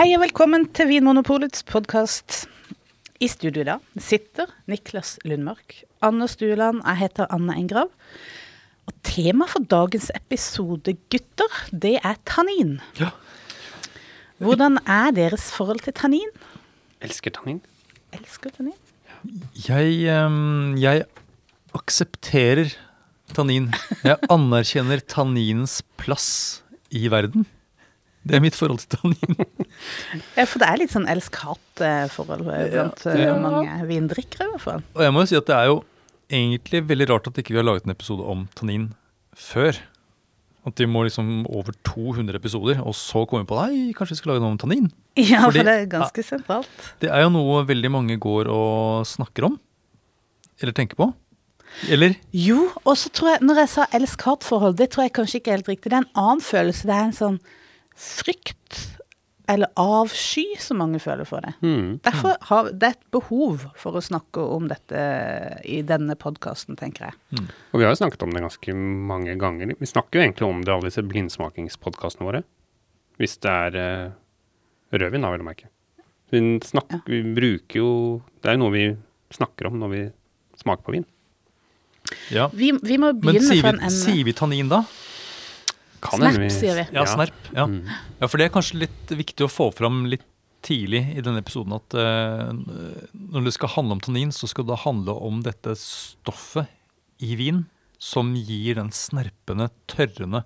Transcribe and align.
Hei 0.00 0.14
og 0.16 0.22
velkommen 0.22 0.62
til 0.72 0.86
Vinmonopolets 0.88 1.60
podkast. 1.68 2.46
I 3.20 3.26
studio 3.28 3.66
da 3.68 3.74
sitter 4.00 4.48
Niklas 4.64 5.18
Lundmark, 5.28 5.74
Anne 6.00 6.24
Stueland, 6.24 6.78
jeg 6.86 7.00
heter 7.02 7.28
Anne 7.28 7.52
Engrav. 7.60 7.90
Og 8.88 8.94
tema 9.04 9.44
for 9.44 9.60
dagens 9.68 10.08
episode, 10.16 10.94
gutter, 11.12 11.58
det 11.84 11.98
er 12.00 12.16
tannin. 12.24 12.78
Ja. 12.96 13.10
Hvordan 14.40 14.80
er 14.88 15.12
deres 15.20 15.50
forhold 15.52 15.84
til 15.84 15.92
tannin? 16.00 16.32
Elsker 17.04 17.36
tannin. 17.36 17.60
Elsker 18.16 18.56
tannin. 18.56 18.80
Jeg, 19.68 20.00
ehm, 20.08 20.80
jeg 20.80 21.04
aksepterer 21.76 22.72
tannin. 23.36 23.68
Jeg 24.00 24.16
anerkjenner 24.32 25.04
tanninens 25.04 25.82
plass 26.00 26.62
i 26.88 27.10
verden. 27.12 27.44
Det 28.26 28.36
er 28.36 28.42
mitt 28.44 28.54
forhold 28.58 28.82
til 28.82 28.98
tannin. 28.98 29.36
Ja, 30.36 30.44
for 30.44 30.60
det 30.60 30.66
er 30.68 30.76
litt 30.82 30.92
sånn 30.92 31.06
elsk-hat-forhold 31.08 32.42
blant 32.44 33.06
eh, 33.08 33.20
Ja. 33.24 33.36
mange 33.40 33.78
vindrikkere, 33.88 34.48
i 34.48 34.50
hvert 34.54 34.64
fall. 34.64 34.82
Og 34.94 35.02
jeg 35.06 35.14
må 35.16 35.22
jo 35.24 35.30
si 35.30 35.38
at 35.38 35.46
det 35.48 35.56
er 35.56 35.70
jo 35.70 35.78
egentlig 36.30 36.82
veldig 36.90 37.06
rart 37.10 37.30
at 37.30 37.38
ikke 37.40 37.54
vi 37.54 37.60
har 37.62 37.66
laget 37.66 37.86
en 37.88 37.94
episode 37.94 38.26
om 38.28 38.42
tannin 38.58 38.90
før. 39.34 39.78
At 40.68 40.76
vi 40.76 40.84
må 40.84 41.06
liksom 41.06 41.46
over 41.48 41.72
200 41.88 42.36
episoder, 42.36 42.82
og 42.84 42.92
så 42.98 43.22
komme 43.26 43.46
på 43.48 43.56
Nei, 43.56 43.94
kanskje 43.96 44.12
vi 44.12 44.20
skal 44.20 44.34
lage 44.34 44.42
noe 44.44 44.52
om 44.52 44.60
tannin. 44.60 44.90
Ja, 45.16 45.46
Fordi- 45.46 45.62
for 45.62 45.70
det 45.70 45.72
er 45.78 45.88
ganske 45.96 46.22
sentralt. 46.26 46.84
Det 47.00 47.08
er 47.10 47.24
jo 47.24 47.32
noe 47.32 47.64
veldig 47.68 47.90
mange 47.90 48.18
går 48.20 48.48
og 48.52 49.06
snakker 49.08 49.48
om. 49.48 49.56
Eller 50.60 50.76
tenker 50.76 50.96
på. 51.00 51.08
Eller 51.88 52.14
Jo, 52.36 52.66
og 52.84 52.96
så 53.00 53.08
tror 53.14 53.32
jeg, 53.32 53.40
når 53.48 53.62
jeg 53.62 53.68
sa 53.72 53.86
elsk-hat-forhold, 53.96 54.76
det 54.76 54.90
tror 54.92 55.06
jeg 55.06 55.12
kanskje 55.16 55.40
ikke 55.40 55.52
er 55.54 55.58
helt 55.60 55.68
riktig. 55.72 55.88
Det 55.90 55.96
er 55.98 56.04
en 56.04 56.12
annen 56.20 56.44
følelse. 56.44 56.84
Det 56.84 56.94
er 56.98 57.08
en 57.08 57.16
sånn 57.16 57.40
frykt 58.00 58.78
eller 59.50 59.66
avsky 59.82 60.44
som 60.62 60.78
mange 60.78 61.00
føler 61.02 61.26
for 61.26 61.42
det. 61.42 61.56
Mm. 61.66 61.96
Derfor 62.06 62.36
har 62.52 62.68
det 62.70 62.92
et 62.94 63.00
behov 63.10 63.64
for 63.80 63.98
å 63.98 64.02
snakke 64.04 64.44
om 64.54 64.68
dette 64.70 65.00
i 65.66 65.80
denne 65.82 66.14
podkasten, 66.14 66.78
tenker 66.78 67.08
jeg. 67.08 67.42
Og 67.74 67.80
vi 67.80 67.86
har 67.86 67.90
jo 67.90 67.98
snakket 67.98 68.22
om 68.28 68.30
det 68.36 68.44
ganske 68.44 68.76
mange 69.10 69.34
ganger. 69.40 69.72
Vi 69.80 69.88
snakker 69.90 70.20
jo 70.20 70.24
egentlig 70.28 70.46
om 70.46 70.62
det 70.62 70.70
i 70.70 70.76
alle 70.76 70.86
disse 70.92 71.02
blindsmakingspodkastene 71.02 72.28
våre. 72.28 72.44
Hvis 73.18 73.34
det 73.42 73.50
er 73.66 73.80
uh, 73.80 74.14
rødvin, 74.94 75.26
da, 75.26 75.32
vel 75.34 75.42
å 75.42 75.48
merke. 75.50 75.66
Vi, 76.30 76.38
snakker, 76.70 77.00
Ja. 77.02 77.10
vi 77.10 77.18
bruker 77.34 77.80
jo 77.82 77.90
Det 78.38 78.52
er 78.52 78.54
jo 78.54 78.60
noe 78.62 78.70
vi 78.76 78.84
snakker 79.34 79.66
om 79.66 79.80
når 79.82 79.90
vi 79.96 80.02
smaker 80.62 80.86
på 80.86 80.94
vin. 80.94 81.04
Ja. 82.30 82.46
Vi, 82.54 82.70
vi 82.86 82.96
må 83.02 83.10
Men 83.10 83.20
begynne 83.24 83.50
sier 83.50 83.64
fra 83.66 83.74
en 83.74 83.82
vi, 83.82 83.88
ende. 83.90 83.98
sier 83.98 84.24
vi 84.30 84.34
tannin 84.38 84.70
da? 84.70 84.84
Kan 86.00 86.22
Snerp, 86.22 86.40
vi... 86.40 86.50
sier 86.54 86.78
vi. 86.78 86.84
Ja, 86.96 87.04
snerp. 87.08 87.36
Ja. 87.52 87.66
Mm. 87.68 87.84
ja, 88.20 88.28
for 88.28 88.40
det 88.40 88.48
er 88.48 88.54
kanskje 88.54 88.84
litt 88.86 89.12
viktig 89.12 89.46
å 89.46 89.52
få 89.52 89.68
fram 89.76 90.04
litt 90.08 90.24
tidlig 90.64 91.02
i 91.16 91.22
denne 91.24 91.40
episoden 91.40 91.72
at 91.76 91.96
uh, 91.96 92.50
når 92.52 93.46
det 93.46 93.54
skal 93.56 93.72
handle 93.74 93.96
om 93.96 94.02
tannin, 94.04 94.32
så 94.32 94.48
skal 94.50 94.66
det 94.68 94.82
handle 94.82 95.14
om 95.28 95.40
dette 95.44 95.74
stoffet 95.80 96.68
i 97.24 97.36
vin 97.36 97.64
som 98.00 98.32
gir 98.36 98.78
den 98.80 98.90
snerpende, 98.96 99.68
tørrende 99.90 100.44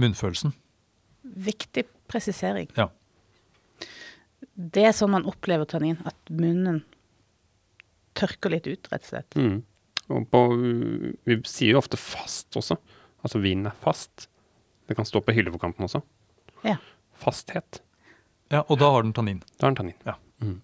munnfølelsen. 0.00 0.52
Viktig 1.22 1.86
presisering. 2.10 2.68
Ja. 2.76 2.90
Det 4.54 4.84
er 4.88 4.96
sånn 4.96 5.14
man 5.14 5.28
opplever 5.28 5.68
tannin, 5.68 6.00
at 6.04 6.32
munnen 6.32 6.82
tørker 8.18 8.52
litt 8.52 8.68
ut, 8.68 8.90
rett 8.92 9.06
og 9.06 9.12
slett. 9.12 9.36
Mm. 9.38 9.60
Og 10.10 10.26
på, 10.28 10.40
vi 11.28 11.38
sier 11.48 11.76
jo 11.76 11.80
ofte 11.80 12.00
fast 12.00 12.56
også. 12.58 12.76
Altså 13.24 13.40
vinen 13.40 13.70
er 13.70 13.76
fast. 13.84 14.26
Det 14.90 14.96
kan 14.98 15.06
stå 15.06 15.22
på 15.22 15.32
hylleforkanten 15.36 15.86
også. 15.86 16.00
Ja. 16.66 16.76
Fasthet. 17.20 17.78
ja, 18.50 18.64
og 18.66 18.80
da 18.80 18.88
har 18.90 19.04
den 19.06 19.12
tannin. 19.14 19.38
Da 19.60 19.68
har 19.68 19.70
den 19.74 19.78
tannin. 19.78 19.98
Ja. 20.08 20.16
Mm. 20.42 20.56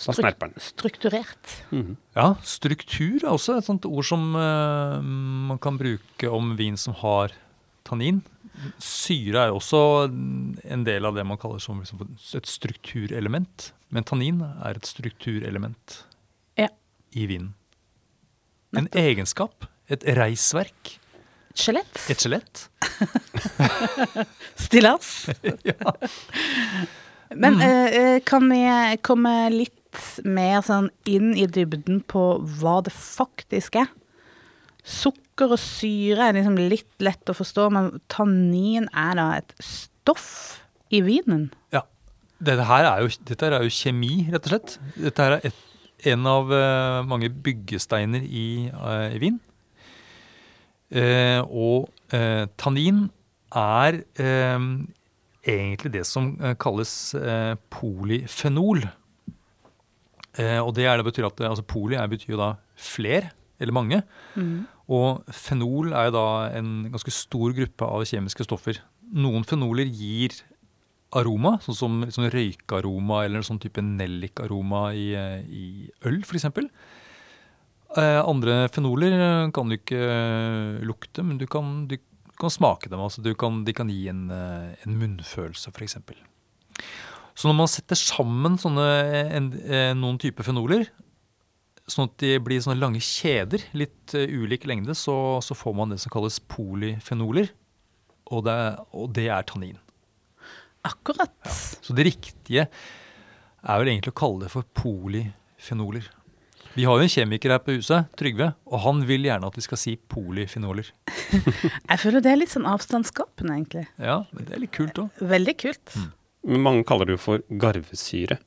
Da 0.00 0.14
snerper 0.16 0.50
den. 0.50 0.60
Strukturert. 0.62 1.54
Mhm. 1.72 1.96
Ja, 2.16 2.34
struktur 2.46 3.18
er 3.24 3.30
også 3.32 3.56
et 3.58 3.66
sånt 3.66 3.84
ord 3.88 4.04
som 4.06 4.34
uh, 4.36 5.00
man 5.02 5.58
kan 5.60 5.78
bruke 5.80 6.28
om 6.30 6.52
vin 6.60 6.76
som 6.80 6.94
har 7.00 7.32
tannin. 7.88 8.20
Syre 8.82 9.46
er 9.48 9.54
også 9.56 9.80
en 10.68 10.84
del 10.84 11.08
av 11.08 11.16
det 11.16 11.24
man 11.26 11.40
kaller 11.40 11.60
som 11.64 11.80
liksom 11.80 12.04
et 12.36 12.48
strukturelement. 12.48 13.70
Men 13.90 14.04
tannin 14.04 14.40
er 14.44 14.76
et 14.76 14.86
strukturelement 14.88 16.02
Ja. 16.60 16.68
i 17.16 17.24
vinen. 17.26 17.54
En 18.76 18.86
egenskap, 18.94 19.64
et 19.90 20.04
reisverk, 20.04 20.99
Skjelett. 21.60 22.00
et 22.10 22.22
skjelett. 22.22 22.64
Stillas. 24.64 25.10
ja. 25.70 25.94
Men 27.36 27.60
eh, 27.62 28.18
kan 28.26 28.48
vi 28.50 28.62
komme 29.06 29.34
litt 29.54 29.76
mer 30.24 30.62
sånn 30.66 30.88
inn 31.10 31.32
i 31.38 31.46
dybden 31.50 32.00
på 32.10 32.24
hva 32.60 32.80
det 32.86 32.94
faktisk 32.94 33.78
er? 33.82 33.90
Sukker 34.86 35.54
og 35.54 35.60
syre 35.60 36.30
er 36.30 36.38
liksom 36.38 36.58
litt 36.70 37.04
lett 37.04 37.30
å 37.30 37.36
forstå, 37.36 37.68
men 37.74 37.92
tannin 38.10 38.88
er 38.96 39.16
da 39.18 39.28
et 39.38 39.54
stoff 39.62 40.30
i 40.90 41.02
vinen. 41.06 41.50
ja. 41.74 41.84
Dette 42.40 42.64
her 42.64 42.86
er 42.88 43.02
jo, 43.04 43.10
her 43.36 43.52
er 43.52 43.66
jo 43.66 43.72
kjemi, 43.76 44.14
rett 44.32 44.46
og 44.48 44.54
slett. 44.54 44.78
Dette 44.96 45.24
her 45.26 45.34
er 45.36 45.42
et, 45.50 45.58
en 46.08 46.24
av 46.24 46.48
uh, 46.48 47.02
mange 47.04 47.28
byggesteiner 47.28 48.24
i, 48.24 48.70
uh, 48.72 49.12
i 49.12 49.20
vin. 49.20 49.36
Eh, 50.90 51.40
og 51.46 51.90
eh, 52.14 52.46
tannin 52.58 53.04
er 53.56 54.00
eh, 54.18 54.64
egentlig 55.46 55.92
det 55.94 56.06
som 56.06 56.32
kalles 56.60 56.94
polyfenol. 57.72 58.84
Eh, 60.38 60.60
og 60.62 60.74
det, 60.76 60.86
er, 60.86 61.00
det 61.00 61.08
betyr 61.08 61.26
at 61.28 61.42
altså 61.48 61.66
Poly 61.66 61.96
er, 61.98 62.10
betyr 62.10 62.38
da 62.38 62.52
fler, 62.78 63.30
eller 63.60 63.76
mange. 63.76 64.02
Og 64.90 65.26
fenol 65.34 65.92
er 65.94 66.12
da 66.14 66.26
en 66.58 66.88
ganske 66.90 67.12
stor 67.14 67.52
gruppe 67.56 67.86
av 67.86 68.06
kjemiske 68.08 68.46
stoffer. 68.46 68.80
Noen 69.10 69.44
fenoler 69.46 69.90
gir 69.90 70.34
aroma, 71.18 71.56
sånn 71.64 71.76
som 71.76 71.98
liksom 72.04 72.28
røykaroma 72.30 73.24
eller 73.26 73.42
sånn 73.46 73.58
type 73.62 73.82
nellikaroma 73.82 74.90
i, 74.94 75.08
i 75.50 75.64
øl 76.06 76.20
f.eks. 76.22 76.46
Eh, 77.98 78.20
andre 78.22 78.68
fenoler 78.70 79.16
eh, 79.16 79.48
kan 79.54 79.70
du 79.70 79.74
ikke 79.74 79.98
eh, 79.98 80.78
lukte, 80.86 81.24
men 81.26 81.40
du 81.40 81.46
kan, 81.50 81.88
du 81.90 81.96
kan 82.38 82.52
smake 82.52 82.90
dem. 82.90 83.00
altså 83.02 83.22
du 83.22 83.32
kan, 83.34 83.64
De 83.66 83.74
kan 83.74 83.90
gi 83.90 84.06
en, 84.12 84.28
en 84.30 84.98
munnfølelse 84.98 85.72
f.eks. 85.74 85.98
Så 87.34 87.48
når 87.48 87.56
man 87.56 87.70
setter 87.70 87.98
sammen 87.98 88.58
sånne, 88.60 88.86
en, 89.34 89.50
noen 89.98 90.20
typer 90.20 90.46
fenoler, 90.46 90.86
sånn 91.90 92.06
at 92.06 92.18
de 92.22 92.36
blir 92.42 92.62
sånne 92.62 92.78
lange 92.78 93.00
kjeder, 93.02 93.64
litt 93.74 94.14
ulik 94.14 94.68
lengde, 94.68 94.94
så, 94.94 95.40
så 95.42 95.56
får 95.56 95.74
man 95.74 95.90
det 95.90 95.98
som 96.02 96.12
kalles 96.14 96.38
polyfenoler. 96.52 97.50
Og 98.30 98.44
det, 98.46 98.56
og 98.94 99.10
det 99.16 99.26
er 99.32 99.46
tannin. 99.48 99.80
Akkurat. 100.86 101.34
Så 101.82 101.96
det 101.96 102.06
riktige 102.06 102.68
er 102.70 103.80
vel 103.82 103.90
egentlig 103.90 104.14
å 104.14 104.20
kalle 104.20 104.44
det 104.44 104.52
for 104.52 104.68
polyfenoler. 104.78 106.06
Vi 106.76 106.84
har 106.86 107.00
jo 107.00 107.02
en 107.02 107.10
kjemiker 107.10 107.50
her 107.54 107.58
på 107.64 107.74
huset, 107.74 108.06
Trygve, 108.20 108.52
og 108.70 108.82
han 108.84 109.00
vil 109.08 109.24
gjerne 109.26 109.48
at 109.50 109.56
vi 109.58 109.64
skal 109.64 109.80
si 109.80 109.96
polyfenoler. 110.10 110.90
Jeg 111.90 111.98
føler 112.02 112.22
det 112.22 112.30
er 112.30 112.38
litt 112.38 112.52
sånn 112.52 112.68
avstandsskapende, 112.70 113.56
egentlig. 113.58 113.86
Ja, 113.98 114.20
men 114.30 114.46
det 114.46 114.54
er 114.54 114.62
litt 114.62 114.74
kult 114.76 115.00
òg. 115.02 115.22
Veldig 115.32 115.56
kult. 115.64 115.96
Men 116.46 116.62
mange 116.64 116.86
kaller 116.88 117.10
det 117.10 117.16
jo 117.18 117.22
for 117.24 117.42
garvesyre. 117.50 118.38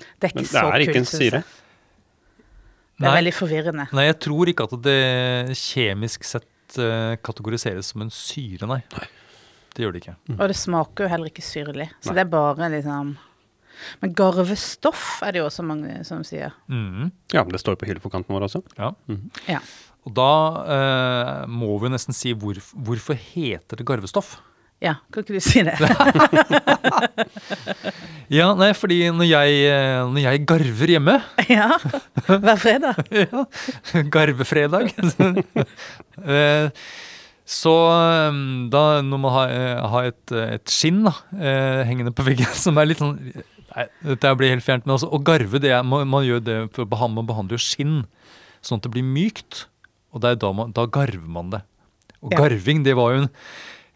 Det 0.00 0.30
er 0.30 0.32
ikke 0.32 0.40
Men 0.40 0.48
det 0.48 0.54
så 0.54 0.64
er 0.64 0.72
kult. 0.72 0.88
ikke 0.88 1.02
en 1.02 1.10
syre. 1.10 1.42
Det 3.00 3.06
er 3.06 3.10
Nei. 3.12 3.16
veldig 3.20 3.32
forvirrende. 3.36 3.86
Nei, 3.96 4.06
jeg 4.08 4.18
tror 4.24 4.50
ikke 4.52 4.66
at 4.68 4.74
det 4.84 4.98
kjemisk 5.56 6.24
sett 6.28 6.76
eh, 6.80 7.14
kategoriseres 7.24 7.92
som 7.94 8.04
en 8.04 8.12
syre, 8.12 8.68
nei. 8.68 8.80
nei. 8.96 9.06
Det 9.70 9.84
gjør 9.84 9.94
det 9.94 10.00
ikke. 10.02 10.16
Og 10.34 10.42
det 10.50 10.56
smaker 10.58 11.06
jo 11.06 11.10
heller 11.12 11.30
ikke 11.30 11.44
syrlig. 11.46 11.86
Så 12.02 12.10
Nei. 12.10 12.16
det 12.18 12.24
er 12.24 12.30
bare 12.32 12.68
liksom 12.72 13.12
Men 14.02 14.14
garvestoff 14.18 15.22
er 15.26 15.32
det 15.36 15.42
jo 15.42 15.46
også 15.48 15.64
mange 15.66 16.00
som 16.08 16.24
sier. 16.26 16.54
Mm. 16.70 17.10
Ja, 17.32 17.44
men 17.44 17.54
det 17.54 17.62
står 17.62 17.78
på 17.80 17.88
hylleforkanten 17.90 18.34
vår 18.34 18.48
også. 18.50 18.64
ja. 18.78 18.92
Ja. 19.48 19.62
Og 20.08 20.14
da 20.16 20.30
eh, 20.72 21.48
må 21.52 21.74
vi 21.76 21.90
jo 21.90 21.92
nesten 21.92 22.16
si 22.16 22.30
hvor, 22.32 22.56
hvorfor 22.72 23.18
heter 23.20 23.76
det 23.76 23.84
garvestoff? 23.84 24.38
Ja, 24.80 24.94
kan 25.12 25.20
ikke 25.26 25.36
du 25.36 25.44
si 25.44 25.60
det? 25.60 25.74
Ja, 28.30 28.52
nei, 28.54 28.70
fordi 28.78 29.08
når 29.10 29.26
jeg, 29.26 29.54
eh, 29.66 30.00
når 30.06 30.22
jeg 30.22 30.42
garver 30.46 30.92
hjemme 30.92 31.16
ja. 31.50 31.66
Hver 32.30 32.60
fredag. 32.62 33.00
ja, 33.18 33.44
Garvefredag. 34.14 34.92
Eh, 36.20 36.70
så 37.50 37.74
eh, 37.90 38.40
da 38.70 38.84
når 39.02 39.22
man 39.26 39.34
har, 39.34 39.54
har 39.96 40.10
et, 40.12 40.36
et 40.60 40.70
skinn 40.70 41.02
da, 41.08 41.16
hengende 41.88 42.14
på 42.14 42.24
veggen 42.28 42.54
som 42.54 42.78
er 42.78 42.92
litt 42.92 43.02
sånn 43.02 43.18
Nei, 43.76 43.86
dette 44.12 44.34
blir 44.38 44.54
helt 44.54 44.66
fjernt. 44.66 44.86
Men 44.86 44.96
altså, 44.96 45.10
å 45.12 45.20
garve, 45.24 45.60
det 45.62 45.72
man, 45.86 46.06
man 46.10 46.26
gjør 46.26 46.44
det 46.44 46.58
for 46.76 46.90
man 46.90 47.28
behandler 47.28 47.58
jo 47.58 47.64
skinn 47.64 47.98
sånn 48.60 48.80
at 48.80 48.86
det 48.88 48.94
blir 48.96 49.06
mykt. 49.06 49.66
Og 50.14 50.24
er 50.26 50.38
da, 50.40 50.50
man, 50.56 50.72
da 50.74 50.86
garver 50.90 51.28
man 51.30 51.52
det. 51.54 51.62
Og 52.20 52.32
Ja. 52.34 52.42
garving, 52.42 52.82
det 52.84 52.96
var 52.98 53.14
jo 53.14 53.22
en 53.24 53.30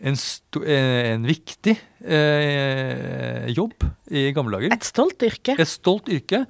en, 0.05 0.17
sto, 0.19 0.61
eh, 0.67 1.15
en 1.15 1.25
viktig 1.25 1.75
eh, 2.05 3.47
jobb 3.55 3.87
i 4.11 4.27
gamle 4.37 4.59
dager. 4.59 4.75
Et 4.77 4.87
stolt 4.87 5.23
yrke. 5.25 5.55
Et 5.61 5.71
stolt 5.71 6.11
yrke. 6.13 6.43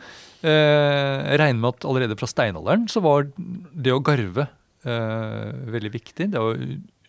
Eh, 0.43 1.19
jeg 1.29 1.41
regner 1.43 1.61
med 1.61 1.77
at 1.77 1.87
allerede 1.89 2.17
fra 2.19 2.29
steinalderen 2.31 2.89
så 2.91 3.03
var 3.05 3.29
det 3.37 3.95
å 3.95 4.03
garve 4.05 4.49
eh, 4.85 5.53
veldig 5.77 5.93
viktig. 5.95 6.31
Det 6.33 6.43
var 6.43 6.59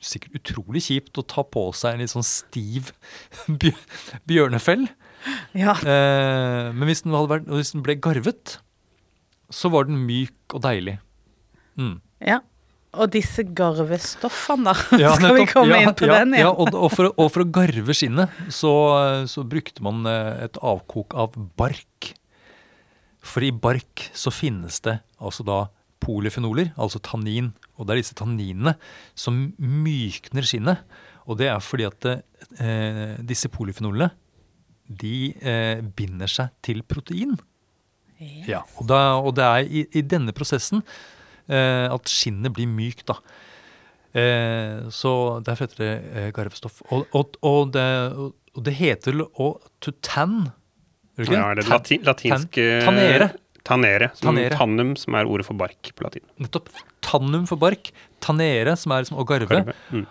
sikkert 0.06 0.38
utrolig 0.41 0.83
kjipt 0.85 1.17
å 1.17 1.25
ta 1.25 1.41
på 1.47 1.65
seg 1.73 1.95
en 1.95 2.03
litt 2.03 2.13
sånn 2.13 2.27
stiv 2.27 2.91
bjør, 3.50 3.81
bjørnefell. 4.29 4.85
Ja. 5.66 5.75
Eh, 5.80 6.72
men 6.75 6.89
hvis 6.89 7.06
den, 7.06 7.16
vært, 7.16 7.48
hvis 7.50 7.74
den 7.75 7.86
ble 7.86 7.95
garvet, 8.01 8.57
så 9.54 9.72
var 9.74 9.88
den 9.89 10.01
myk 10.07 10.56
og 10.56 10.66
deilig. 10.66 11.00
Mm. 11.80 11.98
ja. 12.24 12.42
Og 12.95 13.10
disse 13.12 13.44
garvestoffene, 13.44 14.72
da. 14.72 14.75
Ja, 15.04 15.10
Skal 15.18 15.36
vi 15.36 15.48
komme 15.50 15.75
ja, 15.75 15.81
inn 15.83 15.95
på 15.98 16.07
ja, 16.07 16.22
den 16.22 16.36
igjen? 16.38 16.45
Ja, 16.48 16.51
og, 16.54 16.72
og, 16.72 16.88
for, 16.94 17.12
og 17.12 17.31
for 17.33 17.44
å 17.44 17.50
garve 17.57 17.95
skinnet, 17.98 18.31
så, 18.54 18.72
så 19.27 19.44
brukte 19.44 19.83
man 19.83 20.06
eh, 20.07 20.45
et 20.48 20.60
avkok 20.63 21.16
av 21.19 21.36
bark. 21.60 22.13
For 23.25 23.44
i 23.44 23.51
bark 23.51 24.06
så 24.16 24.31
finnes 24.33 24.80
det 24.86 25.00
altså 25.19 25.44
da 25.48 25.66
polyfenoler, 26.06 26.72
altså 26.80 27.01
tannin. 27.04 27.51
Og 27.75 27.88
det 27.88 27.95
er 27.95 28.01
disse 28.04 28.18
tanninene 28.18 28.75
som 29.18 29.50
mykner 29.57 30.48
skinnet. 30.48 30.86
Og 31.25 31.39
det 31.39 31.50
er 31.50 31.63
fordi 31.63 31.88
at 31.89 32.07
eh, 32.12 33.18
disse 33.25 33.50
polyfenolene, 33.51 34.12
de 34.88 35.34
eh, 35.42 35.82
binder 35.98 36.30
seg 36.32 36.54
til 36.66 36.84
protein. 36.86 37.36
Ja, 38.48 38.62
og, 38.80 38.86
da, 38.88 39.00
og 39.20 39.34
det 39.36 39.44
er 39.46 39.68
i, 39.68 39.84
i 39.92 40.04
denne 40.06 40.32
prosessen 40.36 40.84
eh, 41.52 41.86
at 41.92 42.12
skinnet 42.12 42.54
blir 42.56 42.70
mykt, 42.72 43.10
da. 43.12 43.18
Eh, 44.16 44.86
så 44.96 45.42
derfor 45.44 45.68
heter 45.68 45.82
det 45.84 45.94
eh, 46.16 46.30
garvestoff. 46.36 46.80
Og, 46.96 47.10
og, 47.18 47.36
og, 47.44 47.74
det, 47.76 47.88
og 48.56 48.64
det 48.64 48.76
heter 48.80 49.20
å 49.26 49.50
to 49.84 49.92
tan. 50.06 50.46
det 51.18 51.28
ikke 51.28 51.36
Ja, 51.42 51.50
er 51.52 51.68
latin, 51.68 52.06
latinsk 52.08 52.56
Tanere. 52.56 52.86
Tanere. 52.86 53.32
Tannere. 53.66 54.12
Som 54.14 54.30
tanere. 54.30 54.58
Tannum, 54.60 54.92
som 55.02 55.16
er 55.18 55.26
ordet 55.26 55.48
for 55.48 55.58
bark 55.58 55.90
på 55.98 56.06
latin. 56.06 56.24
Nettopp. 56.38 56.70
Tannum 57.06 57.48
for 57.50 57.58
bark. 57.60 57.90
Tanere, 58.24 58.76
som 58.78 58.94
er 58.94 59.04
liksom 59.04 59.18
å 59.18 59.26
garve. 59.28 59.50
garve. 59.50 59.74
Mm. 59.90 60.06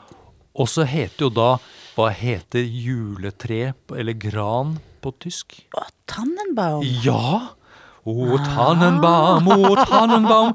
Og 0.54 0.70
så 0.70 0.86
heter 0.86 1.26
jo 1.26 1.32
da 1.34 1.50
Hva 1.96 2.10
heter 2.14 2.62
juletre 2.62 3.74
eller 3.94 4.16
gran 4.18 4.78
på 5.04 5.12
tysk? 5.22 5.60
Å, 5.76 5.84
Tannenbaum. 6.10 6.84
Ja! 7.04 7.54
O 8.04 8.36
Tannenbaum, 8.36 9.46
o 9.48 9.74
Tannenbaum. 9.80 10.50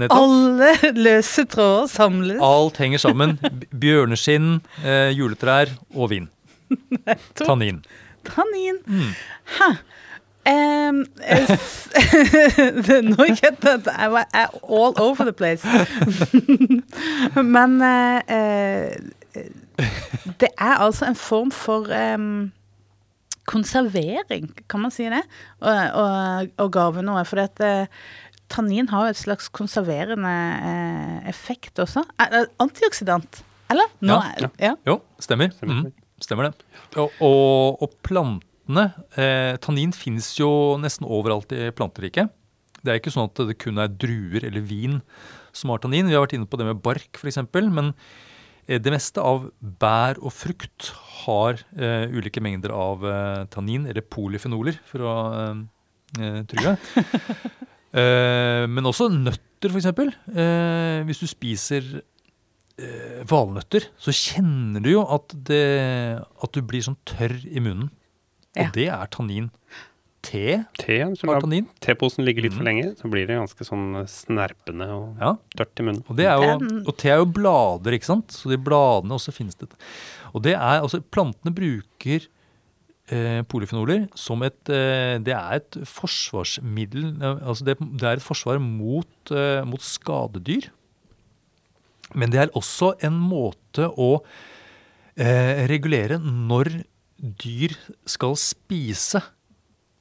Nettopp. 0.00 0.14
Alle 0.16 0.90
løse 0.96 1.44
tråder 1.46 1.86
samles. 1.92 2.40
Alt 2.42 2.80
henger 2.82 3.02
sammen. 3.02 3.36
Bjørneskinn, 3.70 4.56
eh, 4.82 5.12
juletrær 5.14 5.70
og 5.94 6.10
vin. 6.10 6.26
Tannin. 7.38 7.78
Tannin. 8.26 8.80
Mm. 8.90 9.12
Nå 13.08 13.26
kjente 13.36 13.68
jeg 13.68 13.78
at 13.78 13.88
jeg 13.92 14.26
er 14.32 14.48
all 14.64 14.94
over 14.96 15.24
the 15.28 15.32
place. 15.36 15.64
Men 17.56 17.80
eh, 17.84 18.18
eh, 18.28 18.92
det 20.40 20.50
er 20.58 20.78
altså 20.82 21.06
en 21.08 21.18
form 21.18 21.50
for 21.54 21.88
um, 21.92 22.52
konservering, 23.48 24.48
kan 24.68 24.80
man 24.84 24.92
si 24.92 25.06
det? 25.08 25.22
Og, 25.60 25.76
og, 25.94 26.48
og 26.64 26.72
gave 26.74 27.04
noe. 27.06 27.24
For 27.28 27.40
at, 27.44 27.60
eh, 27.64 27.86
tannin 28.52 28.88
har 28.92 29.06
jo 29.06 29.14
et 29.14 29.20
slags 29.20 29.48
konserverende 29.54 30.34
eh, 30.72 31.28
effekt 31.30 31.78
også. 31.82 32.04
Antioksidant, 32.60 33.42
eller? 33.72 33.88
Nå 34.00 34.18
Ja, 34.18 34.32
ja. 34.40 34.50
ja. 34.70 34.74
Jo, 34.88 35.00
stemmer. 35.22 35.52
Stemmer. 35.56 35.88
Mm, 35.88 35.92
stemmer 36.24 36.50
det. 36.50 36.54
Og, 36.96 37.12
og, 37.20 37.82
og 37.82 37.96
plantene 38.68 38.92
eh, 39.16 39.56
Tannin 39.60 39.92
finnes 39.92 40.36
jo 40.38 40.78
nesten 40.78 41.06
overalt 41.06 41.52
i 41.52 41.70
planteriket. 41.72 42.30
Det 42.82 42.92
er 42.92 43.00
ikke 43.00 43.10
sånn 43.10 43.28
at 43.28 43.40
det 43.48 43.58
kun 43.58 43.78
er 43.78 43.88
druer 43.88 44.44
eller 44.44 44.60
vin 44.60 45.00
som 45.52 45.70
har 45.70 45.80
tannin. 45.80 46.06
Vi 46.06 46.14
har 46.14 46.22
vært 46.22 46.36
inne 46.36 46.46
på 46.46 46.58
det 46.58 46.66
med 46.68 46.82
bark 46.82 47.18
f.eks. 47.18 47.38
Men 47.72 47.94
eh, 48.68 48.78
det 48.78 48.92
meste 48.92 49.20
av 49.20 49.50
bær 49.60 50.20
og 50.20 50.32
frukt 50.32 50.92
har 51.24 51.58
eh, 51.76 52.06
ulike 52.12 52.40
mengder 52.40 52.70
av 52.70 53.02
eh, 53.04 53.46
tannin, 53.50 53.88
eller 53.88 54.04
polyfenoler, 54.04 54.78
for 54.84 55.02
å 55.02 55.16
eh, 56.20 56.44
eh, 56.44 56.76
Eh, 57.88 58.66
men 58.68 58.84
også 58.84 59.06
nøtter, 59.08 59.72
f.eks. 59.72 59.86
Eh, 60.28 60.98
hvis 61.08 61.22
du 61.22 61.26
spiser 61.26 61.86
valnøtter, 63.26 63.86
så 63.98 64.12
kjenner 64.12 64.84
du 64.84 64.90
jo 64.92 65.06
at, 65.08 65.32
det, 65.48 66.20
at 66.20 66.52
du 66.52 66.60
blir 66.62 66.84
sånn 66.84 66.98
tørr 67.08 67.32
i 67.48 67.62
munnen. 67.64 67.88
Ja. 68.56 68.66
Og 68.68 68.72
det 68.74 68.88
er 68.88 69.06
tannin. 69.12 69.50
Te 70.22 70.64
Te, 70.76 70.96
har 71.04 71.40
tannin. 71.40 71.68
teposen 71.80 72.24
ligger 72.26 72.42
litt 72.42 72.52
for 72.52 72.64
Mhm. 72.64 72.66
lenge, 72.66 72.96
så 72.98 73.08
blir 73.08 73.26
det 73.26 73.36
ganske 73.38 73.64
sånn 73.64 74.04
snerpende 74.08 74.88
og 74.90 75.16
Ja. 75.20 75.36
tørt 75.56 75.78
i 75.78 75.82
munnen. 75.84 76.02
Og, 76.10 76.16
det 76.16 76.26
er 76.26 76.36
jo, 76.58 76.82
og 76.88 76.96
te 76.98 77.08
er 77.10 77.18
jo 77.18 77.26
blader, 77.26 77.92
ikke 77.94 78.04
sant? 78.04 78.28
Så 78.28 78.48
de 78.50 78.56
bladene 78.58 79.12
også 79.14 79.32
finnes 79.32 79.54
det. 79.56 79.68
Og 80.34 80.42
det 80.42 80.54
er, 80.54 80.80
altså 80.82 81.00
plantene 81.02 81.54
bruker 81.54 82.26
eh, 83.10 83.40
polyfenoler 83.48 84.08
som 84.14 84.42
et, 84.42 84.68
eh, 84.68 85.16
det 85.18 85.32
er 85.32 85.54
et 85.54 85.70
forsvarsmiddel, 85.82 87.22
eh, 87.22 87.46
altså 87.48 87.64
det, 87.64 87.78
det 87.96 88.02
er 88.02 88.16
et 88.18 88.22
forsvar 88.22 88.60
mot, 88.60 89.06
eh, 89.30 89.64
mot 89.64 89.80
skadedyr. 89.80 90.68
Men 92.14 92.28
det 92.30 92.40
er 92.40 92.52
også 92.52 92.94
en 93.02 93.18
måte 93.18 93.88
å 93.96 94.22
eh, 95.16 95.66
regulere 95.68 96.18
når 96.20 96.84
dyr 97.18 97.74
skal 98.08 98.36
spise 98.38 99.22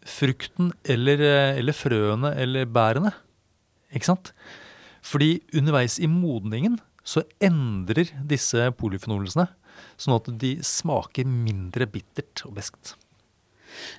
frukten 0.07 0.71
eller, 0.87 1.21
eh, 1.21 1.57
eller 1.59 1.75
frøene 1.75 2.33
eller 2.39 2.65
bærene. 2.65 3.13
Ikke 3.93 4.11
sant? 4.11 4.31
Fordi 5.01 5.41
underveis 5.55 5.97
i 5.99 6.07
modningen 6.11 6.79
så 7.07 7.23
endrer 7.43 8.11
disse 8.27 8.69
polyfenolene 8.77 9.47
sånn 9.97 10.17
at 10.17 10.29
de 10.41 10.57
smaker 10.65 11.27
mindre 11.27 11.87
bittert 11.89 12.43
og 12.47 12.57
beskt. 12.57 12.95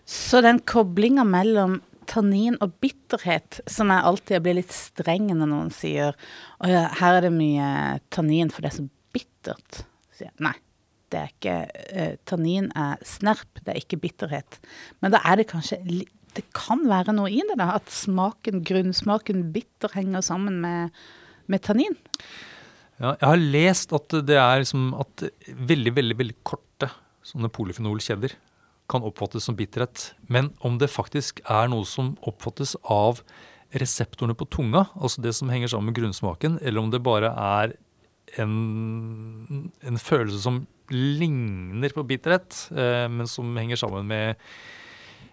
Så 0.09 0.43
den 0.45 0.61
koblinga 0.61 1.25
mellom 1.29 1.79
tannin 2.09 2.57
og 2.65 2.73
bitterhet, 2.83 3.61
som 3.69 3.93
jeg 3.93 4.07
alltid 4.11 4.45
blir 4.45 4.59
litt 4.59 4.73
streng 4.75 5.29
når 5.29 5.51
noen 5.51 5.73
sier 5.75 6.17
å 6.59 6.71
her 6.71 7.19
er 7.19 7.27
det 7.29 7.35
mye 7.35 7.99
tannin, 8.15 8.53
for 8.53 8.65
det 8.65 8.73
er 8.73 8.79
så 8.81 8.87
bittert. 9.15 9.83
Sier 10.17 10.31
jeg, 10.31 10.37
Nei, 10.45 10.55
det 11.13 11.21
er 11.21 11.33
ikke 11.33 11.57
eh, 11.73 12.15
Tannin 12.29 12.69
er 12.77 13.01
snerp, 13.07 13.63
det 13.65 13.73
er 13.73 13.81
ikke 13.81 14.01
bitterhet. 14.03 14.59
Men 15.03 15.15
da 15.15 15.23
er 15.25 15.41
det 15.41 15.49
kanskje 15.51 15.81
Det 16.37 16.45
kan 16.55 16.85
være 16.87 17.15
noe 17.17 17.31
i 17.33 17.41
det, 17.49 17.57
da. 17.59 17.73
At 17.79 17.89
smaken, 17.91 18.61
grunnsmaken 18.63 19.49
bitter 19.55 19.91
henger 19.97 20.23
sammen 20.23 20.61
med, 20.63 20.95
med 21.49 21.65
tannin. 21.65 21.97
Ja, 22.99 23.15
jeg 23.15 23.27
har 23.27 23.41
lest 23.41 23.95
at 23.97 24.15
det 24.27 24.37
er 24.39 24.65
som 24.69 24.93
at 24.99 25.25
veldig, 25.49 25.95
veldig, 25.97 26.19
veldig 26.19 26.37
korte 26.47 26.91
sånne 27.27 27.51
polyfenolkjeder 27.51 28.37
kan 28.89 29.05
oppfattes 29.05 29.49
som 29.49 29.57
bitterhet. 29.59 30.13
Men 30.29 30.53
om 30.65 30.79
det 30.81 30.91
faktisk 30.93 31.43
er 31.49 31.69
noe 31.73 31.87
som 31.89 32.15
oppfattes 32.27 32.77
av 32.85 33.23
reseptorene 33.77 34.37
på 34.39 34.49
tunga, 34.49 34.87
altså 34.97 35.23
det 35.25 35.35
som 35.37 35.51
henger 35.53 35.73
sammen 35.73 35.91
med 35.91 35.99
grunnsmaken, 35.99 36.57
eller 36.63 36.81
om 36.81 36.93
det 36.93 37.05
bare 37.05 37.33
er 37.35 37.75
en, 38.37 39.71
en 39.83 40.01
følelse 40.01 40.41
som 40.43 40.63
ligner 40.93 41.93
på 41.95 42.05
bitterhet, 42.09 42.57
eh, 42.73 43.07
men 43.13 43.29
som 43.31 43.57
henger 43.57 43.81
sammen 43.81 44.09
med 44.09 44.37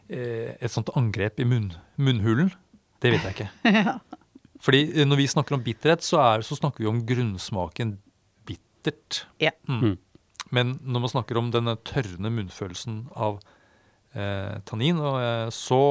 eh, 0.09 0.55
et 0.59 0.71
sånt 0.71 0.91
angrep 0.95 1.39
i 1.39 1.47
munn, 1.47 1.71
munnhulen, 1.95 2.51
det 3.03 3.15
vet 3.15 3.27
jeg 3.27 3.35
ikke. 3.37 3.83
Fordi 4.65 4.81
eh, 4.91 5.07
når 5.07 5.21
vi 5.21 5.29
snakker 5.31 5.57
om 5.57 5.63
bitterhet, 5.63 6.03
så, 6.05 6.21
er, 6.23 6.45
så 6.45 6.57
snakker 6.59 6.83
vi 6.83 6.91
om 6.91 7.03
grunnsmaken 7.07 7.97
bittert. 8.47 9.25
Ja. 9.43 9.53
Mm. 9.69 9.81
Mm. 9.81 9.97
Men 10.55 10.77
når 10.83 11.05
man 11.05 11.13
snakker 11.15 11.39
om 11.39 11.51
denne 11.53 11.77
tørrende 11.87 12.31
munnfølelsen 12.33 13.05
av 13.15 13.39
eh, 14.15 14.57
tannin, 14.67 14.99
og, 15.01 15.19
eh, 15.21 15.49
så, 15.53 15.81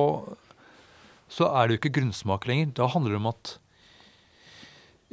så 1.33 1.51
er 1.51 1.67
det 1.67 1.77
jo 1.77 1.83
ikke 1.83 1.97
grunnsmak 2.01 2.49
lenger. 2.51 2.75
Da 2.81 2.91
handler 2.93 3.17
det 3.17 3.23
om 3.23 3.33
at 3.33 3.55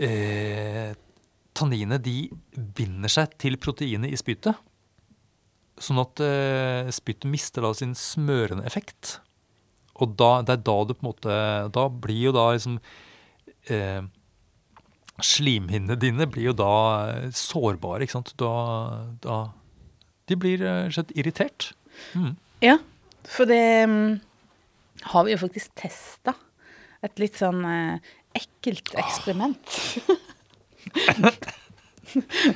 eh, 0.02 0.92
tanninet 1.58 2.04
de 2.06 2.30
binder 2.78 3.12
seg 3.12 3.34
til 3.42 3.58
proteinet 3.62 4.12
i 4.12 4.20
spyttet. 4.20 4.58
Sånn 5.82 6.00
at 6.02 6.22
eh, 6.24 6.90
spyttet 6.94 7.30
mister 7.32 7.66
da 7.66 7.74
sin 7.78 7.94
smørende 7.98 8.66
effekt. 8.70 9.18
Og 10.02 10.16
da, 10.20 10.40
det 10.46 10.56
er 10.56 10.66
da 10.66 10.78
det 10.88 10.96
på 10.98 11.04
en 11.04 11.10
måte 11.12 11.34
Da 11.76 11.84
blir 11.92 12.30
jo 12.30 12.32
da 12.34 12.46
liksom 12.56 12.78
eh, 13.70 14.02
Slimhinnene 15.22 15.98
dine 16.00 16.26
blir 16.32 16.48
jo 16.50 16.56
da 16.58 16.72
eh, 17.12 17.28
sårbare, 17.36 18.06
ikke 18.06 18.18
sant. 18.18 18.34
Da, 18.42 18.54
da 19.22 19.42
De 20.30 20.38
blir 20.40 20.64
eh, 20.66 20.90
slett 20.94 21.14
irritert. 21.18 21.72
Mm. 22.18 22.34
Ja, 22.64 22.78
for 23.30 23.50
det 23.50 23.62
um, 23.86 24.18
har 25.14 25.26
vi 25.28 25.36
jo 25.36 25.42
faktisk 25.44 25.76
testa. 25.78 26.34
Et 27.06 27.22
litt 27.22 27.38
sånn 27.42 27.62
eh, 27.68 28.14
ekkelt 28.38 28.94
eksperiment. 29.02 29.78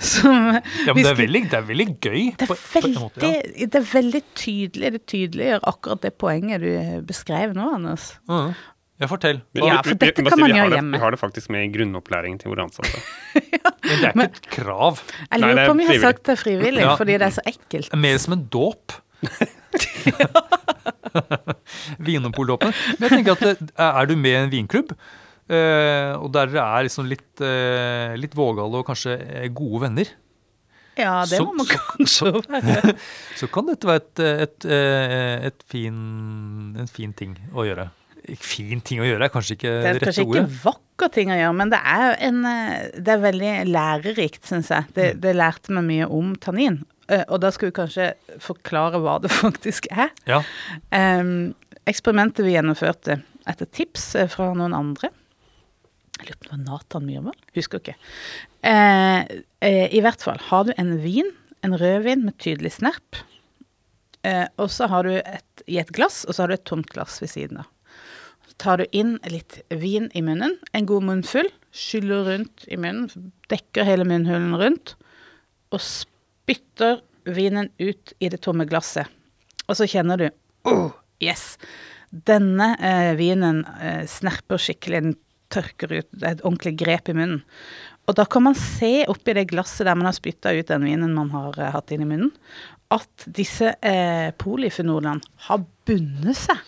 Som 0.04 0.50
Ja, 0.86 0.92
men 0.94 1.00
det 1.06 1.12
er 1.14 1.16
veldig, 1.20 1.42
det 1.52 1.58
er 1.60 1.66
veldig 1.70 1.86
gøy. 2.04 2.22
det 2.36 2.44
er, 2.44 2.50
på- 2.50 2.56
på 2.60 2.82
veldig, 2.82 3.00
måte, 3.00 3.22
ja. 3.24 3.66
det 3.72 3.76
er 3.80 3.86
veldig 3.94 4.22
tydelig. 4.36 4.90
Det 4.98 5.02
tydeliggjør 5.08 5.60
akkurat 5.72 6.02
det 6.04 6.12
poenget 6.20 6.62
du 6.66 7.02
beskrev 7.08 7.54
nå, 7.56 7.70
Anders. 7.78 8.10
Mm. 8.28 8.52
Ja, 9.00 9.08
fortell. 9.12 9.42
Ja, 9.56 9.82
for 9.84 9.96
dette 10.00 10.24
kan 10.24 10.40
man 10.40 10.52
gjøre 10.56 10.76
hjemme. 10.78 10.96
Vi 10.96 11.02
har 11.04 11.12
det 11.12 11.20
faktisk 11.20 11.50
med 11.52 11.66
i 11.68 11.72
grunnopplæringen 11.78 12.40
til 12.40 12.52
våre 12.54 12.64
ansatte. 12.68 13.00
Men 13.86 13.96
det 14.02 14.06
er 14.08 14.14
ikke 14.16 14.28
et 14.30 14.50
krav. 14.56 15.02
Jeg 15.32 15.42
lurer 15.44 15.60
er 15.60 15.66
på 15.68 15.72
om 15.76 15.82
vi 15.84 15.88
har 15.90 16.00
sagt 16.04 16.24
det 16.30 16.38
frivillig, 16.40 16.82
Ja. 16.84 16.96
fordi 17.00 17.18
det 17.20 17.28
er 17.28 17.36
så 17.36 17.44
ekkelt. 17.48 17.92
Er 17.92 17.98
mer 18.00 18.18
som 18.24 18.34
en 18.38 18.46
dåp. 18.52 18.96
Vinopoldåpen 22.06 22.74
Men 23.00 23.08
jeg 23.08 23.12
tenker 23.18 23.32
at 23.36 23.72
er 23.78 24.10
du 24.10 24.16
med 24.20 24.32
i 24.32 24.40
en 24.44 24.52
vinklubb, 24.52 24.92
eh, 25.50 26.14
og 26.18 26.32
der 26.34 26.48
dere 26.52 26.64
er 26.80 26.88
liksom 26.88 27.08
litt, 27.10 27.42
eh, 27.42 28.16
litt 28.18 28.34
vågale 28.38 28.80
og 28.82 28.88
kanskje 28.88 29.18
eh, 29.44 29.50
gode 29.54 29.82
venner, 29.88 30.14
Ja, 30.96 31.26
det 31.28 31.36
Så- 31.38 31.44
må 31.44 31.58
man 31.58 31.66
så- 31.68 31.82
kanskje 31.92 32.30
være. 32.48 32.94
så 33.36 33.48
kan 33.52 33.66
dette 33.68 33.84
være 33.90 34.00
et, 34.00 34.20
et, 34.46 34.66
et 35.52 35.64
fin, 35.68 35.98
en 36.80 36.88
fin 36.88 37.12
ting 37.14 37.34
å 37.54 37.66
gjøre. 37.68 37.90
Fin 38.40 38.80
ting 38.82 39.02
å 39.04 39.06
gjøre 39.06 39.26
er 39.28 39.30
kanskje 39.34 39.58
ikke 39.58 39.74
Det 39.84 39.90
er 39.90 40.00
det 40.00 40.06
kanskje 40.08 40.24
ikke 40.24 40.40
ordet. 40.40 40.54
vakker 40.64 41.12
ting 41.12 41.30
å 41.30 41.36
gjøre, 41.36 41.56
men 41.60 41.70
det 41.70 41.82
er, 41.84 42.16
en, 42.30 42.40
det 42.96 43.12
er 43.12 43.20
veldig 43.26 43.52
lærerikt, 43.68 44.48
syns 44.48 44.72
jeg. 44.72 44.88
Det, 44.96 45.10
det 45.22 45.36
lærte 45.36 45.76
meg 45.76 45.84
mye 45.84 46.08
om 46.10 46.32
tannin. 46.40 46.80
Og 47.28 47.38
da 47.44 47.52
skal 47.54 47.70
vi 47.70 47.76
kanskje 47.76 48.08
forklare 48.42 48.98
hva 49.04 49.20
det 49.22 49.30
faktisk 49.44 49.92
er. 49.92 50.10
Ja. 50.26 50.40
Eksperimentet 51.86 52.46
vi 52.48 52.56
gjennomførte 52.56 53.20
etter 53.46 53.68
tips 53.70 54.14
fra 54.32 54.48
noen 54.58 54.74
andre 54.74 55.12
Jeg 56.26 56.34
lurer 56.34 56.42
på 56.42 56.56
om 56.56 56.64
det 56.64 56.72
var 56.72 56.80
Nathan 56.80 57.06
Myhrvold? 57.06 57.42
Husker 57.54 57.82
ikke. 57.82 57.96
Eh, 58.66 59.20
eh, 59.62 59.94
I 59.94 60.02
hvert 60.02 60.24
fall, 60.26 60.42
har 60.50 60.66
du 60.66 60.74
en 60.82 60.96
vin, 61.04 61.30
en 61.62 61.78
rødvin 61.78 62.26
med 62.26 62.38
tydelig 62.42 62.72
snerp, 62.80 63.20
eh, 64.26 64.48
og 64.58 64.72
så 64.74 64.88
har 64.90 65.06
du 65.06 65.14
et 65.20 65.66
i 65.70 65.78
et 65.82 65.92
glass, 65.94 66.24
og 66.26 66.36
så 66.36 66.44
har 66.44 66.50
du 66.50 66.58
et 66.58 66.66
tomt 66.66 66.90
glass 66.94 67.20
ved 67.22 67.30
siden 67.30 67.62
av. 67.62 67.70
Så 68.50 68.58
tar 68.62 68.82
du 68.82 68.86
inn 68.92 69.18
litt 69.30 69.60
vin 69.70 70.10
i 70.14 70.22
munnen, 70.26 70.58
en 70.74 70.90
god 70.90 71.06
munnfull, 71.06 71.50
skyller 71.76 72.26
rundt 72.30 72.66
i 72.70 72.78
munnen, 72.78 73.32
dekker 73.50 73.86
hele 73.86 74.06
munnhulen 74.08 74.54
rundt, 74.62 74.96
og 75.74 75.82
spytter 75.82 77.02
vinen 77.26 77.70
ut 77.82 78.14
i 78.20 78.30
det 78.30 78.42
tomme 78.46 78.66
glasset. 78.70 79.10
Og 79.66 79.78
så 79.78 79.90
kjenner 79.90 80.22
du 80.22 80.28
oh, 80.70 80.94
yes! 81.22 81.56
Denne 82.16 82.76
eh, 82.80 83.12
vinen 83.18 83.64
eh, 83.82 84.06
snerper 84.08 84.62
skikkelig, 84.62 85.02
den 85.04 85.16
tørker 85.56 85.98
ut, 86.00 86.10
et 86.22 86.44
ordentlig 86.44 86.76
grep 86.84 87.12
i 87.12 87.18
munnen. 87.18 87.44
Og 88.06 88.18
da 88.20 88.28
kan 88.30 88.46
man 88.46 88.58
se 88.58 89.06
oppi 89.10 89.34
det 89.34 89.48
glasset 89.50 89.88
der 89.88 89.98
man 89.98 90.10
har 90.10 90.18
spytta 90.18 90.54
ut 90.54 90.70
den 90.70 90.86
vinen 90.86 91.16
man 91.18 91.32
har 91.34 91.58
eh, 91.58 91.74
hatt 91.74 91.94
inn 91.96 92.06
i 92.06 92.10
munnen, 92.10 92.34
at 92.94 93.26
disse 93.26 93.74
eh, 93.82 94.30
polyfenolene 94.38 95.24
har 95.48 95.64
bundet 95.88 96.38
seg 96.38 96.60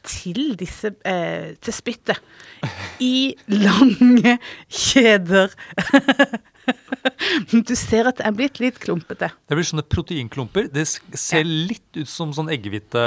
til 0.00 0.54
disse 0.56 0.94
eh, 1.04 1.52
til 1.60 1.76
spyttet 1.76 2.20
i 3.04 3.36
lange 3.52 4.38
kjeder. 4.72 5.52
du 7.68 7.74
ser 7.76 8.08
at 8.08 8.20
det 8.20 8.26
er 8.28 8.36
blitt 8.36 8.60
litt 8.62 8.80
klumpete. 8.80 9.28
Det 9.44 9.58
blir 9.58 9.68
sånne 9.68 9.84
proteinklumper. 9.84 10.70
Det 10.72 10.86
ser 10.88 11.44
litt 11.44 12.00
ut 12.00 12.08
som 12.08 12.32
sånn 12.36 12.48
eggehvite 12.52 13.04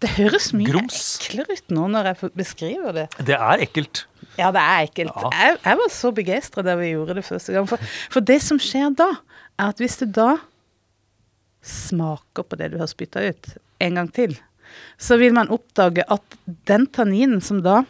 Det 0.00 0.10
høres 0.16 0.50
mye 0.56 0.70
Grums. 0.70 1.00
eklere 1.20 1.56
ut 1.58 1.74
nå 1.76 1.86
når 1.92 2.10
jeg 2.10 2.30
beskriver 2.38 2.94
det. 2.96 3.06
Det 3.28 3.36
er 3.36 3.64
ekkelt. 3.66 4.04
Ja, 4.38 4.48
det 4.54 4.62
er 4.62 4.86
ekkelt. 4.86 5.12
Ja. 5.12 5.30
Jeg, 5.36 5.58
jeg 5.66 5.80
var 5.82 5.90
så 5.92 6.12
begeistra 6.16 6.64
da 6.64 6.76
vi 6.80 6.92
gjorde 6.94 7.18
det 7.18 7.26
første 7.26 7.52
gang. 7.56 7.68
For, 7.68 7.90
for 8.14 8.24
det 8.24 8.38
som 8.44 8.60
skjer 8.62 8.94
da, 8.96 9.10
er 9.60 9.74
at 9.74 9.82
hvis 9.82 9.98
du 10.00 10.06
da 10.08 10.30
smaker 11.66 12.46
på 12.48 12.56
det 12.56 12.70
du 12.72 12.78
har 12.80 12.88
spytta 12.88 13.26
ut, 13.28 13.50
en 13.84 13.98
gang 14.00 14.08
til, 14.16 14.36
så 15.00 15.18
vil 15.20 15.34
man 15.36 15.50
oppdage 15.52 16.04
at 16.08 16.38
den 16.68 16.86
tanninen 16.94 17.42
som 17.44 17.60
da 17.64 17.82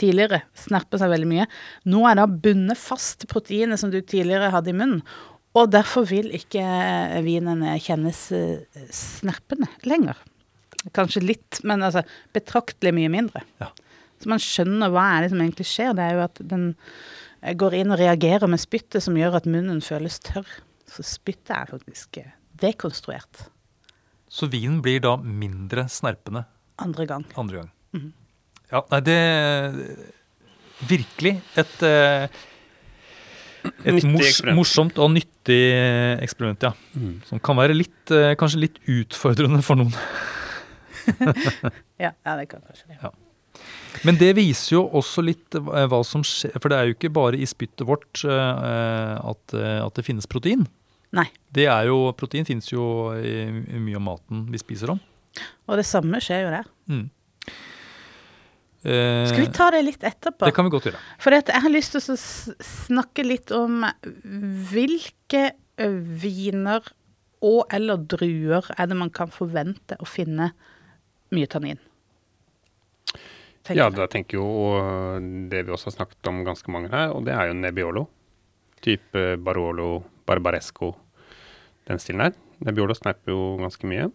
tidligere 0.00 0.42
snerper 0.58 0.98
seg 0.98 1.12
veldig 1.12 1.30
mye, 1.30 1.46
nå 1.86 2.02
er 2.08 2.18
da 2.18 2.26
bundet 2.26 2.80
fast 2.80 3.20
til 3.22 3.30
proteinet 3.30 3.78
som 3.78 3.92
du 3.94 4.00
tidligere 4.00 4.50
hadde 4.54 4.72
i 4.72 4.76
munnen. 4.76 5.04
Og 5.54 5.70
derfor 5.70 6.08
vil 6.10 6.32
ikke 6.34 6.64
vinen 7.22 7.62
kjennes 7.78 8.24
eh, 8.34 8.86
snerpende 8.90 9.68
lenger. 9.86 10.18
Kanskje 10.92 11.22
litt, 11.24 11.62
men 11.64 11.82
altså 11.86 12.02
betraktelig 12.36 12.92
mye 12.96 13.08
mindre. 13.12 13.40
Ja. 13.62 13.70
Så 14.20 14.30
man 14.30 14.42
skjønner 14.42 14.92
hva 14.92 15.04
er 15.16 15.24
det 15.24 15.32
som 15.32 15.40
egentlig 15.42 15.66
skjer. 15.68 15.94
Det 15.96 16.04
er 16.04 16.18
jo 16.18 16.24
at 16.24 16.40
den 16.52 16.70
går 17.60 17.76
inn 17.80 17.92
og 17.92 18.00
reagerer 18.00 18.48
med 18.48 18.62
spyttet, 18.62 19.02
som 19.04 19.16
gjør 19.18 19.38
at 19.40 19.48
munnen 19.50 19.82
føles 19.84 20.16
tørr. 20.24 20.48
Så 20.88 21.04
spyttet 21.04 21.52
er 21.56 21.70
faktisk 21.72 22.18
eh, 22.20 22.32
dekonstruert 22.60 23.46
Så 24.30 24.46
vinen 24.52 24.82
blir 24.84 25.00
da 25.02 25.16
mindre 25.16 25.88
snerpende 25.90 26.44
andre 26.78 27.06
gang. 27.08 27.24
andre 27.40 27.62
gang. 27.62 27.70
Mhm. 27.96 28.12
Ja, 28.70 28.82
nei, 28.90 29.00
det 29.06 29.18
Virkelig 30.84 31.38
et 31.56 31.82
eh, 31.86 32.28
et 33.86 34.04
mors, 34.04 34.40
morsomt 34.52 34.98
og 35.00 35.12
nyttig 35.14 35.60
eh, 35.72 36.18
eksperiment, 36.24 36.66
ja. 36.66 36.72
Mm. 36.92 37.22
Som 37.28 37.40
kan 37.40 37.56
være 37.56 37.76
litt, 37.76 38.12
kanskje 38.36 38.60
litt 38.66 38.80
utfordrende 38.90 39.62
for 39.64 39.80
noen. 39.80 39.94
Ja, 42.04 42.10
ja 42.12 42.36
det 42.38 42.48
kan 42.50 42.64
kanskje 42.64 42.90
det. 42.90 43.12
Men 44.04 44.18
det 44.18 44.32
viser 44.36 44.76
jo 44.76 44.84
også 44.98 45.22
litt 45.24 45.56
eh, 45.56 45.84
hva 45.90 46.00
som 46.06 46.24
skjer. 46.26 46.56
For 46.58 46.72
det 46.72 46.78
er 46.78 46.88
jo 46.88 46.96
ikke 46.96 47.12
bare 47.14 47.38
i 47.38 47.46
spyttet 47.48 47.86
vårt 47.88 48.24
eh, 48.26 49.14
at, 49.20 49.54
eh, 49.56 49.78
at 49.84 49.94
det 49.98 50.06
finnes 50.06 50.28
protein. 50.30 50.66
Nei. 51.14 51.28
Det 51.54 51.68
er 51.70 51.86
jo, 51.86 52.08
Protein 52.18 52.46
finnes 52.46 52.66
jo 52.72 52.84
i, 53.14 53.36
i 53.46 53.78
mye 53.78 54.00
av 54.00 54.02
maten 54.02 54.48
vi 54.50 54.58
spiser 54.58 54.90
om. 54.96 54.98
Og 55.70 55.78
det 55.78 55.86
samme 55.86 56.18
skjer 56.22 56.42
jo 56.42 56.50
der. 56.56 56.66
Mm. 56.90 57.04
Eh, 58.84 59.22
Skal 59.30 59.44
vi 59.44 59.52
ta 59.54 59.70
det 59.72 59.84
litt 59.86 60.02
etterpå? 60.04 60.44
Det 60.48 60.56
kan 60.56 60.66
vi 60.66 60.74
godt 60.74 60.90
gjøre. 60.90 61.00
For 61.22 61.36
jeg 61.36 61.62
har 61.64 61.72
lyst 61.72 61.94
til 61.94 62.02
å 62.02 62.18
snakke 62.18 63.24
litt 63.24 63.54
om 63.54 63.86
hvilke 64.72 65.46
viner 65.78 66.84
og 67.44 67.72
eller 67.74 68.00
druer 68.10 68.66
er 68.76 68.88
det 68.88 68.96
man 68.98 69.12
kan 69.14 69.32
forvente 69.32 69.96
å 70.00 70.08
finne 70.08 70.52
mye 71.34 71.50
tannin? 71.50 71.80
Tenker 73.64 73.80
Ja, 73.80 73.88
da 73.92 74.06
tenker 74.10 74.38
jo 74.38 74.48
det 75.48 75.62
vi 75.64 75.72
også 75.72 75.88
har 75.88 75.96
snakket 75.98 76.28
om 76.28 76.42
ganske 76.44 76.72
mange 76.72 76.90
her, 76.92 77.14
og 77.14 77.24
det 77.24 77.32
er 77.32 77.48
jo 77.48 77.56
Nebbiolo. 77.56 78.04
Type 78.84 79.22
Barolo, 79.40 80.02
Barbaresco, 80.28 80.90
den 81.88 82.00
stilen 82.02 82.26
der. 82.26 82.36
Nebbiolo 82.64 82.96
snapper 82.96 83.32
jo 83.32 83.54
ganske 83.62 83.88
mye. 83.88 84.10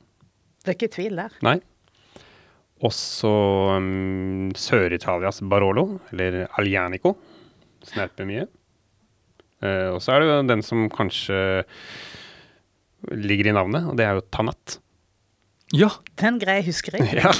Det 0.62 0.74
er 0.74 0.78
ikke 0.78 0.94
tvil 0.94 1.18
der. 1.18 1.34
Nei. 1.46 1.58
Også 2.86 3.32
um, 3.76 4.52
Sør-Italias 4.56 5.42
Barolo, 5.50 5.98
eller 6.14 6.46
Alianico, 6.62 7.16
snerper 7.90 8.28
mye. 8.30 8.46
Uh, 9.60 9.96
og 9.96 10.00
så 10.04 10.14
er 10.14 10.22
det 10.22 10.30
jo 10.30 10.38
den 10.48 10.64
som 10.64 10.86
kanskje 10.94 11.40
ligger 13.10 13.50
i 13.50 13.56
navnet, 13.56 13.90
og 13.90 13.98
det 14.00 14.06
er 14.06 14.20
jo 14.20 14.28
Tanat. 14.32 14.78
Ja, 15.76 15.92
Den 16.20 16.40
greia 16.42 16.66
husker 16.66 16.98
jeg. 16.98 17.12
Ja. 17.24 17.34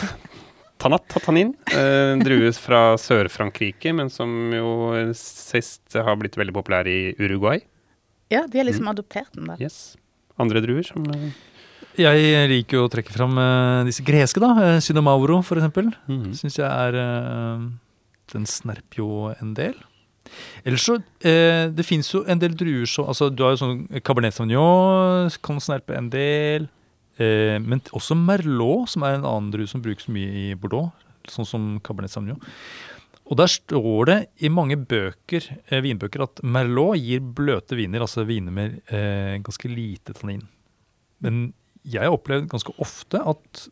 Tanat 0.80 1.12
har 1.12 1.24
tannin. 1.26 1.50
Eh, 1.76 2.14
drues 2.24 2.56
fra 2.64 2.94
Sør-Frankrike, 2.96 3.92
men 3.92 4.08
som 4.14 4.32
jo 4.56 4.70
sist 5.18 5.98
har 5.98 6.16
blitt 6.22 6.38
veldig 6.40 6.56
populær 6.56 6.88
i 6.88 7.12
Uruguay. 7.20 7.60
Ja, 8.32 8.46
de 8.48 8.62
har 8.62 8.68
liksom 8.70 8.88
adoptert 8.88 9.34
den 9.36 9.50
der. 9.52 9.60
Yes. 9.60 9.98
Andre 10.40 10.62
druer 10.64 10.88
som 10.88 11.04
eh, 11.12 11.34
jeg 12.00 12.48
liker 12.52 12.80
jo 12.80 12.86
å 12.88 12.92
trekke 12.92 13.12
fram 13.12 13.36
eh, 13.42 13.84
disse 13.90 14.06
greske, 14.08 14.40
da. 14.40 14.54
Uh, 14.56 14.80
Synomauro, 14.84 15.42
for 15.46 15.60
eksempel. 15.60 15.92
Mm. 16.08 16.32
Syns 16.38 16.60
jeg 16.60 16.68
er 16.68 16.96
eh, 16.96 17.64
Den 18.32 18.48
snerper 18.48 19.02
jo 19.02 19.10
en 19.34 19.54
del. 19.58 19.76
Ellers 20.64 20.86
så 20.86 21.00
eh, 21.26 21.68
Det 21.74 21.84
fins 21.88 22.12
jo 22.14 22.22
en 22.30 22.38
del 22.38 22.54
druer 22.54 22.86
som 22.86 23.08
altså 23.10 23.32
Du 23.34 23.40
har 23.42 23.56
jo 23.56 23.62
sånn 23.64 23.80
Cabernet 24.06 24.36
Sauvignon, 24.36 25.32
kan 25.44 25.60
snerpe 25.64 25.98
en 25.98 26.12
del. 26.14 26.70
Eh, 27.20 27.58
men 27.60 27.82
også 27.96 28.16
Merlot, 28.18 28.94
som 28.94 29.04
er 29.04 29.18
en 29.18 29.28
annen 29.28 29.52
drue 29.54 29.68
som 29.70 29.84
brukes 29.84 30.08
mye 30.12 30.30
i 30.30 30.56
Bordeaux. 30.60 30.92
Sånn 31.30 31.48
som 31.48 31.66
Cabernet 31.86 32.14
Sauvignon. 32.14 32.40
Og 33.30 33.38
der 33.38 33.52
står 33.52 34.08
det 34.10 34.18
i 34.42 34.50
mange 34.50 34.74
bøker, 34.90 35.46
eh, 35.70 35.84
vinbøker 35.86 36.24
at 36.26 36.40
Merlot 36.42 36.98
gir 36.98 37.22
bløte 37.22 37.78
viner, 37.78 38.02
altså 38.02 38.26
viner 38.26 38.56
med 38.56 38.80
eh, 38.90 39.36
ganske 39.46 39.70
lite 39.70 40.16
tannin. 40.18 40.48
Men 41.22 41.52
jeg 41.86 42.02
har 42.08 42.16
opplevd 42.16 42.50
ganske 42.50 42.74
ofte 42.82 43.22
at 43.22 43.68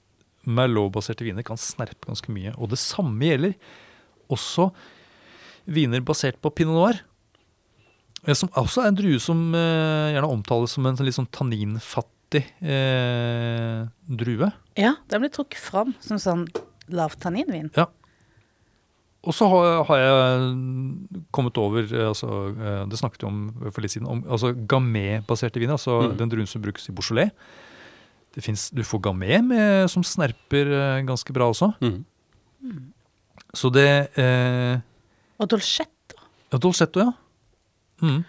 Merlot-baserte 0.48 1.25
viner 1.25 1.44
kan 1.44 1.58
snerpe 1.60 2.08
ganske 2.08 2.32
mye. 2.32 2.54
Og 2.56 2.70
det 2.72 2.80
samme 2.80 3.25
gjelder 3.25 3.56
også 4.32 4.70
viner 5.68 6.04
basert 6.06 6.38
på 6.44 6.51
pinot 6.56 6.77
noir. 6.77 7.01
eh, 8.27 8.36
Som 8.38 8.50
også 8.54 8.84
er 8.84 8.92
en 8.92 9.00
drue 9.00 9.20
som 9.24 9.42
eh, 9.56 10.13
gjerne 10.13 10.30
omtales 10.30 10.75
som 10.77 10.86
en 10.86 11.00
sånn 11.00 11.10
litt 11.10 11.18
sånn 11.18 11.32
tanninfattig 11.34 12.13
eh, 12.36 13.88
drue. 14.07 14.51
Ja, 14.77 14.96
den 15.10 15.22
blir 15.24 15.31
trukket 15.34 15.60
fram 15.62 15.93
som 16.03 16.17
sånn 16.19 16.48
lavtanninvin. 16.89 17.69
og 19.27 19.34
så 19.36 19.48
har, 19.51 19.84
har 19.89 19.98
jeg 19.98 21.24
kommet 21.36 21.57
over 21.57 21.84
eh, 21.84 22.07
altså, 22.07 22.27
eh, 22.55 22.86
Det 22.88 22.98
snakket 23.00 23.24
vi 23.24 23.27
om 23.27 23.39
for 23.72 23.81
litt 23.81 23.91
siden. 23.91 24.07
Om, 24.07 24.24
altså 24.29 24.53
Gamé-baserte 24.55 25.60
viner. 25.60 25.74
Altså 25.75 25.98
Mm. 26.12 26.17
den 26.17 26.29
druen 26.29 26.48
som 26.48 26.62
brukes 26.62 26.88
i 26.89 26.93
Beaujolais. 26.93 27.31
Det 28.36 28.43
finnes, 28.43 28.69
du 28.72 28.84
får 28.84 29.00
gamé 29.01 29.41
med, 29.41 29.89
som 29.89 30.03
snerper 30.03 30.67
eh, 30.69 31.01
ganske 31.07 31.34
bra 31.34 31.50
også. 31.50 31.74
Mm. 31.81 32.03
Så 33.55 33.72
det 33.74 34.12
eh, 34.17 34.79
Og 35.39 35.48
dolcetto. 35.50 36.15
Ja, 36.51 36.57
Dolcetto, 36.57 37.00
ja. 37.00 37.12
Mm. 38.01 38.24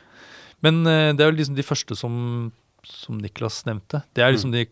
Men 0.63 0.87
eh, 0.87 1.13
det 1.13 1.21
er 1.23 1.31
jo 1.31 1.37
liksom 1.37 1.55
de 1.57 1.63
første 1.63 1.95
som, 1.97 2.51
som 2.89 3.19
Niklas 3.21 3.61
nevnte. 3.69 4.01
Det 4.17 4.23
er 4.25 4.33
liksom 4.35 4.53
de 4.55 4.63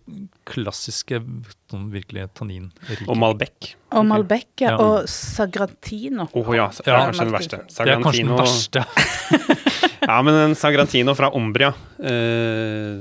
klassiske 0.49 1.21
sånn 1.71 1.87
virkelig 1.93 2.27
tanninrike. 2.39 3.07
Og 3.09 3.19
Malbec. 3.21 3.75
Og 3.93 4.07
Malbec 4.09 4.49
ja. 4.65 4.73
Ja. 4.73 4.77
og 4.81 5.09
Sagrantino. 5.13 6.27
Å 6.33 6.57
ja, 6.57 6.69
det 6.73 6.87
er 6.89 6.97
Ja. 6.97 7.05
kanskje 7.11 7.27
den 7.29 7.37
verste. 7.37 7.61
Det 7.69 7.89
er 7.93 8.03
kanskje 8.03 8.27
den 8.27 8.37
verste. 8.41 8.87
Ja, 10.07 10.21
men 10.23 10.35
en 10.39 10.53
Sagrantino 10.55 11.15
fra 11.19 11.33
Umbria. 11.35 11.73
Eh, 11.99 13.01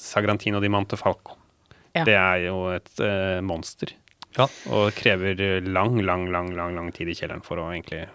Sagrantino 0.00 0.60
di 0.60 0.68
Montefalco. 0.72 1.34
Ja. 1.92 2.04
Det 2.06 2.14
er 2.16 2.46
jo 2.46 2.54
et 2.72 3.00
eh, 3.04 3.40
monster. 3.44 3.92
Ja. 4.38 4.46
Og 4.72 4.92
krever 4.96 5.36
lang, 5.66 5.98
lang, 6.04 6.26
lang, 6.32 6.50
lang, 6.56 6.74
lang 6.76 6.88
tid 6.96 7.10
i 7.12 7.16
kjelleren 7.18 7.44
for 7.44 7.60
å 7.60 7.68
egentlig 7.74 8.06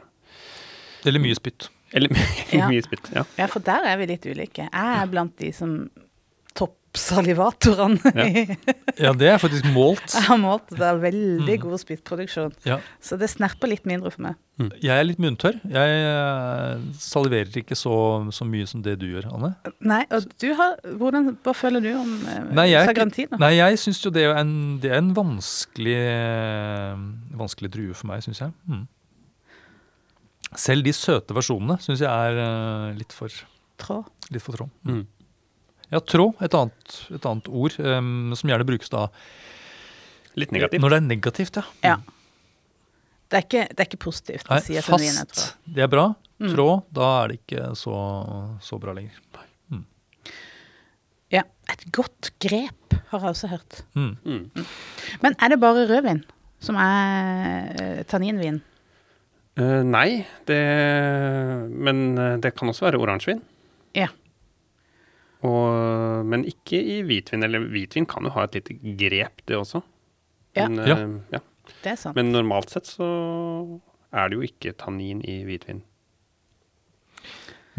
Eller 1.06 1.22
mye 1.22 1.38
spytt. 1.38 1.70
Eller 1.94 2.10
Ja. 2.56 2.68
mye 2.72 2.82
spytt. 2.86 3.12
Ja. 3.14 3.24
Ja, 3.38 3.48
for 3.52 3.60
der 3.66 3.86
er 3.92 3.98
vi 4.02 4.10
litt 4.14 4.26
ulike. 4.26 4.66
Jeg 4.72 4.98
er 5.04 5.12
blant 5.12 5.36
de 5.42 5.52
som 5.54 5.76
toppsalivatorene. 6.92 8.58
Ja, 9.00 9.14
det 9.16 9.30
er 9.32 9.38
faktisk 9.40 9.66
målt. 9.72 10.12
Jeg 10.12 10.26
har 10.28 10.38
målt 10.40 10.70
det 10.76 10.84
er 10.84 10.98
veldig 11.00 11.58
god 11.64 11.80
spyttproduksjon. 11.80 12.54
Ja. 12.68 12.80
Så 13.04 13.18
det 13.20 13.30
snerper 13.32 13.72
litt 13.72 13.86
mindre 13.88 14.12
for 14.12 14.26
meg. 14.28 14.40
Jeg 14.84 14.94
er 14.94 15.06
litt 15.08 15.22
munntørr. 15.22 15.58
Jeg 15.72 16.02
eh, 16.06 16.82
saliverer 17.02 17.56
ikke 17.64 17.78
så, 17.80 17.94
så 18.36 18.46
mye 18.46 18.68
som 18.70 18.84
det 18.86 18.98
du 19.02 19.08
gjør, 19.08 19.30
Anne. 19.34 19.54
Nei, 19.80 20.04
og 20.14 20.28
du 20.42 20.52
har 20.58 20.76
hvordan, 21.00 21.32
Hva 21.42 21.54
føler 21.58 21.82
du 21.82 21.90
om 21.96 22.12
sagrantin? 22.22 22.60
Nei, 22.60 22.68
jeg, 22.76 23.40
nei, 23.42 23.54
jeg 23.58 23.80
syns 23.82 24.04
jo 24.04 24.12
det 24.14 24.28
er 24.28 24.36
en, 24.44 24.54
det 24.84 24.92
er 24.92 25.00
en 25.00 25.14
vanskelig, 25.18 25.96
eh, 26.12 27.06
vanskelig 27.40 27.72
drue 27.74 27.96
for 27.98 28.12
meg, 28.12 28.22
syns 28.28 28.44
jeg. 28.44 28.54
Mm. 28.70 28.84
Selv 30.60 30.84
de 30.84 30.92
søte 30.94 31.34
versjonene 31.34 31.80
syns 31.82 32.04
jeg 32.04 32.12
er 32.12 32.44
eh, 32.44 32.92
litt 33.00 33.16
for, 33.16 33.34
Tråd. 33.82 34.12
litt 34.36 34.44
for 34.46 34.60
trå. 34.60 34.70
Mm. 34.86 35.06
Ja, 35.92 36.00
tråd. 36.00 36.40
et 36.42 36.54
annet, 36.56 36.98
et 37.12 37.26
annet 37.28 37.48
ord 37.52 37.76
um, 37.80 38.32
som 38.38 38.50
gjerne 38.52 38.68
brukes 38.68 38.90
da 38.94 39.08
Litt 40.40 40.54
negativt. 40.56 40.82
når 40.82 40.90
det 40.94 40.98
er 41.02 41.08
negativt. 41.10 41.56
ja. 41.62 41.64
Ja. 41.84 41.98
Det 43.32 43.38
er 43.40 43.44
ikke, 43.46 43.62
det 43.72 43.80
er 43.80 43.88
ikke 43.88 44.04
positivt 44.04 44.50
å 44.50 44.56
Nei, 44.58 44.64
si 44.66 44.76
at 44.76 44.88
en 44.92 45.00
vin 45.00 45.20
er 45.22 45.28
tråd. 45.32 45.52
det 45.76 45.84
er 45.86 45.88
bra. 45.92 46.06
Mm. 46.42 46.50
Trå, 46.52 46.66
da 46.92 47.10
er 47.22 47.28
det 47.32 47.38
ikke 47.40 47.68
så, 47.80 47.94
så 48.60 48.80
bra 48.82 48.92
lenger. 48.98 49.20
Ja. 51.32 51.46
Et 51.72 51.86
godt 51.96 52.32
grep, 52.44 52.96
har 53.08 53.22
jeg 53.24 53.30
også 53.32 53.48
hørt. 53.48 53.78
Mm. 53.96 54.18
Mm. 54.26 54.66
Men 55.24 55.36
er 55.40 55.54
det 55.54 55.60
bare 55.62 55.86
rødvin 55.88 56.20
som 56.60 56.76
er 56.76 57.70
eh, 57.80 58.02
tanninvin? 58.12 58.58
Uh, 59.60 59.80
nei, 59.88 60.26
det 60.48 60.60
Men 61.72 62.04
eh, 62.20 62.36
det 62.44 62.52
kan 62.60 62.68
også 62.72 62.84
være 62.90 63.00
oransjevin. 63.00 63.40
Ja. 63.96 64.10
Og, 65.48 66.26
men 66.30 66.44
ikke 66.46 66.78
i 66.78 67.00
hvitvin. 67.08 67.44
Eller 67.48 67.64
hvitvin 67.72 68.06
kan 68.10 68.24
jo 68.28 68.34
ha 68.36 68.44
et 68.46 68.60
lite 68.60 68.76
grep, 69.00 69.42
det 69.50 69.58
også. 69.58 69.82
Ja. 70.56 70.68
Men, 70.68 70.82
Ja. 70.88 70.98
eh, 70.98 71.16
ja. 71.38 71.40
Det 71.84 71.92
er 71.94 71.96
sant. 71.96 72.16
men 72.18 72.32
normalt 72.34 72.70
sett 72.74 72.86
så 72.90 73.06
er 74.12 74.30
det 74.30 74.36
jo 74.38 74.42
ikke 74.44 74.74
tannin 74.78 75.22
i 75.24 75.44
hvitvin. 75.48 75.82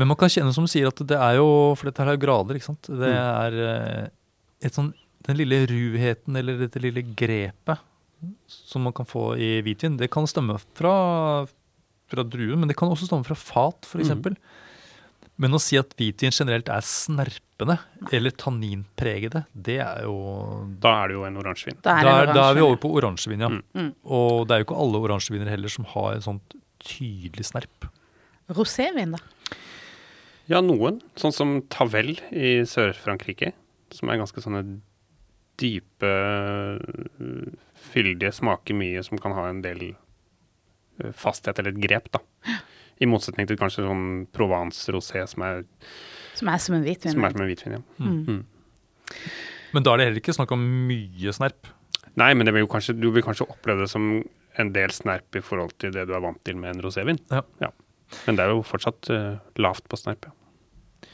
Men 0.00 0.08
man 0.08 0.16
kan 0.16 0.30
kjenne 0.32 0.54
som 0.54 0.64
du 0.64 0.70
sier 0.72 0.88
at 0.88 1.02
det 1.06 1.18
er 1.18 1.34
jo 1.36 1.74
For 1.76 1.90
dette 1.90 2.00
her 2.02 2.12
er 2.12 2.16
jo 2.16 2.22
grader, 2.24 2.56
ikke 2.56 2.70
sant. 2.70 2.88
Det 2.88 3.10
Mm. 3.12 3.18
er 3.20 3.52
eh, 3.52 4.08
et 4.62 4.72
sånn 4.72 4.94
Den 5.22 5.36
lille 5.36 5.66
ruheten 5.68 6.34
eller 6.36 6.56
dette 6.58 6.80
lille 6.82 7.02
grepet 7.14 7.78
som 8.46 8.82
man 8.82 8.92
kan 8.92 9.04
få 9.06 9.36
i 9.36 9.60
hvitvin, 9.62 9.96
det 9.98 10.08
kan 10.10 10.24
stemme 10.30 10.54
fra, 10.78 11.44
fra 12.08 12.22
druen, 12.22 12.58
men 12.60 12.68
det 12.68 12.76
kan 12.76 12.88
også 12.88 13.06
stamme 13.08 13.24
fra 13.26 13.34
fat, 13.34 13.82
f.eks. 13.82 14.10
Mm. 14.14 14.36
Men 15.38 15.50
å 15.54 15.60
si 15.60 15.76
at 15.76 15.90
hvitvin 15.98 16.30
generelt 16.30 16.68
er 16.70 16.80
snerpende 17.62 18.16
eller 18.16 18.30
tanninpregede, 18.30 19.44
det 19.52 19.78
er 19.84 20.02
jo 20.06 20.16
Da 20.82 21.02
er 21.02 21.08
det 21.08 21.14
jo 21.16 21.24
en 21.26 21.36
oransjevin. 21.36 21.78
Da 21.82 21.98
er, 21.98 22.04
da, 22.04 22.14
er, 22.22 22.34
da 22.34 22.44
er 22.50 22.54
vi 22.58 22.64
over 22.66 22.76
på 22.82 22.92
oransjevin, 22.98 23.40
ja. 23.40 23.48
Mm. 23.48 23.62
Mm. 23.74 23.90
Og 24.04 24.46
det 24.46 24.54
er 24.54 24.62
jo 24.62 24.68
ikke 24.68 24.80
alle 24.84 25.02
oransjeviner 25.06 25.50
heller 25.52 25.72
som 25.72 25.88
har 25.94 26.14
en 26.16 26.24
sånn 26.24 26.40
tydelig 26.82 27.46
snerp. 27.50 27.88
Rosévin, 28.52 29.14
da? 29.16 29.56
Ja, 30.50 30.60
noen. 30.60 31.00
Sånn 31.16 31.32
som 31.34 31.60
Tavel 31.70 32.16
i 32.34 32.62
Sør-Frankrike. 32.68 33.52
Som 33.94 34.10
er 34.10 34.18
ganske 34.20 34.42
sånne 34.42 34.64
dype, 35.60 36.12
fyldige, 37.92 38.32
smaker 38.34 38.76
mye, 38.76 39.02
som 39.06 39.20
kan 39.20 39.34
ha 39.36 39.46
en 39.50 39.60
del 39.62 39.92
øh, 39.92 41.12
fasthet 41.14 41.60
eller 41.60 41.74
et 41.74 41.82
grep, 41.82 42.08
da. 42.14 42.22
I 43.02 43.08
motsetning 43.08 43.46
til 43.48 43.58
kanskje 43.60 43.84
sånn 43.86 44.26
Provence-rosé, 44.34 45.22
som 45.30 45.44
er, 45.46 45.62
Som 46.38 46.48
er 46.48 46.58
som 46.62 46.74
en 46.78 46.84
hvitvin? 46.86 47.12
som 47.12 47.24
er 47.26 47.34
som 47.34 47.42
en 47.44 47.50
hvitvin. 47.50 47.72
Ja. 47.76 47.82
Mm. 47.98 48.20
Mm. 48.26 48.44
Men 49.72 49.84
da 49.86 49.92
er 49.94 50.00
det 50.02 50.06
heller 50.08 50.20
ikke 50.22 50.34
snakk 50.36 50.52
om 50.54 50.62
mye 50.88 51.32
snerp. 51.36 51.68
Nei, 52.20 52.32
men 52.36 52.44
det 52.48 52.52
vil 52.54 52.66
jo 52.66 52.70
kanskje, 52.72 52.94
du 53.00 53.10
vil 53.14 53.24
kanskje 53.24 53.46
oppleve 53.48 53.84
det 53.86 53.90
som 53.92 54.10
en 54.60 54.72
del 54.74 54.92
snerp 54.92 55.36
i 55.38 55.40
forhold 55.44 55.72
til 55.80 55.94
det 55.94 56.04
du 56.08 56.12
er 56.16 56.20
vant 56.24 56.40
til 56.44 56.58
med 56.60 56.74
en 56.74 56.82
rosévin. 56.84 57.20
Ja. 57.32 57.70
Men 58.26 58.36
det 58.36 58.44
er 58.44 58.52
jo 58.52 58.64
fortsatt 58.68 59.08
uh, 59.12 59.38
lavt 59.56 59.86
på 59.88 59.96
snerp. 59.96 60.28
Ja. 60.28 61.08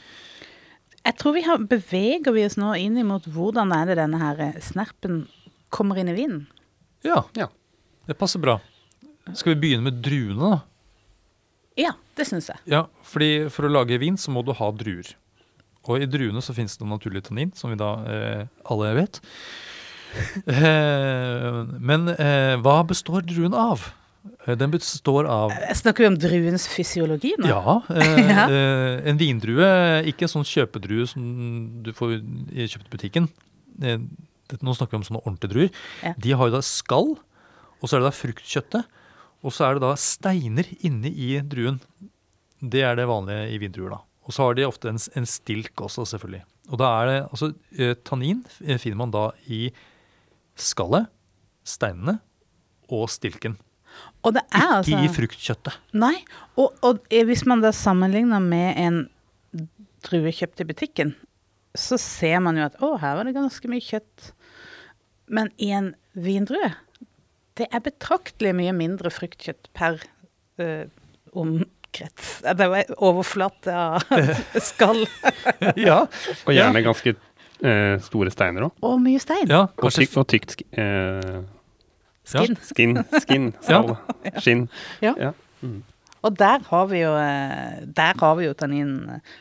Jeg 1.05 1.15
tror 1.21 1.33
vi 1.37 1.43
har, 1.47 1.61
beveger 1.71 2.35
vi 2.35 2.43
oss 2.45 2.57
nå 2.59 2.73
inn 2.77 2.97
imot 2.99 3.29
hvordan 3.31 3.71
er 3.75 3.87
det 3.89 3.95
denne 4.01 4.19
her 4.19 4.41
eh, 4.49 4.57
snerpen 4.61 5.21
kommer 5.73 5.97
inn 6.01 6.11
i 6.11 6.17
vinen. 6.17 6.41
Ja, 7.07 7.23
Ja. 7.39 7.47
det 8.09 8.17
passer 8.19 8.41
bra. 8.43 8.57
Skal 9.37 9.53
vi 9.55 9.61
begynne 9.63 9.85
med 9.87 10.01
druene, 10.03 10.49
da? 10.57 10.59
Ja, 11.79 11.93
det 12.19 12.25
syns 12.27 12.49
jeg. 12.51 12.59
Ja, 12.67 12.83
fordi 13.07 13.47
For 13.53 13.65
å 13.69 13.71
lage 13.71 13.97
vin 14.01 14.17
så 14.19 14.33
må 14.35 14.43
du 14.43 14.51
ha 14.57 14.71
druer. 14.75 15.13
Og 15.89 16.03
i 16.03 16.07
druene 16.11 16.41
så 16.43 16.53
finnes 16.53 16.75
det 16.77 16.85
naturlig 16.85 17.23
tannin, 17.25 17.53
som 17.55 17.71
vi 17.71 17.77
da 17.79 17.93
eh, 18.03 18.41
alle 18.69 18.91
vet. 18.99 19.21
Eh, 20.49 21.63
men 21.79 22.09
eh, 22.15 22.55
hva 22.63 22.79
består 22.87 23.23
druen 23.25 23.55
av? 23.57 23.87
Eh, 24.45 24.55
Den 24.59 24.71
består 24.73 25.27
av 25.29 25.53
Snakker 25.77 26.03
vi 26.05 26.09
om 26.11 26.17
druens 26.19 26.67
fysiologi 26.69 27.33
nå? 27.39 27.47
ja, 27.49 27.75
eh, 27.93 28.21
Ja. 28.33 28.45
eh, 28.49 29.09
en 29.09 29.19
vindrue, 29.21 29.69
ikke 30.11 30.27
en 30.27 30.33
sånn 30.35 30.47
kjøpedrue 30.49 31.07
som 31.09 31.23
du 31.85 31.91
får 31.95 32.17
i- 32.19 32.67
kjøpt 32.69 32.89
i 32.89 32.93
butikken. 32.97 33.29
Eh, 33.81 33.97
nå 34.59 34.73
snakker 34.75 34.97
vi 34.97 35.01
om 35.03 35.07
sånne 35.07 35.23
ordentlige 35.23 35.53
druer. 35.53 35.69
Ja. 36.03 36.13
De 36.17 36.31
har 36.35 36.49
jo 36.49 36.57
da 36.57 36.63
skall, 36.65 37.11
og 37.79 37.85
så 37.89 37.95
er 37.97 38.03
det 38.03 38.09
da 38.11 38.17
fruktkjøttet. 38.19 38.95
Og 39.45 39.55
så 39.55 39.65
er 39.65 39.77
det 39.77 39.85
da 39.85 39.93
steiner 39.99 40.67
inne 40.83 41.11
i 41.11 41.31
druen. 41.39 41.79
Det 42.59 42.83
er 42.83 42.97
det 42.99 43.07
vanlige 43.07 43.47
i 43.53 43.59
vindruer, 43.61 43.95
da. 43.95 44.01
Og 44.27 44.35
så 44.35 44.45
har 44.45 44.57
de 44.57 44.67
ofte 44.67 44.91
en, 44.91 44.99
en 45.17 45.25
stilk 45.25 45.81
også, 45.81 46.05
selvfølgelig. 46.11 46.43
Og 46.69 46.81
da 46.81 46.89
er 46.99 47.09
det 47.09 47.15
altså 47.23 47.51
eh, 47.79 47.95
Tannin 48.05 48.43
eh, 48.61 48.77
finner 48.77 48.99
man 48.99 49.13
da 49.15 49.29
i 49.49 49.69
skallet, 50.59 51.07
steinene 51.65 52.19
og 52.93 53.07
stilken. 53.09 53.55
Og 54.25 54.35
det 54.35 54.43
er 54.53 54.75
altså 54.75 54.93
Ikke 54.93 55.07
i 55.07 55.13
fruktkjøttet. 55.15 55.79
Nei. 55.97 56.15
Og, 56.59 56.75
og 56.85 57.01
eh, 57.09 57.25
hvis 57.25 57.45
man 57.49 57.63
da 57.63 57.71
sammenligner 57.75 58.43
med 58.43 58.77
en 58.77 58.99
drue 60.05 60.33
kjøpt 60.35 60.61
i 60.61 60.67
butikken, 60.69 61.15
så 61.77 61.97
ser 62.01 62.39
man 62.43 62.57
jo 62.59 62.67
at 62.67 62.77
å, 62.83 62.95
her 63.01 63.17
var 63.17 63.27
det 63.27 63.37
ganske 63.37 63.71
mye 63.71 63.83
kjøtt. 63.83 64.31
Men 65.29 65.51
i 65.61 65.71
en 65.77 65.93
vindrue, 66.17 66.71
det 67.59 67.67
er 67.75 67.83
betraktelig 67.83 68.53
mye 68.57 68.73
mindre 68.75 69.11
fruktkjøtt 69.13 69.69
per 69.77 69.99
uh, 70.63 70.85
omkrets. 71.37 72.39
Eh, 72.43 72.55
Det 72.57 72.67
var 72.71 72.91
overflate 72.97 73.73
av 73.75 74.05
skall. 74.71 75.03
ja. 75.79 76.01
Og 76.45 76.53
gjerne 76.55 76.83
ganske 76.85 77.13
øh, 77.15 77.95
store 78.05 78.31
steiner 78.33 78.67
òg. 78.69 78.73
Og 78.85 78.97
mye 79.03 79.19
stein. 79.21 79.47
ja, 79.51 79.65
Og, 79.77 79.91
tykt, 79.93 80.17
og 80.17 80.27
tykt 80.31 80.55
sk 80.55 80.63
skin. 82.29 82.55
Skinn. 82.55 82.57
skin, 82.61 82.97
skin, 83.23 83.45
skall, 83.65 83.95
skinn. 84.43 84.65
Ja. 85.01 85.13
Ja. 85.17 85.31
Og 86.21 86.35
der 86.37 86.59
har 86.67 86.89
vi 86.91 86.99
jo, 87.01 87.13
eh, 87.17 87.79
der 87.95 88.17
har 88.19 88.35
vi 88.37 88.45
jo 88.49 88.53
tannin 88.59 88.91
eh, 89.15 89.37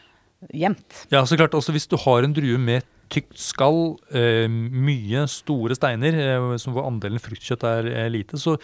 gjemt. 0.55 1.03
Ja, 1.13 1.25
så 1.27 1.37
klart. 1.37 1.55
Også 1.59 1.75
hvis 1.75 1.89
du 1.91 1.97
har 2.01 2.23
en 2.25 2.33
drue 2.37 2.57
med 2.59 2.87
tykt 3.13 3.39
skall, 3.41 3.99
eh, 4.15 4.47
mye 4.49 5.27
store 5.31 5.77
steiner, 5.79 6.15
eh, 6.15 6.57
som 6.61 6.75
hvor 6.75 6.89
andelen 6.89 7.23
fruktkjøtt 7.23 7.65
er 7.69 7.91
eh, 7.93 8.09
lite, 8.13 8.41
så, 8.41 8.57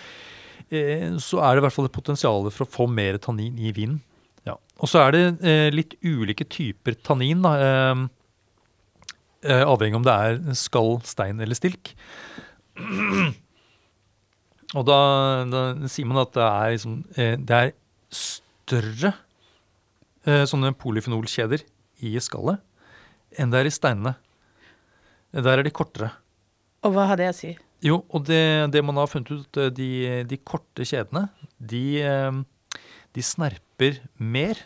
eh, 0.70 1.14
så 1.20 1.40
er 1.42 1.54
det 1.54 1.62
i 1.62 1.66
hvert 1.66 1.76
fall 1.76 1.88
et 1.88 1.96
potensial 1.96 2.50
for 2.50 2.66
å 2.66 2.72
få 2.76 2.88
mer 2.90 3.18
tannin 3.18 3.58
i 3.58 3.72
vinen. 3.76 4.00
Ja. 4.44 4.58
Og 4.80 4.90
så 4.90 5.00
er 5.04 5.16
det 5.16 5.72
litt 5.72 5.96
ulike 6.04 6.44
typer 6.44 6.96
tannin, 7.02 7.42
da, 7.44 7.54
eh, 7.56 8.04
eh, 9.48 9.64
avhengig 9.64 9.96
om 10.00 10.06
det 10.06 10.12
er 10.14 10.54
skall, 10.58 11.00
stein 11.04 11.40
eller 11.40 11.54
stilk. 11.58 11.94
Og 14.74 14.82
da, 14.88 14.98
da 15.46 15.60
sier 15.86 16.08
man 16.10 16.18
at 16.24 16.32
det 16.34 16.42
er, 16.42 16.70
liksom, 16.74 16.94
det 17.14 17.54
er 17.54 17.68
større 18.10 19.12
eh, 20.26 20.44
sånne 20.48 20.72
polyfenolkjeder 20.80 21.62
i 22.04 22.14
skallet 22.22 22.62
enn 23.38 23.50
det 23.52 23.60
er 23.60 23.68
i 23.68 23.74
steinene. 23.74 24.14
Der 25.34 25.58
er 25.58 25.66
de 25.66 25.72
kortere. 25.74 26.12
Og 26.84 26.94
hva 26.94 27.08
har 27.10 27.18
det 27.18 27.30
å 27.32 27.36
si? 27.36 27.54
Jo, 27.84 27.98
og 28.14 28.24
det, 28.28 28.70
det 28.72 28.82
man 28.86 29.00
har 29.00 29.10
funnet 29.10 29.32
ut, 29.32 29.58
eh, 29.60 29.72
de, 29.74 29.88
de 30.28 30.38
korte 30.46 30.86
kjedene, 30.86 31.26
de, 31.58 31.84
eh, 32.06 32.78
de 33.16 33.24
snerper 33.24 33.98
mer. 34.16 34.60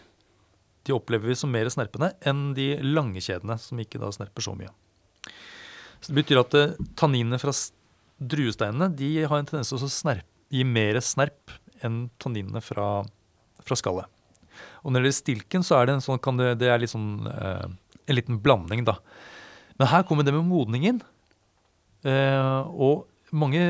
De 0.87 0.95
opplever 0.95 1.33
vi 1.33 1.39
som 1.39 1.51
mer 1.53 1.71
snerpende 1.73 2.13
enn 2.27 2.53
de 2.57 2.75
lange 2.85 3.23
kjedene, 3.25 3.57
som 3.61 3.81
ikke 3.81 4.01
da 4.03 4.13
snerper 4.15 4.45
så 4.45 4.55
mye. 4.59 4.71
Så 5.99 6.13
Det 6.13 6.19
betyr 6.21 6.43
at 6.43 6.55
eh, 6.59 6.77
tanninene 6.99 7.41
fra 7.43 7.55
druesteinene 8.19 8.91
de 8.99 9.11
har 9.25 9.41
en 9.41 9.49
tendens 9.49 9.73
til 9.73 9.81
å 9.81 10.19
gi 10.49 10.65
mer 10.65 11.01
snerp 11.05 11.57
enn 11.85 12.07
tanninene 12.21 12.63
fra, 12.65 13.03
fra 13.65 13.79
skallet. 13.79 14.07
Og 14.83 14.93
når 14.93 15.03
det 15.03 15.11
gjelder 15.11 15.19
stilken, 15.19 15.67
så 15.67 15.79
er 15.79 15.89
det 15.89 15.97
en 15.97 16.05
sånn, 16.05 16.23
kan 16.23 16.39
det, 16.39 16.55
det 16.63 16.71
er 16.71 16.81
litt 16.83 16.93
sånn, 16.93 17.27
eh, 17.31 17.67
en 18.09 18.17
liten 18.17 18.39
blanding, 18.43 18.85
da. 18.87 18.99
Men 19.79 19.91
her 19.93 20.05
kommer 20.07 20.27
det 20.27 20.35
med 20.35 20.47
modningen. 20.49 21.01
Eh, 22.07 22.61
og 22.75 23.07
mange 23.37 23.61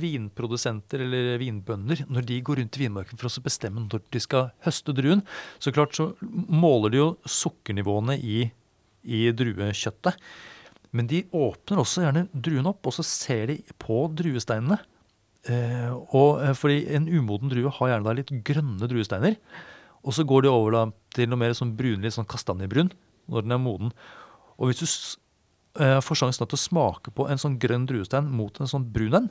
vinprodusenter 0.00 1.02
eller 1.04 1.36
vinbønder, 1.40 2.04
når 2.08 2.24
de 2.28 2.38
går 2.44 2.62
rundt 2.62 2.78
i 2.78 2.84
vinmarken 2.86 3.20
for 3.20 3.28
å 3.28 3.44
bestemme 3.44 3.82
når 3.84 4.04
de 4.14 4.22
skal 4.22 4.48
høste 4.64 4.94
druen, 4.96 5.20
så 5.60 5.72
klart 5.74 5.96
så 5.96 6.12
måler 6.22 6.94
de 6.94 7.00
jo 7.02 7.08
sukkernivåene 7.28 8.16
i, 8.16 8.46
i 9.04 9.26
druekjøttet. 9.36 10.16
Men 10.92 11.08
de 11.08 11.22
åpner 11.32 11.80
også 11.80 12.04
gjerne 12.04 12.26
druen 12.32 12.68
opp, 12.68 12.84
og 12.88 12.96
så 12.96 13.04
ser 13.06 13.46
de 13.48 13.58
på 13.80 14.04
druesteinene. 14.16 14.80
Eh, 15.50 15.92
og 16.14 16.42
eh, 16.44 16.52
fordi 16.54 16.82
en 16.94 17.08
umoden 17.08 17.50
drue 17.50 17.72
har 17.78 17.94
gjerne 17.94 18.06
da 18.06 18.16
litt 18.18 18.32
grønne 18.46 18.88
druesteiner. 18.90 19.38
Og 20.02 20.16
så 20.16 20.26
går 20.28 20.44
de 20.44 20.52
over 20.52 20.76
da 20.76 20.82
til 21.14 21.30
noe 21.30 21.40
mer 21.40 21.56
sånn 21.56 21.72
brunlig, 21.78 22.12
sånn 22.14 22.28
kastanjebrun, 22.28 22.92
når 23.30 23.46
den 23.46 23.56
er 23.56 23.62
moden. 23.62 23.92
Og 24.58 24.70
hvis 24.70 24.82
du 24.82 24.88
eh, 25.80 25.98
får 26.04 26.20
sjansen 26.22 26.46
til 26.46 26.58
å 26.58 26.64
smake 26.64 27.12
på 27.14 27.28
en 27.30 27.40
sånn 27.40 27.58
grønn 27.62 27.86
druestein 27.88 28.30
mot 28.32 28.60
en 28.60 28.70
sånn 28.70 28.88
brun 28.92 29.18
en, 29.20 29.28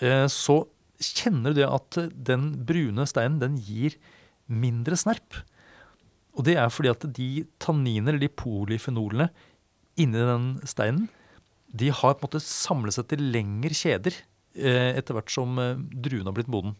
eh, 0.00 0.26
så 0.32 0.62
kjenner 1.02 1.52
du 1.52 1.62
det 1.62 1.70
at 1.70 1.98
eh, 2.00 2.12
den 2.12 2.52
brune 2.66 3.06
steinen 3.08 3.40
den 3.42 3.56
gir 3.60 3.96
mindre 4.46 4.98
snerp. 4.98 5.42
Og 6.36 6.46
det 6.48 6.56
er 6.60 6.70
fordi 6.72 6.92
at 6.92 7.04
de 7.16 7.30
tanniner, 7.60 8.14
eller 8.14 8.22
de 8.24 8.32
polyfenolene 8.32 9.28
inni 10.00 10.20
den 10.20 10.54
steinen, 10.68 11.08
de 11.72 11.88
har 11.92 12.16
på 12.16 12.24
en 12.24 12.28
måte 12.28 12.44
samlet 12.44 12.96
seg 12.96 13.08
til 13.10 13.24
lengre 13.32 13.76
kjeder 13.76 14.16
eh, 14.56 14.92
etter 14.96 15.16
hvert 15.16 15.32
som 15.32 15.56
eh, 15.60 15.80
druen 16.04 16.28
har 16.28 16.36
blitt 16.36 16.50
moden. 16.52 16.76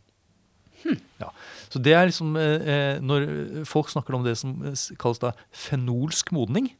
Ja. 1.21 1.29
Så 1.71 1.79
det 1.79 1.95
er 1.95 2.09
liksom 2.09 2.35
eh, 2.41 2.65
eh, 2.67 2.97
Når 2.99 3.63
folk 3.71 3.87
snakker 3.93 4.17
om 4.17 4.25
det 4.27 4.35
som 4.41 4.57
kalles 4.99 5.21
da 5.23 5.31
fenolsk 5.55 6.33
modning, 6.35 6.73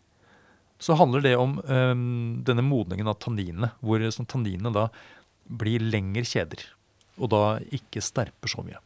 så 0.83 0.97
handler 0.99 1.23
det 1.25 1.37
om 1.39 1.57
um, 1.63 2.07
denne 2.45 2.65
modningen 2.67 3.07
av 3.11 3.21
tanninene, 3.23 3.73
hvor 3.81 4.03
sånn, 4.11 4.27
tanninene 4.31 4.73
da 4.75 4.89
blir 5.47 5.83
lengre 5.85 6.27
kjeder. 6.27 6.65
Og 7.23 7.31
da 7.31 7.43
ikke 7.75 8.03
sterper 8.03 8.51
så 8.51 8.65
mye. 8.67 8.81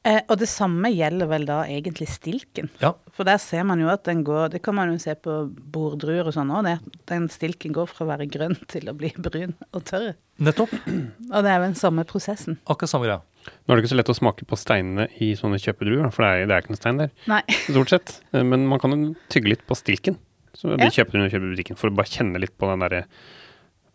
Eh, 0.00 0.22
og 0.32 0.38
det 0.40 0.46
samme 0.48 0.88
gjelder 0.94 1.28
vel 1.28 1.42
da 1.44 1.58
egentlig 1.68 2.06
stilken. 2.08 2.70
Ja, 2.80 2.94
For 3.12 3.28
der 3.28 3.36
ser 3.42 3.66
man 3.68 3.82
jo 3.82 3.90
at 3.92 4.06
den 4.08 4.22
går 4.24 4.46
Det 4.54 4.62
kan 4.64 4.72
man 4.78 4.88
jo 4.94 4.96
se 5.02 5.12
på 5.12 5.34
borddruer 5.74 6.24
og 6.30 6.32
sånn 6.32 6.48
òg. 6.56 6.70
Den 7.10 7.26
stilken 7.28 7.74
går 7.76 7.90
fra 7.90 8.06
å 8.06 8.08
være 8.08 8.24
grønn 8.32 8.56
til 8.72 8.88
å 8.88 8.94
bli 8.96 9.10
brun 9.20 9.52
og 9.76 9.84
tørr. 9.90 10.14
nettopp. 10.40 10.72
Og 11.34 11.44
det 11.44 11.52
er 11.52 11.60
vel 11.60 11.66
den 11.68 11.76
samme 11.76 12.06
prosessen. 12.08 12.56
Akkurat 12.64 12.94
samme 12.94 13.10
greia. 13.10 13.20
Nå 13.44 13.74
er 13.74 13.76
det 13.76 13.84
ikke 13.84 13.92
så 13.92 13.98
lett 14.00 14.12
å 14.14 14.16
smake 14.16 14.48
på 14.48 14.56
steinene 14.56 15.06
i 15.20 15.34
sånne 15.36 15.60
kjøpedruer, 15.60 16.08
for 16.16 16.24
det 16.24 16.30
er, 16.32 16.48
det 16.48 16.56
er 16.56 16.64
ikke 16.64 16.72
noen 16.72 16.80
stein 16.80 16.98
der, 17.00 17.12
Nei. 17.28 17.42
stort 17.68 17.92
sett. 17.92 18.16
Eh, 18.32 18.40
Men 18.44 18.64
man 18.72 18.80
kan 18.80 18.96
jo 18.96 19.12
tygge 19.32 19.52
litt 19.52 19.66
på 19.68 19.76
stilken. 19.76 20.16
Så 20.54 20.68
vi 20.76 20.82
Ja. 20.82 20.90
kjøper 20.90 21.26
i 21.26 21.38
butikken, 21.54 21.76
for 21.78 21.90
å 21.90 21.94
bare 21.94 22.06
kjenne 22.10 22.40
litt 22.40 22.56
på 22.58 22.66
den 22.70 22.80
derre 22.80 23.04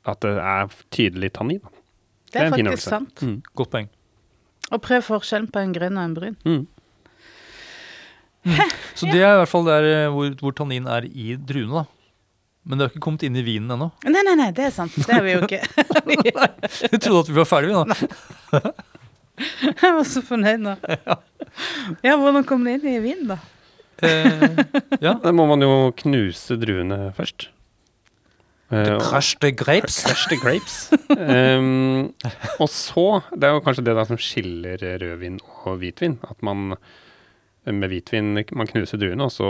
At 0.05 0.19
det 0.21 0.37
er 0.37 0.67
tydelig 0.91 1.31
tannin. 1.33 1.59
da. 1.63 1.69
Det 2.31 2.41
er 2.41 2.45
en 2.45 2.53
fin 2.53 2.65
faktisk 2.65 2.87
øvelse. 2.87 2.89
sant. 2.89 3.15
Mm. 3.21 3.41
Godt 3.55 3.71
poeng. 3.71 3.89
Og 4.71 4.81
prøv 4.81 5.01
forskjellen 5.03 5.51
på 5.51 5.59
en 5.61 5.73
grønn 5.73 5.97
og 5.97 6.03
en 6.03 6.13
brun. 6.13 6.37
Mm. 6.45 6.67
Så 8.95 9.07
det 9.09 9.21
er 9.23 9.33
i 9.33 9.39
hvert 9.41 9.49
fall 9.49 9.65
der 9.65 9.83
eh, 9.89 10.07
hvor, 10.13 10.29
hvor 10.39 10.53
tannin 10.53 10.85
er 10.87 11.07
i 11.09 11.35
druene, 11.35 11.81
da. 11.81 11.85
Men 12.65 12.77
det 12.77 12.85
har 12.85 12.93
ikke 12.93 13.01
kommet 13.05 13.23
inn 13.27 13.35
i 13.37 13.43
vinen 13.45 13.69
ennå. 13.75 13.91
Nei, 14.05 14.21
nei, 14.25 14.35
nei, 14.37 14.51
det 14.57 14.65
er 14.67 14.71
sant. 14.73 14.93
Det 14.97 15.09
er 15.13 15.21
vi 15.25 15.33
jo 15.35 15.41
ikke. 15.45 15.61
Vi 16.91 16.97
trodde 16.97 17.19
at 17.25 17.29
vi 17.29 17.35
var 17.37 17.45
ferdige, 17.49 17.73
vi 17.73 17.77
nå. 17.77 17.85
Jeg 19.81 19.91
var 19.97 20.05
så 20.07 20.21
fornøyd 20.25 20.61
nå. 20.63 20.73
Ja, 22.05 22.15
hvordan 22.17 22.45
kom 22.47 22.63
det 22.65 22.77
inn 22.79 22.87
i 22.89 22.99
vinen, 23.03 23.27
da? 23.33 23.37
Eh, 24.03 24.63
ja. 25.05 25.15
Da 25.23 25.31
må 25.35 25.45
man 25.47 25.63
jo 25.63 25.91
knuse 26.03 26.57
druene 26.59 27.11
først. 27.15 27.49
Uh, 28.73 28.97
crush 28.97 29.09
Crash 29.09 29.35
the 29.39 29.51
grapes. 29.53 29.99
Crush 30.03 30.27
the 30.31 30.37
grapes. 30.41 30.77
um, 31.13 32.13
og 32.57 32.69
så 32.73 33.21
Det 33.35 33.45
er 33.45 33.53
jo 33.53 33.61
kanskje 33.61 33.85
det 33.85 33.93
da 33.93 34.05
som 34.09 34.17
skiller 34.17 34.81
rødvin 34.81 35.37
og 35.63 35.77
hvitvin. 35.83 36.17
At 36.25 36.41
man 36.41 36.73
med 37.65 37.89
hvitvin 37.89 38.33
man 38.53 38.69
knuser 38.69 39.01
druene, 39.01 39.25
og 39.25 39.33
så 39.33 39.49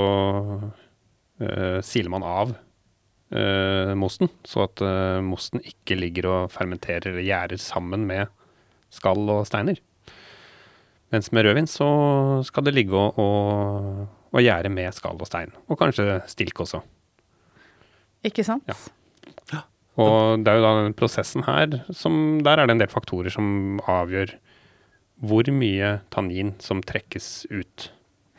uh, 1.42 1.80
siler 1.84 2.12
man 2.12 2.28
av 2.28 2.54
uh, 3.36 3.96
mosten. 3.98 4.32
Så 4.48 4.68
at 4.68 4.84
uh, 4.84 5.24
mosten 5.24 5.64
ikke 5.64 5.98
ligger 6.00 6.30
og 6.32 6.54
fermenterer 6.54 7.14
eller 7.14 7.26
gjærer 7.26 7.62
sammen 7.62 8.06
med 8.08 8.28
skall 8.94 9.24
og 9.32 9.48
steiner. 9.48 9.80
Mens 11.14 11.32
med 11.32 11.46
rødvin 11.46 11.68
så 11.70 11.88
skal 12.48 12.66
det 12.66 12.76
ligge 12.76 12.98
og, 12.98 13.20
og, 13.20 14.06
og 14.36 14.44
gjære 14.44 14.72
med 14.74 14.92
skall 14.96 15.20
og 15.22 15.30
stein. 15.30 15.54
Og 15.72 15.80
kanskje 15.80 16.20
stilk 16.30 16.60
også. 16.66 16.82
Ikke 18.26 18.44
sant? 18.46 18.68
Ja. 18.68 19.64
Og 20.02 20.44
det 20.44 20.52
er 20.52 20.60
jo 20.60 20.66
da 20.66 20.72
den 20.84 20.96
prosessen 20.98 21.46
her 21.48 21.78
som 21.96 22.42
Der 22.44 22.60
er 22.60 22.68
det 22.68 22.76
en 22.76 22.82
del 22.82 22.92
faktorer 22.92 23.32
som 23.32 23.80
avgjør 23.88 24.34
hvor 25.24 25.48
mye 25.48 26.02
tannin 26.12 26.52
som 26.60 26.82
trekkes 26.84 27.46
ut, 27.48 27.86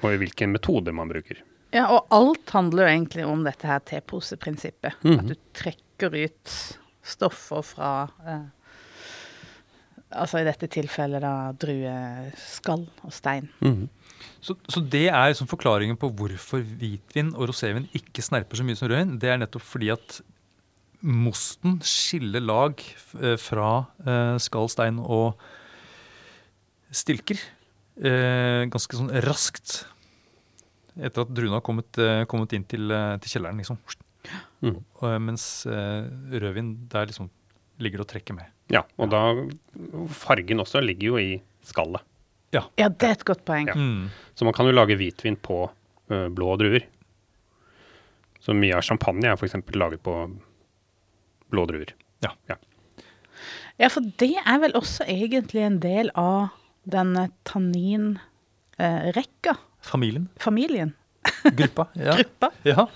og 0.04 0.12
i 0.12 0.18
hvilke 0.20 0.44
metoder 0.50 0.92
man 0.92 1.08
bruker. 1.08 1.38
Ja, 1.72 1.86
og 1.88 2.12
alt 2.12 2.52
handler 2.52 2.84
jo 2.84 2.90
egentlig 2.92 3.24
om 3.24 3.46
dette 3.46 3.66
her 3.66 3.80
teposeprinsippet. 3.80 4.92
-hmm. 5.00 5.18
At 5.18 5.28
du 5.28 5.34
trekker 5.54 6.14
ut 6.14 6.78
stoffer 7.02 7.62
fra 7.62 8.08
eh, 8.26 8.44
Altså 10.10 10.38
i 10.38 10.44
dette 10.44 10.68
tilfellet 10.70 11.20
da 11.20 11.52
drueskall 11.52 12.86
og 13.02 13.12
stein. 13.12 13.48
Så, 14.44 14.54
så 14.70 14.80
det 14.80 15.08
er 15.08 15.32
liksom 15.32 15.48
forklaringen 15.50 15.98
på 15.98 16.10
hvorfor 16.14 16.62
hvitvin 16.62 17.32
og 17.34 17.50
rosévin 17.50 17.88
ikke 17.96 18.24
snerper 18.24 18.58
så 18.58 18.66
mye 18.66 18.78
som 18.78 18.90
rødvin. 18.90 19.16
Det 19.22 19.32
er 19.32 19.40
nettopp 19.40 19.64
fordi 19.66 19.90
at 19.94 20.20
mosten 21.06 21.78
skiller 21.86 22.42
lag 22.42 22.80
eh, 23.20 23.36
fra 23.40 23.70
eh, 24.06 24.36
skall, 24.42 24.70
stein 24.72 25.00
og 25.02 25.36
stilker 26.94 27.38
eh, 28.00 28.64
ganske 28.72 28.98
sånn 28.98 29.12
raskt. 29.26 29.82
Etter 30.96 31.26
at 31.26 31.32
druene 31.36 31.58
har 31.58 31.64
kommet, 31.64 31.90
eh, 32.00 32.24
kommet 32.30 32.54
inn 32.56 32.66
til, 32.68 32.88
til 33.22 33.36
kjelleren, 33.36 33.60
liksom. 33.60 33.80
Mm. 34.64 34.78
Og, 34.78 35.10
mens 35.22 35.44
rødvin, 35.68 36.72
der 36.90 37.10
liksom 37.10 37.28
ligger 37.82 38.00
det 38.00 38.06
og 38.06 38.12
trekker 38.14 38.36
med. 38.38 38.48
Ja, 38.72 38.82
og 38.98 39.12
da 39.12 39.20
Fargen 40.16 40.62
også 40.64 40.80
ligger 40.82 41.12
jo 41.12 41.20
i 41.20 41.36
skallet. 41.66 42.02
Ja, 42.54 42.62
det 42.76 43.08
er 43.08 43.16
et 43.16 43.24
godt 43.26 43.44
poeng. 43.48 43.66
Ja. 43.70 43.74
Mm. 43.74 44.10
Så 44.34 44.44
man 44.46 44.54
kan 44.56 44.66
jo 44.68 44.76
lage 44.76 44.96
hvitvin 44.98 45.36
på 45.42 45.64
uh, 45.66 46.28
blå 46.32 46.56
druer. 46.60 46.82
Så 48.40 48.54
mye 48.54 48.76
av 48.78 48.82
champagne 48.86 49.26
er 49.26 49.34
f.eks. 49.34 49.56
laget 49.74 50.02
på 50.06 50.12
blå 51.50 51.66
druer. 51.66 51.90
Ja. 52.24 52.30
Ja, 53.76 53.90
for 53.92 54.00
det 54.20 54.36
er 54.40 54.60
vel 54.62 54.72
også 54.78 55.04
egentlig 55.10 55.62
en 55.66 55.80
del 55.82 56.10
av 56.16 56.48
denne 56.86 57.26
tanninrekka. 57.48 59.56
Familien. 59.84 60.28
Familien. 60.40 60.94
Gruppa. 61.58 61.88
Ja. 61.98 62.14
Gruppa. 62.16 62.50
ja. 62.62 62.86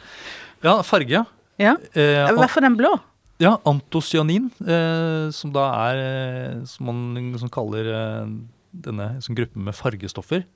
ja 0.65 0.83
farge, 0.87 1.13
ja. 1.19 1.25
Ja. 1.61 1.75
Eh, 1.93 2.31
Hvorfor 2.39 2.61
den 2.65 2.79
blå? 2.79 2.95
Ja, 3.41 3.59
antocyanin, 3.69 4.51
eh, 4.65 5.31
som 5.33 5.53
da 5.53 5.67
er 5.89 5.97
eh, 6.01 6.65
Som 6.69 6.87
man 6.89 6.99
liksom 7.33 7.51
kaller 7.53 7.85
eh, 7.93 8.27
denne 8.73 9.13
sånn 9.25 9.39
gruppen 9.39 9.67
med 9.67 9.77
fargestoffer. 9.77 10.47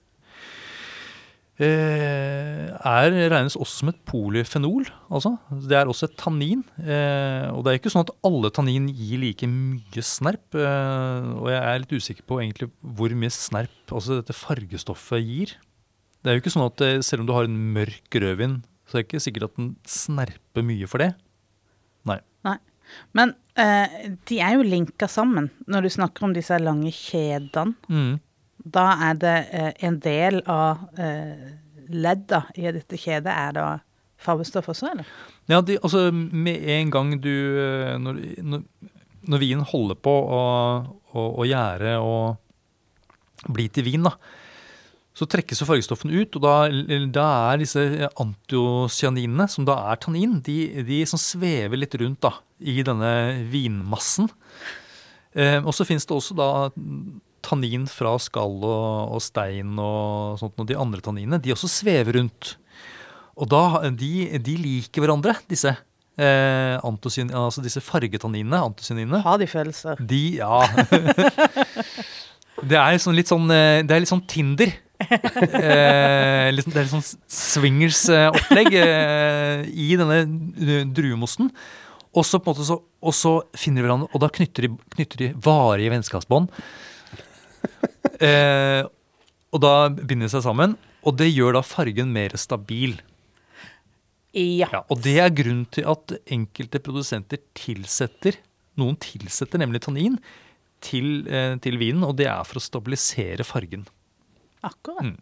Eh, 1.55 2.66
er 2.74 3.12
regnes 3.31 3.55
også 3.55 3.85
som 3.85 3.90
et 3.92 4.00
polyfenol. 4.09 4.88
altså. 5.07 5.37
Det 5.53 5.77
er 5.79 5.87
også 5.87 6.09
et 6.09 6.16
tannin. 6.18 6.64
Eh, 6.83 7.46
og 7.55 7.62
det 7.62 7.70
er 7.70 7.79
ikke 7.79 7.92
sånn 7.94 8.03
at 8.03 8.14
alle 8.27 8.50
tannin 8.50 8.88
gir 8.90 9.22
like 9.22 9.46
mye 9.46 10.03
snerp. 10.03 10.50
Eh, 10.59 11.31
og 11.38 11.50
jeg 11.53 11.62
er 11.62 11.79
litt 11.79 11.94
usikker 11.94 12.27
på 12.27 12.40
egentlig 12.42 12.70
hvor 12.83 13.14
mye 13.14 13.31
snerp 13.31 13.94
altså 13.94 14.18
dette 14.18 14.35
fargestoffet 14.35 15.22
gir. 15.22 15.55
Det 16.24 16.33
er 16.33 16.38
jo 16.38 16.42
ikke 16.42 16.55
sånn 16.57 16.66
at 16.66 16.83
eh, 16.83 17.00
selv 17.07 17.22
om 17.22 17.31
du 17.31 17.35
har 17.37 17.46
en 17.46 17.62
mørk 17.77 18.18
rødvin, 18.18 18.62
så 18.88 18.96
er 18.96 19.03
det 19.03 19.07
ikke 19.07 19.22
sikkert 19.22 19.50
at 19.50 19.59
den 19.61 19.74
snerper 19.87 20.66
mye 20.66 20.90
for 20.90 21.05
det. 21.05 21.12
Nei. 22.09 22.18
Nei. 22.44 22.59
Men 23.16 23.35
eh, 23.61 24.11
de 24.29 24.38
er 24.42 24.57
jo 24.57 24.66
linka 24.66 25.09
sammen 25.11 25.51
når 25.70 25.87
du 25.87 25.90
snakker 25.97 26.27
om 26.27 26.35
disse 26.37 26.59
lange 26.62 26.92
kjedene. 26.94 27.75
Mm. 27.88 28.14
Da 28.64 28.87
er 29.11 29.18
det 29.20 29.37
eh, 29.53 29.73
en 29.88 29.99
del 30.01 30.40
av 30.51 30.87
eh, 31.01 31.53
ledda 31.92 32.47
i 32.57 32.70
dette 32.73 32.99
kjedet 33.01 33.33
er 33.33 33.57
da 33.57 33.66
fargestoff 34.25 34.70
også, 34.73 34.92
eller? 34.94 35.09
Ja, 35.51 35.61
de, 35.61 35.77
altså 35.83 36.07
med 36.14 36.64
en 36.73 36.92
gang 36.92 37.11
du 37.20 37.35
eh, 37.61 37.99
Når, 38.01 38.23
når, 38.40 38.62
når 39.29 39.42
vinen 39.42 39.66
holder 39.68 39.99
på 40.01 40.14
å, 40.14 40.40
å, 41.12 41.27
å 41.42 41.44
gjære 41.49 41.99
og 42.01 43.53
bli 43.53 43.68
til 43.68 43.85
vin, 43.85 44.07
da, 44.07 44.14
så 45.14 45.29
trekkes 45.31 45.62
jo 45.62 45.68
fargestoffene 45.68 46.24
ut, 46.24 46.35
og 46.38 46.42
da, 46.42 46.55
da 47.14 47.27
er 47.53 47.61
disse 47.62 47.83
antiocyaninene, 48.20 49.46
som 49.50 49.66
da 49.68 49.77
er 49.92 50.00
tannin, 50.03 50.40
de, 50.42 50.83
de 50.87 51.05
som 51.07 51.20
svever 51.22 51.79
litt 51.79 51.94
rundt 52.00 52.18
da, 52.24 52.33
i 52.59 52.81
denne 52.87 53.12
vinmassen. 53.53 54.27
Eh, 55.38 55.61
og 55.62 55.70
så 55.74 55.87
finnes 55.87 56.07
det 56.07 56.16
også 56.16 56.35
da 56.38 56.50
tannin 57.44 57.87
fra 57.90 58.16
skall 58.22 58.59
og, 58.64 59.14
og 59.14 59.22
stein 59.22 59.79
og 59.79 60.40
sånt, 60.40 60.59
og 60.59 60.68
de 60.68 60.79
andre 60.79 61.03
tanninene, 61.05 61.38
de 61.42 61.55
også 61.55 61.70
svever 61.70 62.18
rundt. 62.18 62.57
Og 63.38 63.50
da, 63.50 63.90
de, 63.94 64.12
de 64.42 64.55
liker 64.61 65.05
hverandre, 65.05 65.37
disse. 65.50 65.72
Eh, 66.14 66.77
antosyn, 66.87 67.33
altså 67.35 67.62
disse 67.62 67.83
fargetanninene, 67.83 68.61
antocyaninene. 68.68 69.22
Har 69.24 69.38
de 69.38 69.48
følelser? 69.50 69.98
De, 69.98 70.22
ja. 70.38 70.62
det 72.70 72.79
er 72.79 72.98
sånn 73.03 73.18
litt 73.18 73.31
sånn 73.31 73.50
eh, 73.50 73.81
Det 73.83 73.96
er 73.96 74.05
litt 74.05 74.12
sånn 74.12 74.22
Tinder. 74.31 74.70
Eh, 75.10 76.50
sånn- 76.54 76.72
det 76.72 76.80
er 76.80 76.86
litt 76.86 76.92
sånn 76.92 77.06
swingers-opplegg 77.30 78.74
eh, 78.80 79.64
i 79.70 79.88
denne 80.00 80.18
eh, 80.24 80.84
druemosten. 80.96 81.50
Og 82.14 82.22
så 82.26 82.38
på 82.38 82.50
en 82.50 82.54
måte 82.54 82.66
så, 82.68 82.76
og 83.02 83.14
så 83.16 83.32
finner 83.58 83.82
de 83.82 83.88
hverandre, 83.88 84.08
og 84.14 84.22
da 84.22 84.28
knytter 84.30 84.68
de, 84.68 84.72
knytter 84.94 85.22
de 85.24 85.28
varige 85.42 85.90
vennskapsbånd. 85.96 86.52
Eh, 88.22 88.82
og 89.54 89.62
da 89.62 89.72
binder 89.90 90.28
de 90.28 90.32
seg 90.36 90.44
sammen, 90.46 90.76
og 91.04 91.16
det 91.18 91.30
gjør 91.32 91.56
da 91.58 91.64
fargen 91.66 92.12
mer 92.14 92.36
stabil. 92.40 92.96
Ja. 94.34 94.66
Ja, 94.72 94.80
og 94.90 94.98
det 95.04 95.16
er 95.22 95.30
grunnen 95.30 95.66
til 95.70 95.86
at 95.86 96.10
enkelte 96.34 96.80
produsenter 96.82 97.38
tilsetter 97.54 98.40
Noen 98.74 98.96
tilsetter 98.98 99.60
nemlig 99.62 99.84
tannin 99.84 100.16
til, 100.82 101.22
eh, 101.30 101.52
til 101.62 101.76
vinen, 101.78 102.02
og 102.02 102.16
det 102.18 102.26
er 102.26 102.42
for 102.42 102.58
å 102.58 102.62
stabilisere 102.64 103.46
fargen. 103.46 103.84
Akkurat. 104.64 105.05
Mm. 105.05 105.16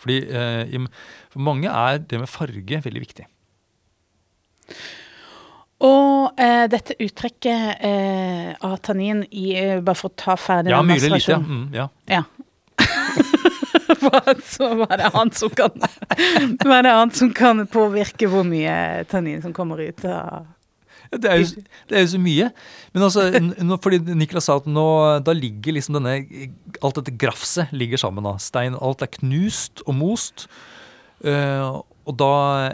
Fordi 0.00 0.16
eh, 0.30 0.88
For 1.32 1.42
mange 1.44 1.68
er 1.68 1.98
det 2.00 2.20
med 2.22 2.30
farge 2.30 2.80
veldig 2.86 3.02
viktig. 3.02 3.26
Og 5.80 6.36
eh, 6.40 6.66
dette 6.70 6.94
uttrekket 7.00 7.80
eh, 7.88 8.50
av 8.66 8.76
tannin 8.84 9.22
i 9.32 9.46
eh, 9.56 9.78
Bare 9.80 9.96
for 9.96 10.12
å 10.12 10.16
ta 10.20 10.36
ferdig 10.36 10.74
Ja, 10.74 10.82
den 10.82 10.90
mye 10.92 11.00
lite. 11.00 11.08
Ja. 11.08 11.38
masterasjonen. 11.40 11.46
Mm, 11.48 11.66
ja. 11.74 11.88
Ja. 12.06 12.22
Hva- 14.00 14.36
Så 14.44 14.68
det 14.86 15.08
annet 15.10 15.36
som 15.40 15.50
kan 15.56 15.72
Hva 15.80 16.76
er 16.78 16.84
det 16.86 16.92
annet 16.92 17.16
som 17.18 17.32
kan 17.36 17.64
påvirke 17.72 18.28
hvor 18.30 18.44
mye 18.48 19.04
tannin 19.10 19.42
som 19.44 19.52
kommer 19.56 19.80
ut 19.82 20.04
av 20.08 20.46
Det 21.10 21.26
er, 21.26 21.40
jo, 21.42 21.62
det 21.90 21.96
er 21.98 22.04
jo 22.04 22.10
så 22.12 22.18
mye. 22.22 22.48
Men 22.94 23.02
altså, 23.02 23.24
n- 23.34 23.54
nå, 23.66 23.78
fordi 23.82 23.98
Niklas 24.14 24.44
sa 24.46 24.54
at 24.60 24.66
nå, 24.70 24.84
da 25.26 25.32
ligger 25.34 25.74
liksom 25.74 25.96
denne 25.98 26.12
Alt 26.86 27.00
dette 27.00 27.16
grafset 27.18 27.72
ligger 27.74 27.98
sammen. 27.98 28.22
da. 28.22 28.36
Stein, 28.38 28.76
alt 28.78 29.02
er 29.02 29.10
knust 29.18 29.82
og 29.86 29.96
most. 29.98 30.46
Uh, 31.24 31.80
og 32.08 32.14
da, 32.16 32.30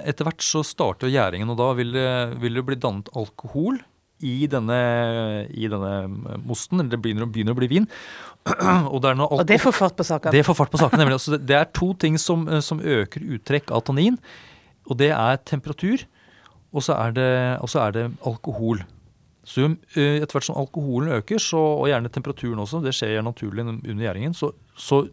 etter 0.07 0.29
hvert 0.29 0.45
så 0.45 0.61
starter 0.65 1.11
gjæringen, 1.11 1.49
og 1.51 1.57
da 1.59 1.71
vil 1.77 1.91
det, 1.97 2.09
vil 2.41 2.55
det 2.61 2.65
bli 2.69 2.77
dannet 2.81 3.09
alkohol 3.19 3.81
i 4.25 4.47
denne, 4.49 4.77
i 5.51 5.67
denne 5.69 5.95
mosten. 6.47 6.81
Eller 6.81 6.93
det 6.95 7.01
begynner, 7.05 7.27
begynner 7.33 7.57
å 7.57 7.59
bli 7.59 7.69
vin. 7.73 7.89
og 8.93 9.01
det 9.03 9.11
er 9.11 9.23
Og 9.27 9.43
det 9.49 9.59
får 9.65 9.75
fart 9.75 9.97
på 9.99 10.07
saken. 10.07 10.33
det 10.37 10.45
får 10.47 10.57
fart 10.61 10.71
på 10.73 10.79
saken. 10.81 11.01
nemlig. 11.03 11.17
Altså, 11.19 11.35
det- 11.35 11.47
det 11.51 11.57
er 11.59 11.65
to 11.75 11.91
ting 11.95 12.17
som, 12.23 12.47
eh, 12.49 12.61
som 12.65 12.79
øker 12.81 13.25
uttrekk 13.37 13.73
av 13.75 13.83
tannin. 13.89 14.17
Og 14.89 14.97
det 15.01 15.11
er 15.11 15.37
temperatur, 15.45 16.05
og 16.75 16.85
så 16.85 16.97
er 16.99 17.17
er 17.85 17.97
det 17.97 18.07
alkohol. 18.27 18.83
Så 19.47 19.69
eh, 19.95 20.19
etter 20.19 20.35
hvert 20.35 20.49
som 20.49 20.59
alkoholen 20.59 21.15
øker, 21.21 21.39
så, 21.43 21.61
og 21.81 21.91
gjerne 21.91 22.11
temperaturen 22.13 22.63
også, 22.65 22.83
det 22.85 22.95
skjer 22.97 23.23
naturlig 23.25 23.63
under 23.67 24.03
gjæringen, 24.03 24.35
så, 24.35 24.51
så, 24.75 25.05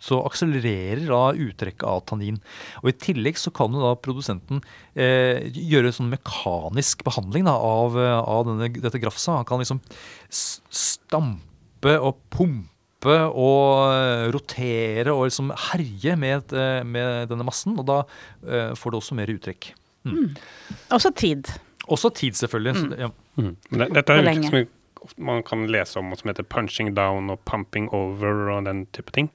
så 0.00 0.22
akselererer 0.24 1.04
da 1.04 1.20
uttrekket 1.34 1.84
av 1.88 2.00
tannin. 2.08 2.40
Og 2.82 2.90
I 2.92 2.96
tillegg 3.04 3.40
så 3.40 3.52
kan 3.54 3.76
jo 3.76 3.84
da 3.84 3.92
produsenten 4.00 4.64
eh, 4.94 5.44
gjøre 5.52 5.92
sånn 5.92 6.12
mekanisk 6.14 7.04
behandling 7.06 7.48
da, 7.50 7.56
av, 7.60 8.00
av 8.00 8.48
denne, 8.48 8.72
dette 8.80 9.02
grafsa. 9.02 9.42
Han 9.42 9.48
kan 9.48 9.60
liksom 9.60 9.84
stampe 10.32 11.98
og 12.00 12.24
pumpe 12.32 13.22
og 13.28 13.92
eh, 13.92 14.28
rotere 14.32 15.12
og 15.12 15.28
liksom 15.28 15.52
herje 15.68 16.16
med, 16.16 16.56
eh, 16.56 16.80
med 16.80 17.28
denne 17.28 17.44
massen, 17.44 17.76
og 17.76 17.84
da 17.92 18.04
får 18.40 18.92
det 18.94 19.04
også 19.04 19.16
mer 19.18 19.36
uttrekk. 19.36 19.74
Også 20.90 21.10
tid. 21.16 21.44
Også 21.88 22.10
tid, 22.14 22.32
selvfølgelig. 22.32 22.76
Så 22.76 22.96
ja. 22.98 23.08
Mm. 23.36 23.56
Dette 23.94 24.12
er 24.12 24.22
uttrykk 24.32 24.68
som 25.06 25.24
man 25.28 25.42
kan 25.46 25.66
lese 25.70 25.98
om, 26.00 26.12
og 26.12 26.18
som 26.18 26.28
heter 26.28 26.42
'punching 26.42 26.88
down' 26.98 27.30
og 27.30 27.38
'pumping 27.46 27.88
over' 27.94 28.50
og 28.56 28.64
den 28.66 28.86
type 28.86 29.10
ting. 29.12 29.30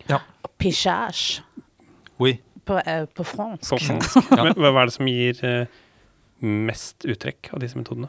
Pichage 0.60 1.42
Oui. 2.20 2.40
på, 2.66 2.74
uh, 2.76 3.06
på 3.16 3.24
fransk. 3.24 3.70
På 3.70 3.78
fransk. 3.78 4.32
Men 4.32 4.54
hva 4.54 4.82
er 4.82 4.86
det 4.90 4.94
som 4.94 5.06
gir 5.08 5.40
uh, 5.44 5.66
mest 6.46 7.06
uttrekk 7.06 7.50
av 7.54 7.60
disse 7.64 7.78
metodene? 7.78 8.08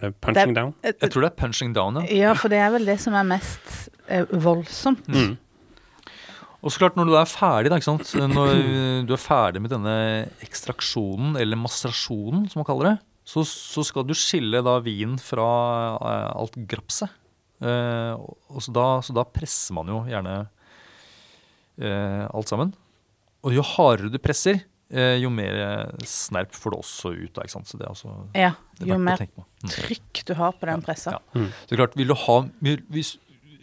det 0.10 0.14
'punching 0.20 0.54
Det- 0.54 0.62
down'? 0.62 0.74
Jeg 1.00 1.10
tror 1.10 1.20
det 1.20 1.30
er 1.30 1.36
punching 1.46 1.74
down, 1.74 1.96
ja. 1.96 2.16
Ja, 2.16 2.32
for 2.32 2.48
det 2.48 2.58
er 2.58 2.70
vel 2.70 2.86
det 2.86 3.00
som 3.00 3.14
er 3.14 3.22
mest 3.22 3.88
uh, 4.10 4.26
voldsomt. 4.44 5.08
Mm. 5.08 5.36
Og 6.64 6.72
så 6.72 6.80
klart, 6.80 6.94
når 6.96 7.10
du 7.10 7.14
er 7.20 7.28
ferdig, 7.28 7.70
da, 7.72 7.78
når 8.24 8.54
du 9.04 9.12
er 9.12 9.20
ferdig 9.20 9.60
med 9.60 9.72
denne 9.74 9.96
ekstraksjonen, 10.44 11.34
eller 11.36 11.60
masserasjonen, 11.60 12.46
som 12.48 12.62
man 12.62 12.68
kaller 12.68 12.88
det, 12.88 12.94
så, 13.28 13.44
så 13.48 13.84
skal 13.84 14.06
du 14.08 14.14
skille 14.16 14.60
da 14.64 14.78
vinen 14.84 15.18
fra 15.20 15.44
eh, 15.96 16.30
alt 16.40 16.56
grapset. 16.68 17.12
Eh, 17.64 18.24
så, 18.60 18.74
da, 18.74 18.86
så 19.04 19.16
da 19.16 19.24
presser 19.28 19.76
man 19.76 19.92
jo 19.92 20.02
gjerne 20.08 20.36
eh, 21.80 22.24
alt 22.28 22.52
sammen. 22.52 22.74
Og 23.44 23.56
jo 23.56 23.64
hardere 23.74 24.12
du 24.12 24.20
presser, 24.22 24.60
eh, 24.92 25.16
jo 25.22 25.32
mer 25.32 25.92
snerp 26.08 26.56
får 26.56 26.74
du 26.74 26.78
også 26.80 27.14
ut. 27.16 27.32
Da? 27.36 27.48
Så 27.48 27.80
det 27.80 27.86
er 27.86 27.92
også 27.92 28.14
Ja, 28.36 28.54
det 28.78 28.88
er 28.88 28.94
jo 28.96 29.00
mer. 29.04 29.24
Mm. 29.24 29.72
trykk 29.72 30.24
du 30.28 30.34
har 30.40 30.56
på 30.60 30.68
den 30.68 30.84
pressa. 30.84 31.16
Ja. 31.16 31.40
Mm. 31.40 31.50
Så 31.68 31.80
klart, 31.80 31.96
vil 31.96 32.12
du 32.12 32.16
ha, 32.26 32.38
hvis, 32.92 33.16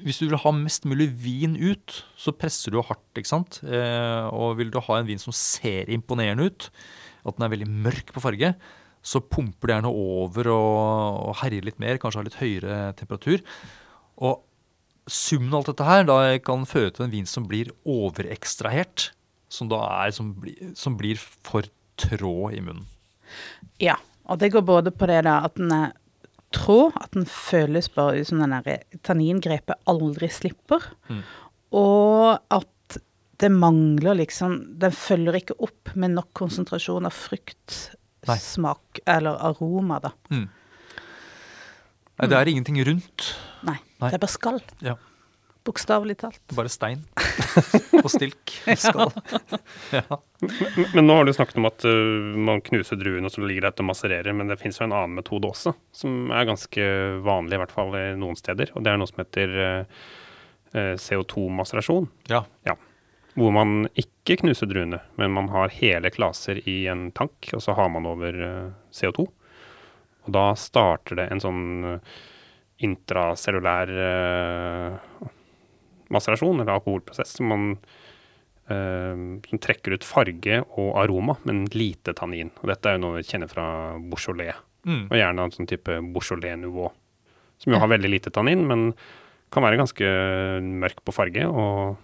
hvis 0.06 0.20
du 0.22 0.28
vil 0.30 0.40
ha 0.42 0.52
mest 0.56 0.86
mulig 0.90 1.10
vin 1.24 1.56
ut, 1.60 2.02
så 2.20 2.34
presser 2.36 2.74
du 2.74 2.82
hardt, 2.84 3.04
ikke 3.18 3.30
sant? 3.32 3.60
Eh, 3.66 4.28
og 4.34 4.58
vil 4.60 4.72
du 4.74 4.80
ha 4.84 5.00
en 5.00 5.08
vin 5.10 5.22
som 5.22 5.34
ser 5.36 5.90
imponerende 5.94 6.50
ut, 6.50 6.70
at 7.26 7.38
den 7.38 7.46
er 7.46 7.54
veldig 7.54 7.70
mørk 7.88 8.14
på 8.16 8.24
farge, 8.24 8.54
så 9.02 9.22
pumper 9.22 9.70
du 9.70 9.74
gjerne 9.74 9.92
over 9.92 10.50
og, 10.54 11.22
og 11.32 11.38
herjer 11.42 11.66
litt 11.66 11.80
mer, 11.82 11.98
kanskje 12.02 12.22
har 12.22 12.28
litt 12.28 12.40
høyere 12.42 12.80
temperatur. 13.00 13.42
Og 14.22 14.44
summen 15.10 15.50
av 15.56 15.64
alt 15.64 15.72
dette 15.72 15.88
her 15.88 16.06
da 16.06 16.18
kan 16.46 16.68
føre 16.70 16.92
til 16.94 17.08
en 17.08 17.14
vin 17.14 17.30
som 17.30 17.48
blir 17.50 17.72
overekstrahert, 17.90 19.10
som 19.52 19.72
da 19.72 19.80
er, 20.06 20.14
som, 20.16 20.36
blir- 20.38 20.76
som 20.78 20.98
blir 21.00 21.18
for 21.20 21.66
trå 22.02 22.52
i 22.54 22.62
munnen. 22.62 22.86
Ja, 23.82 23.98
og 24.30 24.38
det 24.42 24.52
går 24.54 24.64
både 24.68 24.94
på 24.94 25.10
det 25.10 25.24
da 25.28 25.40
at 25.48 25.58
den 25.58 25.74
er 25.76 25.94
trå, 26.52 26.92
at 27.00 27.12
den 27.16 27.26
føles 27.26 27.88
bare 27.96 28.20
ut 28.22 28.28
som 28.28 28.40
den 28.44 28.52
der 28.64 28.84
tanningrepet 29.08 29.76
aldri 29.88 30.28
slipper, 30.30 30.82
Mm. 31.10 31.22
og 31.74 32.40
at 32.52 32.68
det 33.42 33.50
mangler 33.52 34.14
liksom 34.20 34.78
Den 34.78 34.92
følger 34.94 35.34
ikke 35.40 35.56
opp 35.66 35.96
med 35.96 36.12
nok 36.14 36.28
konsentrasjon 36.38 37.06
av 37.08 37.12
frukt, 37.16 37.96
Nei. 38.28 38.36
smak 38.38 39.00
eller 39.08 39.40
aroma, 39.42 40.00
da. 40.00 40.12
Mm. 40.30 40.48
Nei, 42.20 42.28
det 42.28 42.38
er 42.38 42.52
ingenting 42.52 42.78
rundt. 42.86 43.32
Nei, 43.66 43.78
Nei. 44.00 44.10
det 44.12 44.14
er 44.20 44.22
bare 44.22 44.30
skall. 44.36 44.60
Ja. 44.86 44.96
Bokstavelig 45.64 46.16
talt. 46.18 46.42
Bare 46.58 46.70
stein 46.74 47.04
og 48.02 48.10
stilk 48.10 48.56
skall. 48.82 49.12
Ja. 49.94 50.18
Men, 50.42 50.86
men 50.96 51.06
nå 51.06 51.20
har 51.20 51.28
du 51.28 51.34
snakket 51.36 51.60
om 51.62 51.68
at 51.70 51.84
uh, 51.86 52.38
man 52.50 52.64
knuser 52.66 52.98
druene 52.98 53.30
og 53.30 53.34
så 53.36 53.44
ligger 53.46 53.68
det 53.68 53.74
etter 53.74 53.86
og 53.86 53.92
massererer. 53.92 54.34
Men 54.34 54.50
det 54.50 54.58
finnes 54.62 54.80
jo 54.82 54.88
en 54.88 54.96
annen 54.98 55.20
metode 55.20 55.52
også, 55.52 55.76
som 55.94 56.32
er 56.34 56.48
ganske 56.50 56.88
vanlig, 57.28 57.58
i 57.58 57.62
hvert 57.62 57.76
fall 57.76 57.94
i 58.00 58.06
noen 58.18 58.40
steder. 58.40 58.74
Og 58.74 58.86
det 58.86 58.94
er 58.94 59.02
noe 59.02 59.12
som 59.12 59.22
heter 59.22 59.54
uh, 59.60 60.00
uh, 60.74 60.96
CO2-maserasjon. 60.98 62.10
ja. 62.66 62.78
Hvor 63.38 63.54
man 63.56 63.86
ikke 63.96 64.42
knuser 64.42 64.68
druene, 64.68 64.98
men 65.16 65.32
man 65.32 65.48
har 65.54 65.72
hele 65.78 66.10
klaser 66.12 66.58
i 66.68 66.82
en 66.92 67.12
tank, 67.16 67.52
og 67.56 67.62
så 67.64 67.78
har 67.78 67.94
man 67.94 68.10
over 68.10 68.42
uh, 68.42 68.74
CO2. 68.92 69.28
Og 70.26 70.34
da 70.36 70.50
starter 70.60 71.22
det 71.22 71.30
en 71.32 71.44
sånn 71.44 71.62
uh, 71.86 72.18
intracellulær 72.82 73.94
uh, 73.94 75.30
maserasjon, 76.12 76.62
eller 76.62 76.76
alkoholprosess, 76.78 77.38
som 77.40 77.50
man 77.52 77.70
eh, 78.72 79.24
som 79.50 79.62
trekker 79.64 79.96
ut 79.98 80.08
farge 80.08 80.62
og 80.76 80.92
aroma, 81.02 81.38
men 81.48 81.66
lite 81.76 82.16
tannin. 82.18 82.52
Og 82.62 82.72
dette 82.72 82.90
er 82.92 82.98
jo 82.98 83.06
noe 83.06 83.22
vi 83.22 83.28
kjenner 83.30 83.52
fra 83.52 83.66
Beaujolais, 84.00 84.68
Mm. 84.82 85.04
Og 85.12 85.18
gjerne 85.18 85.44
en 85.46 85.52
sånn 85.54 85.70
type 85.70 85.98
Beaujolais 86.14 86.58
Nouveau, 86.58 86.90
som 87.62 87.74
jo 87.74 87.82
har 87.82 87.92
veldig 87.92 88.10
lite 88.10 88.32
tannin, 88.34 88.64
men 88.66 88.88
kan 89.54 89.66
være 89.66 89.78
ganske 89.82 90.08
mørk 90.82 91.04
på 91.06 91.14
farge 91.14 91.44
og 91.46 92.00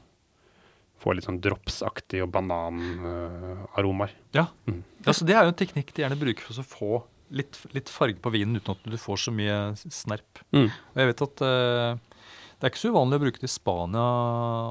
få 1.02 1.14
litt 1.14 1.28
sånn 1.28 1.40
dropsaktig 1.42 2.24
og 2.26 2.32
bananaromaer. 2.34 4.16
Ja. 4.36 4.48
Mm. 4.68 4.82
ja, 5.06 5.14
så 5.14 5.26
Det 5.26 5.36
er 5.38 5.46
jo 5.46 5.54
en 5.54 5.58
teknikk 5.58 5.94
de 5.94 6.04
gjerne 6.04 6.20
bruker 6.20 6.50
for 6.50 6.62
å 6.62 6.68
få 6.68 6.92
litt, 7.38 7.60
litt 7.76 7.92
farge 7.92 8.20
på 8.24 8.34
vinen 8.34 8.58
uten 8.60 8.74
at 8.74 8.88
du 8.88 8.98
får 9.00 9.28
så 9.28 9.34
mye 9.36 9.58
snerp. 9.78 10.42
Mm. 10.56 10.70
Og 10.70 11.02
jeg 11.02 11.12
vet 11.12 11.26
at 11.28 11.46
eh, 11.48 12.17
det 12.60 12.68
er 12.68 12.72
ikke 12.74 12.82
så 12.86 12.92
uvanlig 12.94 13.20
å 13.20 13.24
bruke 13.26 13.40
det 13.42 13.50
i 13.50 13.54
Spania 13.54 14.06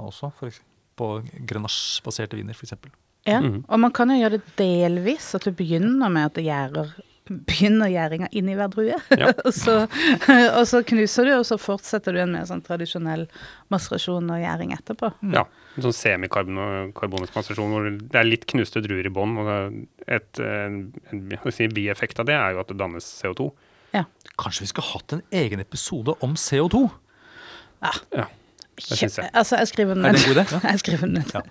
også, 0.06 0.32
for 0.38 0.48
eksempel, 0.50 0.72
på 0.96 1.08
grenache-baserte 1.46 2.38
viner 2.38 2.54
f.eks. 2.56 2.72
Ja, 3.26 3.40
Mhm. 3.42 3.64
og 3.68 3.80
man 3.82 3.90
kan 3.92 4.08
jo 4.08 4.16
gjøre 4.22 4.38
det 4.40 4.54
delvis, 4.56 5.34
at 5.34 5.42
du 5.44 5.50
begynner 5.52 6.08
med 6.10 6.26
at 6.30 6.34
det 6.34 6.44
gjærer 6.46 6.94
Begynner 7.26 7.88
gjæringa 7.90 8.28
inni 8.38 8.54
hver 8.54 8.68
drue, 8.70 8.94
Ja. 9.18 9.32
og, 9.44 9.50
så, 9.52 9.72
og 10.54 10.62
så 10.70 10.78
knuser 10.86 11.24
du, 11.26 11.32
og 11.34 11.42
så 11.44 11.56
fortsetter 11.58 12.14
du 12.14 12.20
en 12.22 12.30
mer 12.36 12.44
sånn 12.46 12.62
tradisjonell 12.62 13.24
masserasjon 13.68 14.30
og 14.30 14.38
gjæring 14.38 14.70
etterpå. 14.76 15.10
Ja. 15.34 15.42
En 15.74 15.82
sånn 15.82 15.96
semikarbonisk 15.96 17.34
konsentrasjon 17.34 17.72
hvor 17.74 17.88
det 17.90 18.14
er 18.20 18.28
litt 18.30 18.46
knuste 18.46 18.78
druer 18.84 19.10
i 19.10 19.10
bånn. 19.10 19.34
Og 19.42 19.74
et, 20.06 20.38
si, 21.50 21.66
bieffekt 21.74 22.22
av 22.22 22.28
det 22.30 22.36
er 22.38 22.54
jo 22.54 22.62
at 22.62 22.70
det 22.70 22.78
dannes 22.78 23.08
CO2. 23.18 23.50
Kanskje 24.38 24.62
vi 24.62 24.70
skulle 24.70 24.90
hatt 24.92 25.12
en 25.16 25.22
egen 25.32 25.58
episode 25.66 26.14
om 26.22 26.34
CO2? 26.38 26.84
Ja, 28.16 28.26
det 28.76 28.98
syns 29.00 29.18
jeg. 29.20 29.30
Altså, 29.32 29.58
jeg 29.60 29.70
skriver 29.72 29.96
den 29.96 30.04
Er 30.04 30.12
ned. 30.14 30.20
det 30.20 30.26
en 30.26 30.34
god 30.34 30.40
idé? 30.40 30.46
Ja. 30.52 30.60
Jeg 30.72 30.82
skriver 30.82 31.06
den 31.06 31.14
ned. 31.20 31.34
Ja. 31.34 31.42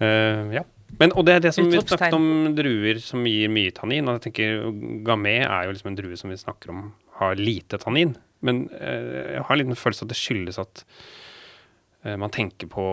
Uh, 0.00 0.54
ja. 0.54 0.64
Men, 1.00 1.12
og 1.14 1.26
det 1.28 1.34
er 1.36 1.44
det 1.44 1.52
som 1.54 1.68
vi 1.70 1.78
snakket 1.80 2.16
om 2.16 2.54
druer 2.56 2.98
som 3.04 3.24
gir 3.28 3.52
mye 3.52 3.72
tannin. 3.76 4.08
Og 4.08 4.18
jeg 4.18 4.24
tenker 4.28 4.64
Gamay 5.06 5.44
er 5.44 5.68
jo 5.68 5.76
liksom 5.76 5.92
en 5.92 5.98
drue 6.00 6.18
som 6.18 6.32
vi 6.32 6.40
snakker 6.40 6.72
om 6.72 6.90
har 7.20 7.38
lite 7.38 7.78
tannin. 7.80 8.16
Men 8.44 8.64
uh, 8.72 9.36
jeg 9.36 9.44
har 9.46 9.54
en 9.54 9.62
liten 9.62 9.78
følelse 9.78 10.06
at 10.06 10.12
det 10.12 10.18
skyldes 10.18 10.60
at 10.60 10.84
uh, 12.06 12.16
man 12.20 12.32
tenker 12.34 12.68
på 12.72 12.84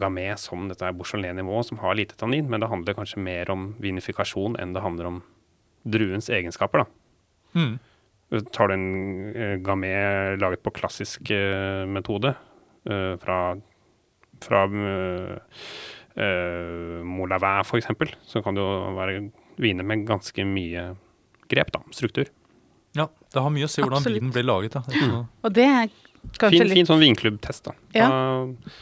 Gamay 0.00 0.36
som 0.40 0.68
dette 0.70 0.86
er 0.86 0.96
Beaujolais-nivå 0.96 1.64
som 1.66 1.80
har 1.82 1.96
lite 1.98 2.16
tannin, 2.20 2.48
men 2.52 2.62
det 2.62 2.70
handler 2.70 2.96
kanskje 2.96 3.24
mer 3.24 3.50
om 3.52 3.72
vinifikasjon 3.82 4.60
enn 4.60 4.76
det 4.76 4.84
handler 4.84 5.10
om 5.14 5.22
druens 5.88 6.28
egenskaper. 6.28 6.84
da. 6.84 7.60
Mm. 7.60 7.78
Tar 8.30 8.70
du 8.70 8.74
en 8.76 9.34
eh, 9.34 10.36
laget 10.38 10.62
på 10.62 10.70
klassisk 10.70 11.30
eh, 11.34 11.82
metode 11.90 12.30
eh, 12.86 13.16
fra, 13.18 13.38
fra 14.44 14.60
uh, 14.70 15.34
Molavin 17.02 17.64
f.eks., 17.64 17.88
så 18.22 18.42
kan 18.44 18.54
det 18.54 18.62
jo 18.62 18.92
være 18.94 19.16
viner 19.60 19.86
med 19.86 20.06
ganske 20.06 20.46
mye 20.46 20.92
grep, 21.50 21.72
da. 21.74 21.82
Struktur. 21.90 22.30
Ja, 22.94 23.08
det 23.34 23.42
har 23.42 23.50
mye 23.54 23.66
å 23.66 23.70
si 23.70 23.82
hvordan 23.82 23.98
Absolutt. 23.98 24.22
vinen 24.22 24.34
ble 24.34 24.46
laget. 24.46 24.78
Da. 24.78 24.82
Noe- 25.10 25.26
Og 25.42 25.52
det 25.58 25.66
er 25.66 25.90
kanskje 26.38 26.54
Fin, 26.60 26.66
litt 26.68 26.78
fin 26.78 26.86
sånn 26.88 27.02
vinklubbtest, 27.02 27.66
da. 27.66 27.74
Ja. 27.98 28.08
da. 28.08 28.72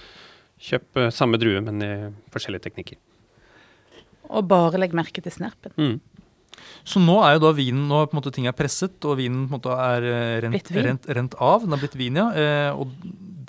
Kjøp 0.68 1.00
samme 1.14 1.40
drue, 1.40 1.60
men 1.64 1.80
i 1.84 1.92
forskjellige 2.34 2.66
teknikker. 2.68 3.00
Og 4.28 4.44
bare 4.50 4.80
legg 4.80 4.92
merke 4.96 5.22
til 5.24 5.32
snerpen. 5.32 5.72
Mm. 5.80 6.00
Så 6.88 7.00
nå 7.04 7.18
er 7.24 7.36
jo 7.36 7.42
da 7.46 7.52
vinen 7.56 7.86
nå 7.90 8.02
på 8.06 8.14
en 8.16 8.20
måte 8.22 8.32
ting 8.34 8.46
er 8.48 8.56
presset, 8.56 8.96
og 9.04 9.18
vinen 9.20 9.46
på 9.48 9.54
en 9.54 9.60
måte 9.60 9.74
er 9.76 10.06
eh, 10.08 10.36
rent, 10.46 10.70
rent, 10.74 11.08
rent 11.18 11.34
av. 11.40 11.64
Den 11.66 11.76
er 11.76 11.82
blitt 11.82 11.96
vin, 12.00 12.16
ja. 12.20 12.28
Eh, 12.32 12.70
og 12.78 12.94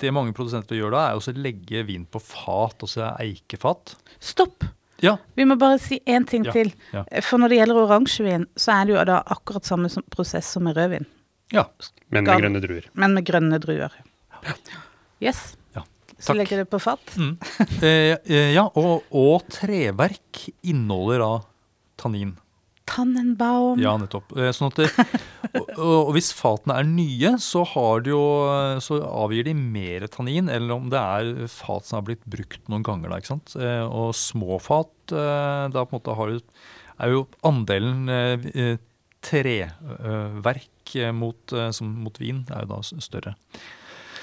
det 0.00 0.12
mange 0.16 0.32
produsenter 0.36 0.76
gjør 0.78 0.94
da, 0.96 1.06
er 1.10 1.18
også 1.20 1.32
å 1.34 1.40
legge 1.44 1.82
vin 1.88 2.06
på 2.08 2.20
fat, 2.24 2.78
altså 2.86 3.10
eikefat. 3.20 3.96
Stopp! 4.20 4.64
Ja. 5.00 5.14
Vi 5.36 5.46
må 5.48 5.54
bare 5.56 5.78
si 5.80 5.96
én 6.04 6.26
ting 6.28 6.44
Ja, 6.44 6.52
til. 6.52 6.74
ja. 6.92 7.06
For 7.24 7.40
når 7.40 7.48
det 7.54 7.56
gjelder 7.62 7.78
oransjevin, 7.86 8.42
så 8.60 8.74
er 8.74 8.84
det 8.88 8.92
jo 8.98 9.04
da 9.08 9.22
akkurat 9.32 9.64
samme 9.64 9.88
som 9.88 10.04
prosess 10.12 10.50
som 10.52 10.64
med 10.68 10.76
rødvin, 10.76 11.06
Ja. 11.52 11.64
Men 12.12 12.24
med 12.28 12.40
grønne 12.42 12.60
druer. 12.60 12.84
men 12.94 13.14
med 13.16 13.24
grønne 13.24 13.58
druer. 13.62 13.94
Yes. 15.22 15.56
Ja, 15.76 15.82
Så 16.20 16.34
legger 16.36 16.60
du 16.60 16.64
det 16.64 16.70
på 16.72 16.80
fat. 16.82 17.00
Mm. 17.16 17.32
Eh, 17.80 18.16
eh, 18.28 18.52
ja, 18.54 18.66
og, 18.76 19.04
og 19.16 19.46
treverk 19.52 20.46
inneholder 20.68 21.22
da 21.24 21.30
tannin. 22.00 22.34
Tannenbaum. 22.90 23.78
Ja, 23.82 23.94
nettopp. 24.00 24.34
Eh, 24.36 24.50
Sånn 24.56 24.72
at 24.72 24.80
det, 24.82 24.88
og, 25.54 25.70
og 25.86 26.10
hvis 26.16 26.32
fatene 26.36 26.76
er 26.80 26.88
nye, 26.90 27.32
så, 27.42 27.62
har 27.72 28.02
de 28.04 28.12
jo, 28.12 28.22
så 28.82 28.98
avgir 29.06 29.46
de 29.48 29.54
mer 29.56 30.08
tannin, 30.10 30.50
eller 30.50 30.74
om 30.76 30.90
det 30.92 31.00
er 31.00 31.46
fat 31.52 31.86
som 31.88 32.00
har 32.00 32.08
blitt 32.10 32.26
brukt 32.30 32.66
noen 32.72 32.84
ganger. 32.86 33.12
Da, 33.14 33.22
ikke 33.22 33.34
sant? 33.36 33.54
Eh, 33.60 33.86
Og 33.86 34.12
små 34.18 34.58
fat, 34.62 34.92
eh, 35.14 35.64
da 35.72 35.86
på 35.86 35.94
en 35.94 36.00
måte 36.00 36.18
har 36.18 36.36
er 37.00 37.14
jo 37.14 37.22
andelen 37.48 38.08
eh, 38.12 38.48
eh, 38.54 38.78
treverk 39.24 40.94
eh, 40.96 41.12
mot, 41.16 41.52
eh, 41.56 41.70
som, 41.76 41.90
mot 42.04 42.16
vin 42.20 42.42
er 42.50 42.64
jo 42.66 42.74
da 42.74 42.80
større. 42.84 43.34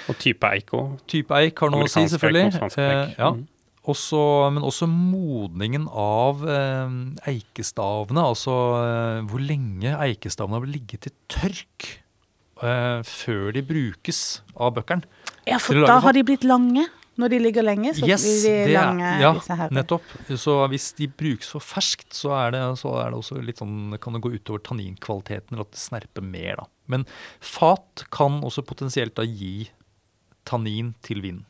Og 0.08 0.16
type 0.22 0.48
eik 0.48 0.72
òg. 0.76 0.98
Type 1.10 1.36
eik 1.36 1.60
har 1.60 1.74
noe 1.74 1.88
å 1.88 1.92
si, 1.92 2.06
selvfølgelig. 2.08 2.62
eik. 2.62 2.78
Eh, 2.80 3.16
ja. 3.18 3.32
Mm. 3.36 3.46
Også, 3.88 4.20
men 4.52 4.66
også 4.68 4.88
modningen 4.92 5.86
av 5.88 6.42
eh, 6.44 6.98
eikestavene, 7.32 8.20
altså 8.34 8.56
eh, 8.82 9.22
hvor 9.30 9.40
lenge 9.40 9.94
eikestavene 10.10 10.60
har 10.60 10.68
ligget 10.68 11.06
til 11.08 11.16
tørk 11.32 11.88
eh, 12.68 13.00
før 13.08 13.54
de 13.56 13.64
brukes 13.64 14.22
av 14.60 14.76
bøkkeren. 14.76 15.06
Ja, 15.48 15.62
for 15.64 15.80
da 15.88 16.02
har 16.04 16.18
de 16.18 16.26
blitt 16.28 16.44
lange. 16.48 16.84
Når 17.18 17.32
de 17.34 17.38
ligger 17.42 17.66
lenge, 17.66 17.96
så 17.98 18.06
Yes, 18.06 18.22
blir 18.22 18.44
de 18.46 18.50
det 18.68 18.74
lange, 18.78 19.08
ja, 19.24 19.32
disse 19.34 19.56
her. 19.58 19.72
nettopp. 19.74 20.12
Så 20.38 20.54
hvis 20.70 20.92
de 21.00 21.08
brukes 21.10 21.48
for 21.50 21.64
ferskt, 21.66 22.12
så 22.14 22.30
er 22.38 22.52
det, 22.54 22.60
så 22.78 22.92
er 23.02 23.10
det 23.10 23.18
også 23.18 23.40
litt 23.42 23.58
sånn, 23.58 23.96
kan 24.04 24.14
det 24.14 24.22
gå 24.22 24.36
utover 24.36 24.62
tanninkvaliteten, 24.68 25.56
eller 25.56 25.66
at 25.66 25.72
det 25.74 25.82
snerper 25.82 26.22
mer. 26.22 26.60
da. 26.62 26.68
Men 26.86 27.08
fat 27.42 28.04
kan 28.14 28.38
også 28.46 28.62
potensielt 28.70 29.16
da 29.18 29.26
gi 29.26 29.72
tannin 30.46 30.94
til 31.02 31.24
vinen. 31.26 31.47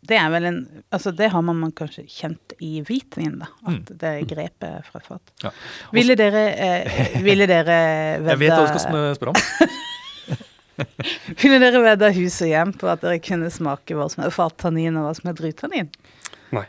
Det 0.00 0.16
er 0.16 0.30
vel 0.32 0.44
en 0.48 0.60
Altså, 0.90 1.10
det 1.12 1.28
har 1.32 1.42
man, 1.44 1.56
man 1.60 1.72
kanskje 1.76 2.06
kjent 2.08 2.52
i 2.64 2.80
hvitvin, 2.86 3.38
da. 3.42 3.46
At 3.68 3.90
det 4.00 4.10
er 4.10 4.28
grepet 4.28 4.86
fra 4.88 5.00
fat. 5.04 5.32
Ja. 5.44 5.50
Også, 5.52 5.94
Ville 5.96 6.14
dere 6.18 6.42
eh, 6.56 7.20
Ville 7.24 7.46
dere 7.50 7.76
vedda 8.24 8.30
Jeg 8.34 8.42
vet 8.42 8.56
hva 8.56 8.64
du 8.64 8.68
skal 8.72 8.84
spørre 9.18 9.32
om. 9.34 9.40
Ville 11.42 11.58
dere 11.60 11.80
vedda 11.84 12.06
hus 12.16 12.36
og 12.40 12.48
hjem 12.50 12.72
på 12.80 12.86
at 12.90 13.00
dere 13.04 13.20
kunne 13.22 13.50
smake 13.52 13.96
hva 13.96 14.06
som 14.12 14.20
er 14.24 14.32
fattannin, 14.34 14.96
og 14.96 15.02
hva 15.08 15.14
som 15.18 15.26
er 15.30 15.36
drutannin? 15.38 15.88
Nei. 16.56 16.66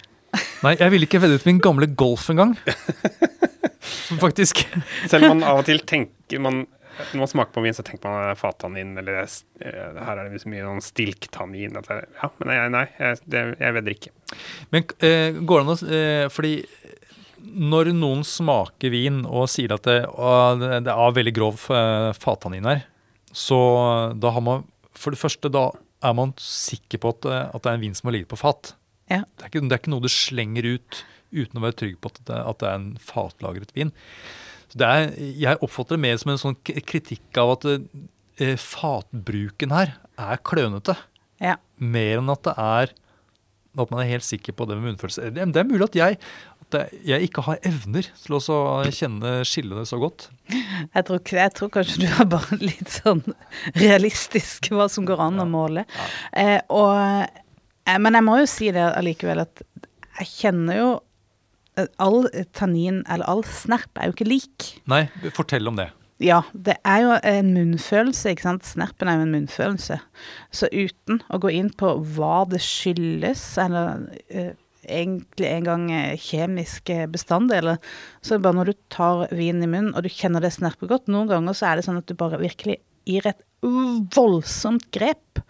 Nei, 0.61 0.73
jeg 0.77 0.89
ville 0.93 1.05
ikke 1.07 1.21
veddet 1.23 1.47
min 1.47 1.61
gamle 1.63 1.87
Golf 1.97 2.25
engang. 2.31 2.51
Som 3.81 4.19
faktisk 4.21 4.55
Selv 5.09 5.25
om 5.25 5.29
man 5.33 5.43
av 5.47 5.57
og 5.61 5.65
til 5.67 5.79
tenker 5.87 6.39
man, 6.43 6.55
Når 7.11 7.21
man 7.21 7.31
smaker 7.31 7.55
på 7.55 7.63
vin, 7.65 7.75
så 7.75 7.85
tenker 7.85 8.11
man 8.11 8.39
fattannin, 8.39 8.93
eller 9.01 9.21
eh, 9.21 9.99
her 10.01 10.21
er 10.21 10.29
det 10.31 10.41
så 10.43 10.51
mye 10.51 10.65
sånn 10.67 10.83
stilktannin. 10.85 11.77
Ja, 11.77 12.31
men 12.39 12.53
jeg, 12.55 12.71
nei, 12.75 12.85
jeg, 12.99 13.19
det, 13.33 13.43
jeg 13.61 13.77
vedder 13.77 13.95
ikke. 13.95 14.13
Men 14.73 14.87
uh, 15.03 15.39
går 15.43 15.61
det 15.61 15.63
an 15.65 15.71
å 15.73 15.77
uh, 15.77 16.25
Fordi 16.31 16.53
når 17.41 17.89
noen 17.97 18.21
smaker 18.27 18.93
vin 18.93 19.23
og 19.25 19.49
sier 19.51 19.73
at 19.75 19.87
det, 19.89 19.99
uh, 20.07 20.53
det 20.57 20.93
er 20.93 21.15
veldig 21.17 21.35
grov 21.35 21.65
uh, 21.73 22.11
fattannin 22.15 22.69
her, 22.69 22.85
så 23.31 23.57
da 24.19 24.33
har 24.35 24.43
man 24.43 24.65
For 24.99 25.15
det 25.15 25.21
første, 25.21 25.47
da 25.47 25.69
er 26.03 26.13
man 26.17 26.33
sikker 26.41 26.99
på 27.01 27.13
at, 27.13 27.25
at 27.25 27.63
det 27.63 27.69
er 27.69 27.77
en 27.77 27.83
vin 27.83 27.95
som 27.95 28.09
har 28.09 28.17
ligget 28.17 28.31
på 28.33 28.39
fat. 28.41 28.73
Ja. 29.11 29.23
Det, 29.23 29.45
er 29.45 29.51
ikke, 29.51 29.61
det 29.65 29.75
er 29.75 29.81
ikke 29.81 29.93
noe 29.93 30.03
du 30.03 30.11
slenger 30.11 30.67
ut 30.67 31.01
uten 31.31 31.59
å 31.59 31.63
være 31.63 31.77
trygg 31.79 31.99
på 32.01 32.11
at 32.11 32.19
det, 32.27 32.37
at 32.37 32.61
det 32.61 32.69
er 32.69 32.79
en 32.79 32.89
fatlagret 33.01 33.71
vin. 33.77 33.93
Er, 34.79 35.11
jeg 35.19 35.57
oppfatter 35.61 35.97
det 35.97 36.03
mer 36.05 36.17
som 36.21 36.31
en 36.31 36.37
sånn 36.39 36.55
kritikk 36.63 37.37
av 37.41 37.51
at 37.57 37.65
eh, 38.39 38.55
fatbruken 38.55 39.73
her 39.75 39.95
er 40.21 40.37
klønete 40.47 40.95
Ja. 41.41 41.55
mer 41.77 42.19
enn 42.21 42.29
at 42.31 42.43
det 42.47 42.53
er 42.57 42.93
at 43.79 43.89
man 43.91 44.01
er 44.03 44.09
helt 44.11 44.23
sikker 44.27 44.51
på 44.51 44.65
det 44.67 44.75
med 44.77 44.89
munnfølelse. 44.91 45.29
Det, 45.31 45.45
det 45.55 45.59
er 45.61 45.67
mulig 45.69 45.85
at 45.87 45.95
jeg, 45.95 46.17
at 46.67 46.91
jeg- 47.07 47.23
ikke 47.29 47.41
har 47.47 47.57
evner 47.63 48.03
til 48.03 48.35
å 48.35 48.41
kjenne 48.91 49.31
skillene 49.47 49.85
så 49.87 49.95
godt. 49.99 50.27
Jeg 50.51 51.05
tror, 51.07 51.21
jeg 51.23 51.53
tror 51.55 51.69
kanskje 51.71 52.01
du 52.03 52.07
er 52.11 52.25
bare 52.27 52.57
litt 52.59 52.91
sånn 52.91 53.23
realistisk 53.79 54.67
hva 54.75 54.89
som 54.91 55.05
går 55.07 55.19
an 55.23 55.39
å 55.39 55.47
måle. 55.47 55.85
Eh, 56.33 56.59
og, 56.69 57.27
eh, 57.87 57.97
men 57.97 58.13
jeg 58.19 58.23
må 58.27 58.37
jo 58.41 58.49
si 58.51 58.71
det 58.75 58.83
allikevel 58.95 59.39
at 59.45 59.63
jeg 60.19 60.27
kjenner 60.27 60.77
jo 60.81 60.89
All 62.03 62.25
tannin, 62.57 63.01
eller 63.07 63.27
all 63.31 63.45
snerp, 63.47 63.91
er 63.95 64.09
jo 64.09 64.15
ikke 64.17 64.27
lik. 64.27 64.69
Nei, 64.91 65.05
fortell 65.35 65.69
om 65.71 65.79
det. 65.79 65.91
Ja, 66.21 66.43
det 66.53 66.75
er 66.85 67.01
jo 67.01 67.13
en 67.25 67.53
munnfølelse, 67.55 68.33
ikke 68.33 68.45
sant. 68.45 68.67
Snerpen 68.67 69.09
er 69.09 69.17
jo 69.17 69.25
en 69.25 69.33
munnfølelse. 69.33 69.97
Så 70.53 70.69
uten 70.69 71.21
å 71.33 71.39
gå 71.41 71.53
inn 71.57 71.71
på 71.73 71.95
hva 72.13 72.43
det 72.49 72.61
skyldes, 72.61 73.45
eller 73.63 74.05
eh, 74.29 74.51
egentlig 74.85 75.49
en 75.49 75.69
gang 75.69 75.87
eh, 75.95 76.19
kjemiske 76.21 77.07
bestanddeler, 77.13 77.81
så 78.21 78.35
er 78.35 78.41
det 78.41 78.45
bare 78.45 78.59
når 78.59 78.71
du 78.71 78.79
tar 78.93 79.25
vin 79.33 79.63
i 79.63 79.69
munnen, 79.69 79.95
og 79.95 80.05
du 80.05 80.11
kjenner 80.13 80.43
det 80.43 80.53
snerper 80.53 80.91
godt, 80.91 81.09
noen 81.09 81.31
ganger 81.31 81.57
så 81.57 81.71
er 81.71 81.79
det 81.79 81.87
sånn 81.87 82.01
at 82.01 82.09
du 82.09 82.17
bare 82.19 82.41
virkelig 82.41 82.77
gir 83.09 83.25
et 83.31 83.41
voldsomt 84.13 84.91
grep, 84.93 85.41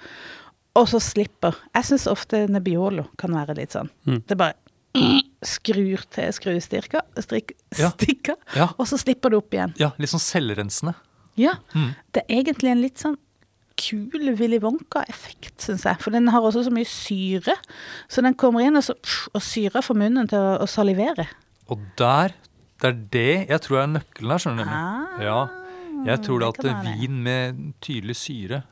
og 0.79 0.87
så 0.87 1.01
slipper. 1.03 1.57
Jeg 1.75 1.89
syns 1.89 2.07
ofte 2.07 2.45
Nebbiolo 2.47 3.09
kan 3.19 3.35
være 3.35 3.57
litt 3.57 3.75
sånn. 3.75 3.91
Mm. 4.07 4.21
Det 4.23 4.39
bare 4.39 4.55
skrur 5.41 6.03
til 6.13 6.31
skrustyrker, 6.35 7.01
strikk, 7.23 7.53
Ja. 7.79 7.91
Ja. 8.55 8.67
og 8.77 8.85
så 8.89 8.97
slipper 8.99 9.31
du 9.31 9.37
opp 9.37 9.51
igjen. 9.55 9.73
Ja, 9.79 9.91
litt 9.97 10.09
sånn 10.11 10.21
selvrensende. 10.23 10.95
Ja, 11.39 11.53
Mm. 11.73 11.95
det 12.13 12.23
er 12.27 12.35
egentlig 12.43 12.69
en 12.71 12.81
litt 12.81 12.97
sånn 12.99 13.17
kul 13.77 14.35
Willy 14.37 14.59
Wonka-effekt, 14.59 15.57
syns 15.63 15.83
jeg. 15.87 15.97
For 16.03 16.11
den 16.11 16.27
har 16.27 16.41
også 16.41 16.65
så 16.67 16.71
mye 16.71 16.85
syre. 16.85 17.55
Så 18.09 18.21
den 18.21 18.35
kommer 18.35 18.61
inn, 18.61 18.75
og, 18.77 18.83
så, 18.83 18.93
og 19.33 19.41
syra 19.41 19.81
får 19.81 19.95
munnen 19.97 20.27
til 20.29 20.37
å, 20.37 20.59
å 20.61 20.67
salivere. 20.69 21.25
Og 21.71 21.79
der, 21.97 22.33
det 22.81 22.89
er 22.91 22.99
det 23.15 23.49
jeg 23.49 23.61
tror 23.61 23.79
er 23.81 23.87
nøkkelen 23.95 24.29
her, 24.35 24.43
skjønner 24.43 24.65
du. 24.65 24.75
Ah, 24.75 25.23
ja. 25.23 25.47
Jeg 26.05 26.21
tror 26.25 26.39
det 26.39 26.47
at 26.59 26.85
vin 26.99 27.23
med 27.23 27.73
tydelig 27.81 28.15
syre 28.17 28.63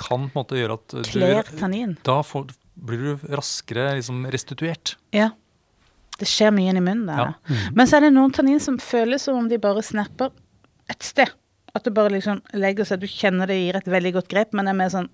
kan 0.00 0.28
på 0.30 0.38
en 0.38 0.44
måte 0.44 0.56
gjøre 0.56 0.78
at 0.78 0.94
Kler 1.10 1.42
tannin. 1.58 1.96
Da 2.06 2.22
får, 2.22 2.46
blir 2.80 3.02
du 3.04 3.26
raskere 3.36 3.90
liksom 3.98 4.24
restituert. 4.32 4.94
Ja. 5.16 5.30
Det 6.20 6.28
skjer 6.28 6.52
mye 6.52 6.72
inni 6.72 6.82
munnen 6.84 7.06
der. 7.08 7.20
Ja. 7.20 7.28
da. 7.48 7.60
Men 7.76 7.88
så 7.88 7.96
er 7.98 8.06
det 8.06 8.12
noen 8.16 8.32
tannin 8.36 8.60
som 8.60 8.76
føles 8.82 9.24
som 9.24 9.38
om 9.40 9.48
de 9.48 9.58
bare 9.62 9.82
snapper 9.84 10.32
et 10.92 11.04
sted. 11.06 11.30
At 11.74 11.84
du 11.86 11.92
bare 11.94 12.10
liksom 12.10 12.40
legger 12.58 12.84
seg 12.88 12.98
Du 13.00 13.06
kjenner 13.06 13.46
det 13.46 13.60
gir 13.60 13.76
et 13.78 13.86
veldig 13.88 14.10
godt 14.16 14.28
grep, 14.32 14.52
men 14.52 14.66
det 14.66 14.72
er 14.74 14.78
mer 14.80 14.90
sånn 14.92 15.08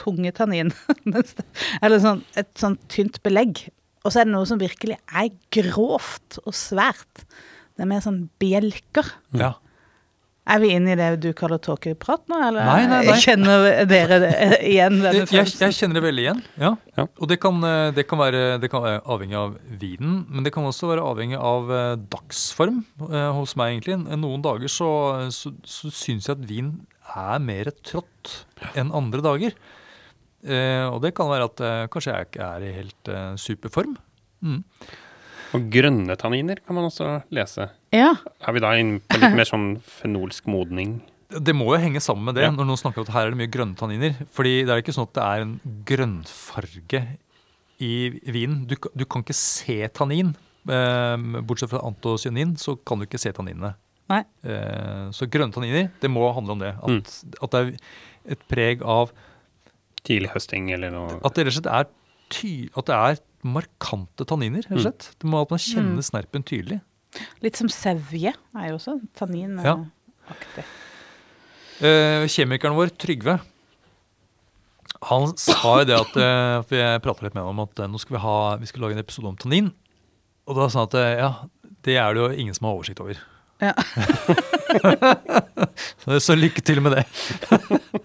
tunge 0.00 0.32
tannin. 0.34 0.70
Mens 1.12 1.34
det- 1.36 1.44
Eller 1.82 2.00
sånn 2.02 2.22
et 2.40 2.50
sånn 2.58 2.78
tynt 2.88 3.20
belegg. 3.26 3.66
Og 4.04 4.14
så 4.14 4.22
er 4.22 4.30
det 4.30 4.32
noe 4.32 4.48
som 4.48 4.58
virkelig 4.62 4.96
er 5.12 5.28
grovt 5.52 6.38
og 6.46 6.54
svært. 6.56 7.26
Det 7.76 7.84
er 7.84 7.90
mer 7.90 8.00
sånn 8.04 8.22
bjelker. 8.40 9.10
Ja. 9.36 9.52
Er 10.50 10.60
vi 10.62 10.72
inne 10.74 10.92
i 10.94 10.98
det 10.98 11.08
du 11.22 11.28
kaller 11.36 11.60
tåkeprat 11.62 12.24
nå, 12.30 12.38
eller 12.48 12.66
Nei, 12.66 12.84
nei, 12.90 13.00
nei. 13.06 13.16
kjenner 13.22 13.66
dere 13.88 14.18
det 14.24 14.30
igjen 14.66 14.98
denne 14.98 15.24
Jeg, 15.30 15.52
jeg, 15.60 15.76
kjenner 15.78 16.00
det 16.00 16.04
veldig 16.08 16.24
igjen. 16.26 16.42
ja. 16.60 16.72
Ja. 16.98 17.06
Og 17.22 17.30
det 17.30 17.38
kan, 17.40 17.62
eh, 17.64 17.90
det, 17.96 18.04
kan 18.10 18.20
være, 18.20 18.58
det 18.60 18.68
kan 18.72 18.82
være 18.84 19.00
avhengig 19.08 19.36
av 19.38 19.54
vinen, 19.80 20.24
men 20.28 20.44
det 20.44 20.52
kan 20.52 20.66
også 20.68 20.90
være 20.90 21.04
avhengig 21.06 21.38
av 21.38 21.70
eh, 21.72 21.92
dagsform 22.12 22.82
eh, 23.08 23.30
hos 23.38 23.54
meg, 23.56 23.76
egentlig. 23.78 24.00
Noen 24.20 24.42
dager 24.44 24.68
så, 24.72 24.90
så, 25.32 25.54
så 25.64 25.92
syns 25.94 26.28
jeg 26.28 26.36
at 26.36 26.48
vin 26.50 26.72
er 27.16 27.40
mer 27.42 27.70
trått 27.86 28.34
enn 28.78 28.92
andre 28.94 29.22
dager. 29.24 29.54
Eh, 30.40 30.86
og 30.88 31.00
det 31.04 31.12
kan 31.16 31.28
være 31.30 31.48
at 31.50 31.62
eh, 31.64 31.86
kanskje 31.92 32.12
jeg 32.14 32.28
ikke 32.30 32.50
er 32.50 32.66
i 32.66 32.74
helt 32.76 33.10
eh, 33.12 33.32
superform. 33.40 33.96
Mm. 34.44 34.60
Og 35.56 35.64
grønne 35.72 36.14
tanniner 36.20 36.60
kan 36.64 36.76
man 36.76 36.86
også 36.88 37.22
lese. 37.34 37.68
Ja. 37.94 38.12
Er 38.46 38.54
vi 38.54 38.60
da 38.62 38.70
inne 38.78 39.00
på 39.02 39.18
litt 39.18 39.34
mer 39.38 39.48
sånn 39.48 39.72
fenolsk 39.82 40.46
modning? 40.50 41.00
Det 41.46 41.54
må 41.54 41.68
jo 41.70 41.78
henge 41.78 42.00
sammen 42.02 42.24
med 42.26 42.34
det, 42.40 42.42
Ja. 42.48 42.50
når 42.50 42.66
noen 42.66 42.78
snakker 42.80 43.02
om 43.02 43.06
at 43.06 43.12
her 43.14 43.28
er 43.28 43.30
det 43.34 43.38
mye 43.38 43.50
grønne 43.54 43.76
tanniner. 43.78 44.16
Fordi 44.34 44.64
det 44.66 44.72
er 44.74 44.80
ikke 44.82 44.94
sånn 44.96 45.06
at 45.06 45.12
det 45.14 45.26
er 45.26 45.44
en 45.44 45.52
grønnfarge 45.86 47.02
i 47.80 47.92
vinen. 48.34 48.64
Du, 48.66 48.74
du 48.98 49.04
kan 49.06 49.22
ikke 49.22 49.36
se 49.38 49.76
tannin. 49.94 50.32
Eh, 50.66 51.16
bortsett 51.46 51.70
fra 51.70 51.84
antocyanin, 51.86 52.56
så 52.58 52.74
kan 52.82 52.98
du 52.98 53.06
ikke 53.06 53.20
se 53.22 53.30
tanninene. 53.36 53.72
Nei. 54.10 54.24
Eh, 54.42 55.06
så 55.14 55.28
grønne 55.30 55.54
tanniner, 55.54 55.86
det 56.02 56.10
må 56.10 56.26
handle 56.34 56.56
om 56.58 56.64
det. 56.66 56.72
At, 56.82 57.14
at 57.46 57.54
det 57.54 57.60
er 57.62 58.34
et 58.36 58.46
preg 58.50 58.82
av 58.82 59.14
Tidlig 60.02 60.30
høsting 60.32 60.70
eller 60.72 60.90
noe? 60.94 61.18
At 61.22 61.34
det 61.36 61.42
rett 61.44 61.52
og 61.52 61.58
slett 61.60 61.66
er, 61.76 61.88
ty, 62.32 62.50
at 62.74 62.86
det 62.88 62.94
er 62.96 63.18
markante 63.44 64.24
tanniner. 64.28 64.62
rett 64.66 64.78
og 64.78 64.82
slett. 64.84 65.10
Det 65.20 65.28
må 65.30 65.40
at 65.42 65.50
man 65.50 65.58
kjenner 65.62 65.96
Mm. 66.00 66.06
snerpen 66.06 66.42
tydelig. 66.44 66.80
Litt 67.42 67.56
som 67.56 67.68
sevje 67.68 68.32
er 68.54 68.68
jo 68.68 68.74
også 68.78 69.00
tanninaktig. 69.18 70.64
Eh, 71.80 72.26
kjemikeren 72.28 72.76
vår, 72.76 72.90
Trygve, 73.00 73.40
han 75.02 75.32
sa 75.40 75.78
jo 75.80 75.84
det 75.88 75.96
at 75.96 76.16
eh, 76.20 76.60
For 76.68 76.76
jeg 76.76 77.00
prata 77.02 77.22
litt 77.24 77.34
med 77.34 77.42
ham 77.42 77.56
om 77.58 77.62
at 77.64 77.78
eh, 77.80 77.86
nå 77.88 77.98
skal 77.98 78.16
vi, 78.18 78.22
ha, 78.22 78.36
vi 78.60 78.66
skal 78.68 78.82
lage 78.84 78.92
en 78.98 79.02
episode 79.02 79.28
om 79.32 79.36
tannin. 79.40 79.70
Og 80.46 80.56
da 80.58 80.68
sa 80.68 80.78
han 80.84 80.88
at 80.90 80.94
eh, 81.00 81.16
ja, 81.22 81.30
det 81.86 81.96
er 81.96 82.12
det 82.14 82.20
jo 82.20 82.28
ingen 82.36 82.54
som 82.54 82.66
har 82.68 82.74
oversikt 82.76 83.00
over. 83.00 83.16
Ja. 83.60 83.72
så 86.20 86.36
lykke 86.36 86.60
til 86.64 86.80
med 86.84 86.92
det. 86.98 87.04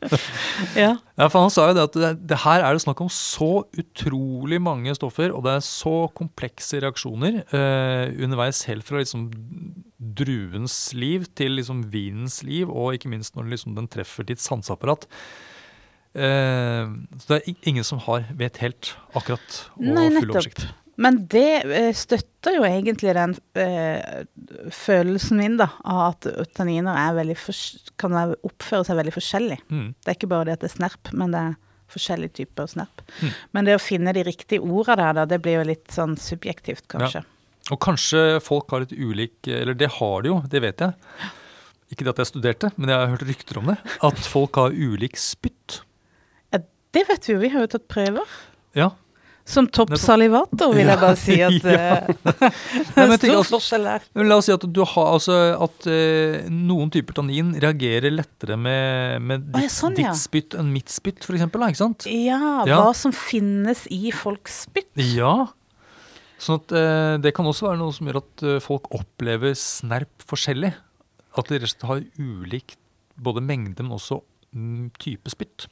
Ja. 0.80 0.94
Ja, 1.18 1.28
for 1.28 1.44
Han 1.44 1.52
sa 1.52 1.66
jo 1.68 1.76
det 1.76 1.84
at 1.88 1.98
det, 1.98 2.10
det 2.30 2.38
her 2.44 2.64
er 2.64 2.76
det 2.76 2.82
snakk 2.84 3.02
om 3.04 3.10
så 3.12 3.66
utrolig 3.78 4.60
mange 4.62 4.94
stoffer, 4.96 5.34
og 5.34 5.44
det 5.46 5.56
er 5.58 5.66
så 5.66 5.94
komplekse 6.16 6.80
reaksjoner 6.82 7.42
eh, 7.44 8.16
underveis, 8.24 8.64
helt 8.70 8.86
fra 8.88 9.02
liksom 9.02 9.28
druens 10.00 10.78
liv 10.96 11.28
til 11.36 11.58
liksom 11.58 11.84
vinens 11.92 12.40
liv, 12.46 12.70
og 12.70 12.96
ikke 12.96 13.12
minst 13.12 13.36
når 13.36 13.52
liksom 13.54 13.76
den 13.76 13.88
treffer 13.92 14.26
ditt 14.28 14.42
sanseapparat. 14.42 15.06
Eh, 16.16 16.90
så 17.20 17.28
det 17.30 17.40
er 17.40 17.68
ingen 17.70 17.86
som 17.86 18.00
har, 18.06 18.24
vet 18.36 18.62
helt 18.64 18.94
akkurat 19.14 19.60
og 19.76 19.90
Nei, 19.92 20.08
full 20.16 20.32
oversikt. 20.32 20.66
Men 21.00 21.22
det 21.32 21.62
eh, 21.64 21.90
støtter 21.96 22.58
jo 22.58 22.66
egentlig 22.68 23.14
den 23.16 23.32
eh, 23.58 24.20
følelsen 24.74 25.40
min, 25.40 25.56
da, 25.60 25.70
av 25.88 26.02
at 26.10 26.28
taniner 26.56 26.98
er 27.00 27.32
kan 28.00 28.14
være, 28.16 28.36
oppføre 28.46 28.84
seg 28.88 29.00
veldig 29.00 29.16
forskjellig. 29.16 29.58
Mm. 29.72 29.88
Det 29.96 30.12
er 30.12 30.18
ikke 30.18 30.30
bare 30.30 30.50
det 30.50 30.58
at 30.58 30.64
det 30.66 30.70
er 30.70 30.76
snerp, 30.76 31.12
men 31.16 31.32
det 31.32 31.42
er 31.48 31.58
forskjellige 31.90 32.36
typer 32.42 32.70
snerp. 32.70 33.04
Mm. 33.20 33.34
Men 33.56 33.68
det 33.68 33.76
å 33.78 33.82
finne 33.82 34.14
de 34.16 34.24
riktige 34.28 34.62
orda 34.62 34.98
der, 35.00 35.16
da, 35.22 35.26
det 35.32 35.40
blir 35.42 35.60
jo 35.60 35.66
litt 35.72 35.88
sånn 35.94 36.16
subjektivt, 36.20 36.84
kanskje. 36.92 37.24
Og 37.70 37.80
kanskje 37.80 38.22
folk 38.42 38.72
har 38.72 38.82
litt 38.82 38.96
ulik 38.96 39.46
Eller 39.46 39.76
det 39.78 39.90
har 40.00 40.22
de 40.24 40.30
jo, 40.32 40.38
det 40.50 40.62
vet 40.64 40.80
jeg. 40.82 41.28
Ikke 41.92 42.06
det 42.06 42.14
at 42.14 42.22
jeg 42.22 42.30
studerte, 42.30 42.70
men 42.76 42.90
jeg 42.90 42.98
har 42.98 43.12
hørt 43.12 43.28
rykter 43.28 43.60
om 43.60 43.70
det. 43.70 43.76
At 44.06 44.18
folk 44.26 44.58
har 44.58 44.74
ulik 44.74 45.18
spytt. 45.20 45.80
Ja, 46.54 46.60
det 46.96 47.04
vet 47.08 47.28
vi 47.28 47.34
jo, 47.34 47.42
vi 47.42 47.50
har 47.52 47.64
jo 47.64 47.70
tatt 47.72 47.88
prøver. 47.90 48.34
Ja, 48.78 48.92
Som 49.50 49.66
toppsalivator, 49.74 50.72
vil 50.76 50.86
jeg 50.92 51.00
bare 51.00 51.16
si 51.18 51.36
at 51.42 51.64
Ja. 51.66 51.96
eh, 52.06 52.50
Nei, 52.94 53.06
men 53.10 53.16
stor 53.18 53.36
altså-. 53.40 53.96
Men 54.14 54.28
la 54.30 54.36
oss 54.38 54.46
si 54.46 54.54
at, 54.54 54.66
du 54.70 54.82
har, 54.86 55.08
altså, 55.16 55.38
at 55.66 55.88
uh, 55.90 56.48
noen 56.54 56.92
typer 56.94 57.16
tannin 57.18 57.52
reagerer 57.62 58.14
lettere 58.14 58.54
med, 58.60 59.18
med 59.26 59.48
ditt, 59.48 59.64
ditt, 59.66 59.74
sånn, 59.74 59.96
ja. 59.98 60.12
ditt 60.12 60.22
spytt 60.22 60.54
enn 60.60 60.70
mitt 60.74 60.92
spytt, 60.94 61.24
f.eks. 61.26 61.46
Ikke 61.50 61.80
sant? 61.80 62.06
Ja, 62.10 62.38
Ja. 62.68 62.78
hva 62.84 62.92
som 62.94 63.14
finnes 63.16 63.86
i 63.90 64.12
folks 64.14 64.62
spytt. 64.68 64.92
Ja. 65.16 65.48
Sånn 66.40 66.60
at 66.62 66.72
uh, 66.72 67.16
Det 67.20 67.34
kan 67.36 67.48
også 67.50 67.66
være 67.68 67.80
noe 67.82 67.92
som 67.96 68.06
gjør 68.08 68.22
at 68.22 68.46
uh, 68.46 68.54
folk 68.64 68.86
opplever 68.96 69.56
snerp 69.58 70.24
forskjellig. 70.30 70.72
At 71.38 71.50
de 71.50 71.58
rett 71.60 71.66
og 71.66 71.74
slett 71.74 71.88
har 71.90 72.06
ulik 72.18 72.78
både 73.20 73.42
mengde, 73.44 73.82
men 73.84 73.92
også 73.98 74.22
mm, 74.56 74.86
type 75.02 75.30
spytt. 75.34 75.66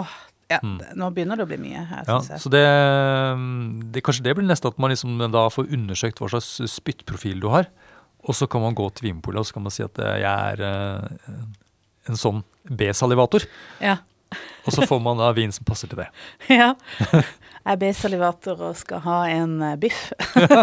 Åh, 0.00 0.10
ja, 0.52 0.58
Mm. 0.62 0.76
nå 1.00 1.08
begynner 1.16 1.40
det 1.40 1.46
å 1.46 1.50
bli 1.50 1.58
mye 1.62 1.82
her, 1.88 2.04
Ja, 2.06 2.18
synes 2.20 2.28
jeg. 2.34 2.40
så 2.44 2.52
det, 2.52 2.62
mm, 2.66 3.92
det, 3.92 4.02
Kanskje 4.04 4.22
det 4.26 4.36
blir 4.38 4.46
neste, 4.46 4.68
at 4.72 4.78
man 4.78 4.90
liksom 4.94 5.18
da 5.32 5.46
får 5.52 5.72
undersøkt 5.72 6.20
hva 6.22 6.28
slags 6.32 6.60
spyttprofil 6.70 7.40
du 7.42 7.48
har. 7.52 7.66
Og 8.22 8.36
så 8.38 8.46
kan 8.48 8.62
man 8.62 8.74
gå 8.78 8.86
til 8.94 9.08
Vinpolet 9.10 9.40
og 9.42 9.46
så 9.48 9.54
kan 9.56 9.64
man 9.64 9.74
si 9.74 9.82
at 9.82 9.98
eh, 9.98 10.20
jeg 10.22 10.54
er 10.54 10.60
eh, 10.62 11.36
en 12.12 12.18
sånn 12.20 12.44
B-salivator. 12.70 13.42
Ja. 13.82 13.96
Og 14.64 14.72
så 14.72 14.86
får 14.88 15.00
man 15.02 15.18
da 15.20 15.26
vin 15.36 15.50
som 15.52 15.64
passer 15.68 15.90
til 15.90 15.98
det. 15.98 16.06
ja. 16.48 16.70
Jeg 17.12 17.74
er 17.74 17.76
B-salivator 17.82 18.62
og 18.64 18.76
skal 18.80 19.02
ha 19.04 19.16
en 19.28 19.58
eh, 19.62 19.74
biff. 19.76 20.12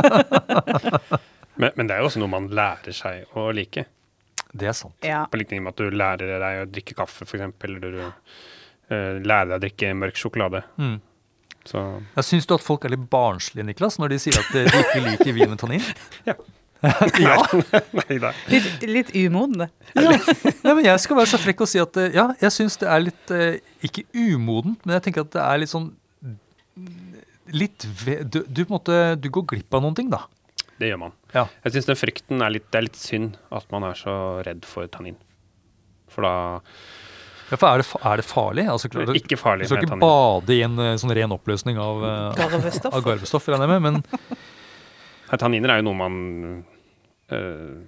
Men, 1.60 1.72
men 1.76 1.88
det 1.90 1.96
er 1.96 2.00
jo 2.00 2.08
også 2.08 2.22
noe 2.22 2.32
man 2.32 2.46
lærer 2.56 2.96
seg 2.96 3.26
å 3.36 3.50
like. 3.52 3.84
Det 4.56 4.70
er 4.72 4.76
sant. 4.78 4.96
Ja. 5.04 5.26
På 5.30 5.36
likning 5.38 5.60
med 5.66 5.74
at 5.76 5.82
du 5.84 5.92
lærer 5.92 6.40
deg 6.40 6.62
å 6.62 6.68
drikke 6.72 6.96
kaffe, 7.02 7.28
f.eks., 7.28 7.44
eller 7.68 7.84
du 7.84 7.98
eh, 8.90 9.20
lærer 9.24 9.52
deg 9.54 9.58
å 9.58 9.64
drikke 9.66 9.94
mørk 9.98 10.20
sjokolade. 10.20 10.64
Mm. 10.82 10.98
Så 11.70 11.82
Jeg 12.16 12.26
Syns 12.26 12.48
du 12.50 12.54
at 12.56 12.64
folk 12.64 12.86
er 12.88 12.94
litt 12.96 13.04
barnslige, 13.12 13.66
Niklas, 13.68 14.00
når 14.02 14.16
de 14.16 14.20
sier 14.24 14.40
at 14.40 14.48
de 14.56 14.64
ikke 14.66 15.02
liker 15.06 15.36
vin 15.36 15.52
med 15.54 15.60
tannin? 15.62 15.84
Ja. 16.30 16.38
ja. 17.20 17.34
Nei 17.92 18.18
nei, 18.24 18.30
Litt, 18.48 18.84
litt 18.88 19.10
umodne. 19.20 19.66
ja. 20.00 20.14
Nei, 20.64 20.74
men 20.78 20.86
jeg 20.86 21.02
skal 21.04 21.18
være 21.20 21.28
så 21.34 21.40
frekk 21.44 21.66
og 21.66 21.68
si 21.68 21.82
at 21.84 21.98
eh, 22.00 22.14
ja, 22.16 22.30
jeg 22.40 22.56
syns 22.56 22.80
det 22.80 22.88
er 22.88 23.02
litt 23.04 23.34
eh, 23.36 23.58
Ikke 23.84 24.06
umodent, 24.16 24.80
men 24.88 24.96
jeg 24.96 25.10
tenker 25.10 25.26
at 25.28 25.34
det 25.36 25.44
er 25.44 25.60
litt 25.60 25.74
sånn 25.74 25.90
Litt 27.52 27.84
ved 28.06 28.30
du, 28.32 28.40
du, 28.48 28.62
på 28.64 28.70
en 28.70 28.76
måte, 28.78 28.98
du 29.20 29.28
går 29.34 29.44
glipp 29.52 29.76
av 29.76 29.84
noen 29.84 29.98
ting, 29.98 30.08
da. 30.14 30.22
Det 30.80 30.88
gjør 30.92 31.00
man. 31.02 31.16
Ja. 31.34 31.48
Jeg 31.66 31.76
syns 31.76 31.90
den 31.90 31.98
frykten 32.00 32.44
er 32.46 32.54
litt, 32.54 32.68
det 32.72 32.80
er 32.80 32.86
litt 32.88 33.00
synd 33.00 33.36
at 33.52 33.66
man 33.74 33.84
er 33.90 33.98
så 34.00 34.14
redd 34.48 34.64
for 34.70 34.88
tannin. 34.94 35.18
For 36.14 36.24
da 36.24 36.34
Ja, 37.50 37.58
for 37.58 37.68
er 37.74 37.82
det, 37.82 37.88
er 38.06 38.22
det 38.22 38.26
farlig? 38.30 38.66
Altså, 38.70 38.90
det 38.94 39.08
er 39.10 39.18
ikke 39.18 39.36
du 39.36 39.66
skal 39.70 39.84
ikke 39.84 40.00
bade 40.04 40.54
i 40.54 40.62
en 40.66 40.80
eh, 40.80 40.96
sånn 41.02 41.14
ren 41.18 41.32
oppløsning 41.34 41.80
av, 41.82 42.04
eh, 42.06 42.26
Garvestoff. 42.38 42.94
av 42.94 43.04
garvestoff, 43.08 43.48
regner 43.50 43.66
jeg 43.74 43.82
med, 43.82 43.88
men 43.88 45.40
Tanniner 45.40 45.70
er 45.76 45.82
jo 45.82 45.88
noe 45.90 45.98
man 45.98 46.20
øh, 47.32 47.80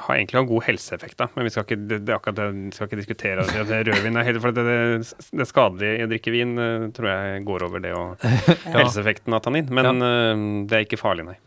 har 0.00 0.14
egentlig 0.16 0.38
har 0.38 0.46
god 0.48 0.64
helseeffekt 0.68 1.20
av, 1.24 1.32
men 1.36 1.44
vi 1.48 1.50
skal 1.52 1.64
ikke, 1.66 1.76
det, 1.90 1.98
det 2.08 2.14
akkurat 2.14 2.36
det, 2.38 2.46
vi 2.56 2.70
skal 2.76 2.88
ikke 2.88 3.00
diskutere 3.02 3.44
at 3.44 3.68
det 3.68 3.80
rødvin 3.88 4.16
er 4.20 4.24
helt, 4.28 4.40
for 4.44 4.54
det, 4.56 4.64
det, 4.64 5.28
det 5.40 5.46
skadelige 5.50 5.98
i 5.98 6.04
å 6.06 6.10
drikke 6.12 6.32
vin 6.34 6.54
tror 6.96 7.08
jeg 7.10 7.44
går 7.48 7.64
over 7.68 7.82
det 7.84 7.92
og 7.98 8.24
helseeffekten 8.78 9.36
av 9.36 9.42
tannin, 9.44 9.68
men 9.76 10.00
øh, 10.00 10.44
det 10.70 10.78
er 10.78 10.86
ikke 10.88 11.00
farlig, 11.00 11.26
nei. 11.32 11.38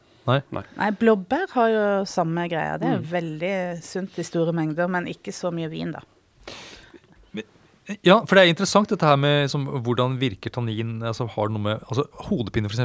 Nei, 0.79 0.89
blåbær 0.95 1.49
har 1.51 1.67
jo 1.73 1.87
samme 2.07 2.45
greia. 2.47 2.77
Det 2.79 2.87
er 2.87 3.01
Mm. 3.01 3.07
veldig 3.11 3.55
sunt 3.83 4.15
i 4.21 4.23
store 4.23 4.53
mengder, 4.55 4.87
men 4.87 5.09
ikke 5.11 5.33
så 5.35 5.49
mye 5.51 5.67
vin, 5.67 5.91
da. 5.91 5.99
Ja, 8.05 8.21
for 8.23 8.35
det 8.37 8.45
er 8.45 8.53
interessant 8.53 8.87
dette 8.93 9.03
her 9.07 9.17
med 9.19 9.45
liksom, 9.47 9.65
hvordan 9.83 10.17
virker 10.21 10.53
tannin 10.55 11.01
altså, 11.03 11.27
Har 11.33 11.49
noe 11.51 11.59
med 11.59 11.81
altså, 11.89 12.05
Hodepine, 12.29 12.69
f.eks. 12.71 12.79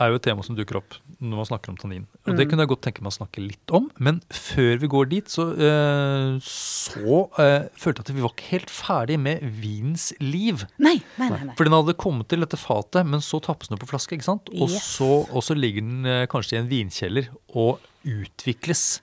er 0.00 0.10
jo 0.10 0.16
et 0.18 0.24
tema 0.26 0.42
som 0.42 0.56
dukker 0.58 0.80
opp 0.80 0.96
når 1.22 1.38
man 1.38 1.46
snakker 1.46 1.70
om 1.70 1.76
tannin. 1.78 2.06
Og 2.26 2.34
Det 2.36 2.48
kunne 2.50 2.64
jeg 2.64 2.68
godt 2.72 2.82
tenke 2.82 3.00
meg 3.04 3.12
å 3.12 3.14
snakke 3.14 3.40
litt 3.44 3.70
om. 3.72 3.86
Men 4.02 4.18
før 4.34 4.80
vi 4.82 4.88
går 4.90 5.06
dit, 5.12 5.28
så, 5.30 5.44
eh, 5.54 6.34
så 6.42 7.20
eh, 7.40 7.68
følte 7.78 8.02
jeg 8.02 8.08
at 8.08 8.10
vi 8.16 8.24
var 8.24 8.34
ikke 8.34 8.48
helt 8.50 8.72
ferdig 8.74 9.20
med 9.22 9.44
vinens 9.62 10.08
liv. 10.20 10.64
Nei, 10.82 10.96
nei, 11.16 11.28
nei. 11.30 11.38
nei. 11.46 11.54
For 11.56 11.64
den 11.64 11.76
hadde 11.78 11.94
kommet 11.96 12.28
til 12.28 12.42
dette 12.42 12.58
fatet, 12.60 13.06
men 13.06 13.22
så 13.24 13.38
tappes 13.46 13.70
den 13.70 13.78
på 13.80 13.88
flaske. 13.88 14.18
ikke 14.18 14.26
sant? 14.26 14.50
Og, 14.52 14.66
Yes. 14.74 14.82
så, 14.98 15.12
og 15.30 15.46
så 15.46 15.54
ligger 15.56 15.86
den 15.86 16.04
eh, 16.10 16.24
kanskje 16.26 16.58
i 16.58 16.60
en 16.64 16.68
vinkjeller 16.74 17.30
og 17.54 17.78
utvikles. 18.04 18.98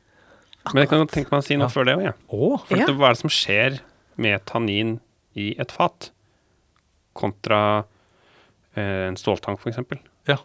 Men 0.73 0.83
jeg 0.83 0.91
kan 0.91 1.07
tenke 1.09 1.31
meg 1.33 1.41
å 1.41 1.47
si 1.47 1.55
noe 1.57 1.69
Ja. 1.71 1.73
før 1.73 1.87
det 1.87 1.95
òg, 1.95 2.03
jeg. 2.03 2.83
Ja. 2.83 2.91
hva 2.93 3.07
er 3.09 3.15
det 3.15 3.23
som 3.23 3.31
skjer 3.33 3.79
med 4.21 4.43
tannin 4.45 4.99
i 5.39 5.51
et 5.59 5.71
fat, 5.71 6.11
kontra 7.17 7.83
eh, 8.75 9.07
en 9.09 9.17
ståltank 9.19 9.59
f.eks.? 9.61 9.79
ja. 10.27 10.37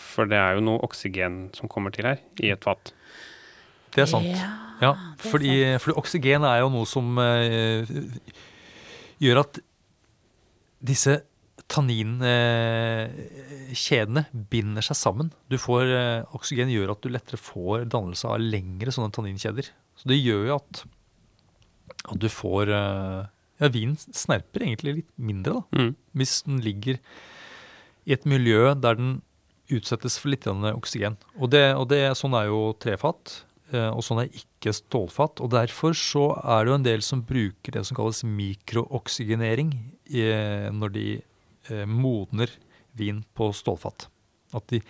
For 0.00 0.24
det 0.30 0.38
er 0.38 0.54
jo 0.56 0.62
noe 0.64 0.80
oksygen 0.86 1.50
som 1.56 1.68
kommer 1.68 1.90
til 1.94 2.06
her, 2.08 2.18
i 2.40 2.50
et 2.52 2.64
fat. 2.64 2.92
Det 3.94 4.02
er 4.04 4.10
sant. 4.10 4.30
Ja, 4.30 4.50
Ja, 4.80 4.94
det 4.96 5.26
er 5.26 5.30
fordi, 5.30 5.54
fordi 5.82 5.98
oksygen 6.00 6.42
er 6.48 6.58
jo 6.62 6.68
noe 6.72 6.86
som 6.88 7.18
eh, 7.20 7.90
gjør 9.20 9.42
at 9.42 9.58
disse 10.80 11.18
tanninkjedene 11.70 14.24
binder 14.50 14.82
seg 14.84 14.96
sammen. 14.98 15.28
Du 15.52 15.56
får, 15.60 15.82
eh, 15.84 16.24
oksygen 16.36 16.72
gjør 16.72 16.90
at 16.94 17.02
du 17.04 17.08
lettere 17.12 17.38
får 17.40 17.84
dannelse 17.92 18.26
av 18.30 18.38
lengre 18.40 18.90
sånne 18.94 19.12
tanninkjeder. 19.14 19.66
Så 20.00 20.04
det 20.10 20.18
gjør 20.22 20.42
jo 20.48 20.54
at, 20.56 20.74
at 22.08 22.18
du 22.22 22.28
får 22.32 22.64
eh, 22.74 23.20
Ja, 23.60 23.68
vinen 23.72 23.98
snerper 24.00 24.64
egentlig 24.64 24.94
litt 25.02 25.10
mindre, 25.20 25.60
da. 25.60 25.80
Mm. 25.82 25.92
Hvis 26.16 26.40
den 26.46 26.62
ligger 26.64 27.00
i 28.08 28.14
et 28.16 28.24
miljø 28.28 28.72
der 28.74 28.96
den 28.98 29.18
utsettes 29.70 30.18
for 30.18 30.32
litt 30.32 30.48
oksygen. 30.48 31.16
Og, 31.38 31.50
det, 31.52 31.64
og 31.78 31.88
det, 31.92 32.02
sånn 32.18 32.34
er 32.38 32.48
jo 32.48 32.72
trefat, 32.82 33.36
eh, 33.70 33.90
og 33.90 34.02
sånn 34.02 34.24
er 34.24 34.40
ikke 34.42 34.74
stålfat. 34.74 35.42
Og 35.44 35.52
derfor 35.54 35.96
så 35.98 36.24
er 36.40 36.64
det 36.64 36.72
jo 36.72 36.78
en 36.80 36.88
del 36.88 37.04
som 37.06 37.24
bruker 37.26 37.76
det 37.76 37.84
som 37.86 37.98
kalles 37.98 38.24
mikrooksygenering 38.26 39.74
eh, 40.10 40.68
når 40.74 40.96
de 40.96 41.06
eh, 41.20 41.86
modner 41.86 42.52
vin 42.98 43.22
på 43.36 43.52
stålfat. 43.56 44.08
At 44.56 44.66
de 44.72 44.80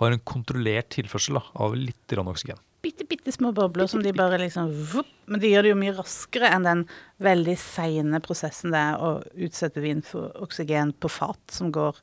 har 0.00 0.10
en 0.10 0.24
kontrollert 0.26 0.90
tilførsel 0.96 1.38
av 1.38 1.76
litt 1.78 2.18
oksygen. 2.18 2.58
Bitte, 2.84 3.06
bitte 3.08 3.32
små 3.32 3.50
bobler 3.56 3.88
som 3.88 4.02
de 4.04 4.12
bare 4.16 4.36
liksom 4.42 4.68
vupp, 4.92 5.08
Men 5.30 5.40
de 5.40 5.48
gjør 5.48 5.64
det 5.64 5.70
jo 5.72 5.76
mye 5.80 5.94
raskere 5.96 6.50
enn 6.52 6.66
den 6.66 6.82
veldig 7.24 7.54
seine 7.56 8.20
prosessen 8.20 8.74
det 8.74 8.82
er 8.90 9.00
å 9.00 9.12
utsette 9.46 9.80
vin 9.80 10.02
for 10.04 10.34
oksygen 10.44 10.92
på 11.00 11.08
fat, 11.08 11.40
som 11.48 11.70
går 11.72 11.96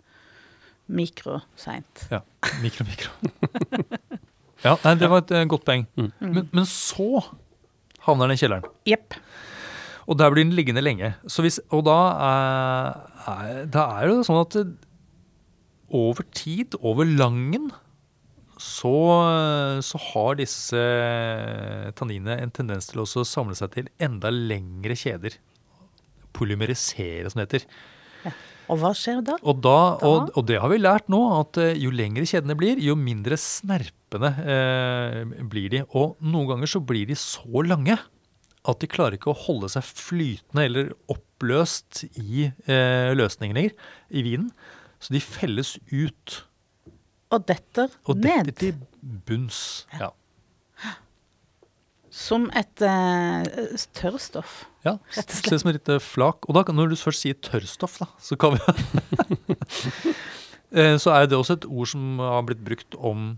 mikroseint. 0.92 2.08
Ja, 2.10 2.24
mikro, 2.64 2.88
mikro. 2.90 3.14
ja, 4.66 4.74
nei, 4.74 4.96
det 4.98 5.12
var 5.12 5.22
et 5.22 5.36
uh, 5.38 5.44
godt 5.54 5.68
poeng. 5.70 5.86
Mm. 6.00 6.10
Men, 6.20 6.50
men 6.50 6.68
så 6.68 7.22
havner 8.08 8.28
den 8.32 8.40
i 8.40 8.42
kjelleren. 8.42 8.66
Jepp. 8.90 9.20
Og 10.10 10.18
der 10.18 10.34
blir 10.34 10.48
den 10.48 10.56
liggende 10.58 10.82
lenge. 10.82 11.14
Så 11.30 11.46
hvis, 11.46 11.62
og 11.70 11.86
da 11.88 12.00
er, 12.26 12.98
er, 13.30 13.62
da 13.72 13.86
er 14.00 14.10
det 14.10 14.26
sånn 14.28 14.42
at 14.42 14.58
over 15.92 16.26
tid, 16.34 16.76
over 16.82 17.06
langen, 17.06 17.70
så, 18.62 18.96
så 19.84 20.02
har 20.12 20.38
disse 20.40 20.82
tanninene 21.98 22.38
en 22.44 22.54
tendens 22.54 22.92
til 22.92 23.02
også 23.04 23.24
å 23.24 23.28
samle 23.28 23.58
seg 23.58 23.74
til 23.74 23.90
enda 24.02 24.30
lengre 24.34 24.98
kjeder. 24.98 25.40
Polymerisere, 26.38 27.30
som 27.32 27.42
det 27.42 27.48
heter. 27.50 27.68
Og 28.72 28.80
hva 28.80 28.94
skjer 28.96 29.20
da? 29.26 29.36
Og, 29.42 29.60
da, 29.60 29.78
Da? 30.00 30.08
og, 30.08 30.32
og 30.38 30.48
det 30.48 30.60
har 30.62 30.72
vi 30.72 30.80
lært 30.80 31.10
nå, 31.12 31.20
at 31.42 31.60
eh, 31.60 31.74
jo 31.82 31.92
lengre 31.92 32.24
kjedene 32.30 32.56
blir, 32.60 32.80
jo 32.80 32.96
mindre 32.96 33.36
snerpende 33.40 34.32
eh, 34.46 35.44
blir 35.52 35.74
de. 35.74 35.82
Og 35.98 36.16
noen 36.24 36.54
ganger 36.54 36.72
så 36.72 36.84
blir 36.84 37.10
de 37.10 37.18
så 37.20 37.66
lange 37.68 37.98
at 38.62 38.84
de 38.84 38.90
klarer 38.90 39.18
ikke 39.18 39.34
å 39.34 39.42
holde 39.48 39.72
seg 39.74 39.84
flytende 39.88 40.68
eller 40.70 40.94
oppløst 41.12 42.06
i 42.14 42.48
eh, 42.48 43.12
løsningen 43.18 43.58
lenger, 43.58 43.76
i 44.14 44.24
vinen. 44.28 44.52
Så 45.02 45.16
de 45.16 45.24
felles 45.26 45.76
ut 45.90 46.38
Og 47.32 47.46
detter 47.48 47.90
og 48.06 48.18
ned. 48.20 48.46
detter 48.52 48.72
til 48.72 49.14
bunns. 49.28 49.62
Ja. 50.00 50.10
Som 52.12 52.50
et 52.60 52.82
uh, 52.84 53.46
tørrstoff. 53.96 54.66
Ja, 54.84 54.98
Rett 55.16 55.32
og 55.32 55.38
slett. 55.46 55.62
Som 55.62 55.70
et 55.72 55.78
lite 55.80 55.96
flak. 56.04 56.44
Og 56.50 56.58
da, 56.58 56.66
når 56.76 56.92
du 56.92 56.98
først 57.00 57.24
sier 57.24 57.38
tørrstoff, 57.40 58.00
da, 58.02 58.10
så 58.20 58.36
kan 58.42 58.58
vi 58.58 58.60
Eh, 60.72 60.96
Så 61.04 61.12
er 61.12 61.26
det 61.28 61.36
også 61.36 61.58
et 61.58 61.66
ord 61.68 61.90
som 61.92 62.20
har 62.24 62.46
blitt 62.48 62.62
brukt 62.64 62.96
om, 62.96 63.34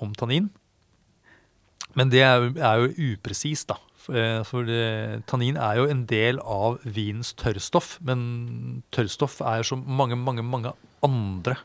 om 0.00 0.12
tannin. 0.16 0.46
Men 1.96 2.08
det 2.08 2.22
er, 2.24 2.46
jo- 2.46 2.62
er 2.64 2.80
jo 2.86 3.12
upresist, 3.12 3.68
da. 3.68 3.76
For, 4.00 4.16
eh, 4.16 4.40
For 4.48 4.64
det, 4.64 5.26
tannin 5.28 5.58
er 5.60 5.82
jo 5.82 5.84
en 5.92 6.06
del 6.08 6.40
av 6.40 6.78
vinens 6.88 7.34
tørrstoff. 7.36 7.98
Men 8.00 8.82
tørrstoff 8.96 9.40
er 9.44 9.66
så 9.68 9.76
mange, 9.76 10.16
mange, 10.16 10.40
mange 10.44 10.72
andre. 11.04 11.58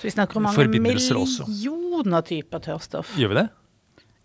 Ja. 0.00 0.02
Så 0.02 0.08
vi 0.08 0.10
snakker 0.16 0.36
om 0.40 0.46
mange 0.48 0.68
millioner 0.80 2.22
typer 2.24 2.58
tørrstoff. 2.64 3.10
Gjør 3.20 3.28
vi 3.34 3.34
det? 3.42 3.48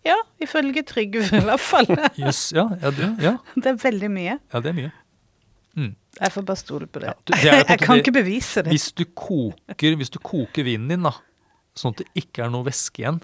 Ja, 0.05 0.15
ifølge 0.39 0.83
Trygve 0.85 1.23
i 1.25 1.39
hvert 1.47 1.59
fall. 1.59 1.87
yes, 2.21 2.51
ja, 2.55 2.67
ja, 2.81 2.91
det, 2.93 3.07
ja, 3.25 3.31
Det 3.55 3.71
er 3.73 3.79
veldig 3.81 4.09
mye. 4.13 4.35
ja, 4.53 4.59
det 4.61 4.69
er 4.71 4.77
mye. 4.77 4.91
Jeg 6.15 6.31
får 6.31 6.43
bare 6.47 6.55
stole 6.61 6.87
på 6.87 7.01
det. 7.03 7.09
Ja, 7.09 7.13
du- 7.25 7.33
det 7.33 7.49
er 7.51 7.65
jeg 7.73 7.79
kan 7.81 7.97
det- 7.97 8.03
ikke 8.05 8.13
bevise 8.21 8.61
det. 8.63 8.71
Hvis 8.71 8.91
du 8.95 9.03
koker, 9.05 9.95
hvis 9.99 10.09
du 10.13 10.19
koker 10.23 10.63
vinen 10.63 10.87
din, 10.93 11.03
da, 11.03 11.11
sånn 11.75 11.91
at 11.91 12.03
det 12.05 12.07
ikke 12.23 12.45
er 12.45 12.49
noe 12.53 12.63
væske 12.63 13.01
igjen, 13.03 13.17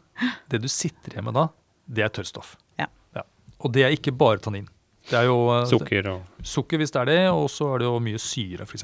det 0.52 0.60
du 0.62 0.68
sitter 0.68 1.14
igjen 1.16 1.24
med 1.30 1.38
da, 1.38 1.45
det 1.88 2.04
er 2.04 2.10
tørrstoff. 2.12 2.58
Ja. 2.82 2.88
Og 3.62 3.72
det 3.72 3.84
er 3.86 3.93
ikke 3.95 4.12
bare 4.18 4.41
tannin. 4.43 4.66
Det 5.08 5.14
er 5.22 5.30
jo 5.30 5.38
eh, 5.54 5.64
Sukker 5.70 6.08
og 6.12 6.43
sukker 6.43 6.78
hvis 6.82 6.91
det 6.91 6.99
er 7.02 7.06
det, 7.12 7.20
og 7.30 7.45
så 7.54 7.72
er 7.76 7.80
det 7.84 7.86
jo 7.88 7.99
mye 8.04 8.20
syre, 8.22 8.66
f.eks. 8.68 8.84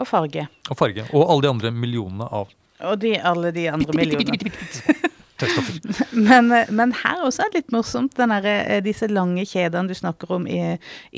Og 0.00 0.08
farge. 0.08 0.46
Og 0.70 0.78
farge. 0.78 1.04
Og 1.12 1.26
alle 1.28 1.44
de 1.44 1.50
andre 1.52 1.72
millionene 1.74 2.28
av 2.32 2.52
Og 2.82 2.98
de, 2.98 3.12
alle 3.20 3.52
de 3.54 3.68
andre 3.70 3.94
millionene. 3.94 4.52
Men, 6.28 6.52
men 6.70 6.92
her 7.02 7.22
også 7.26 7.42
er 7.44 7.50
det 7.52 7.62
litt 7.62 7.72
morsomt, 7.74 8.14
den 8.18 8.30
der, 8.34 8.46
eh, 8.46 8.80
disse 8.84 9.08
lange 9.10 9.44
kjedene 9.48 9.88
du 9.90 9.94
snakker 9.96 10.30
om 10.36 10.46
i, 10.46 10.60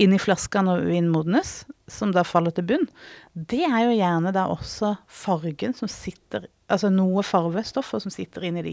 inni 0.01 0.19
flaska 0.23 0.63
når 0.65 0.87
vin 0.89 1.11
modnes, 1.13 1.65
som 1.91 2.13
da 2.15 2.23
faller 2.25 2.55
til 2.57 2.65
bunn. 2.71 2.87
Det 3.35 3.65
er 3.67 3.83
jo 3.89 3.97
gjerne 3.99 4.33
da 4.33 4.47
også 4.55 4.95
fargen 5.11 5.75
som 5.77 5.91
sitter 5.91 6.47
Altså 6.73 6.89
noe 6.89 7.21
farvestoffer 7.21 8.01
som 8.01 8.09
sitter 8.11 8.47
inni 8.49 8.63
de 8.65 8.71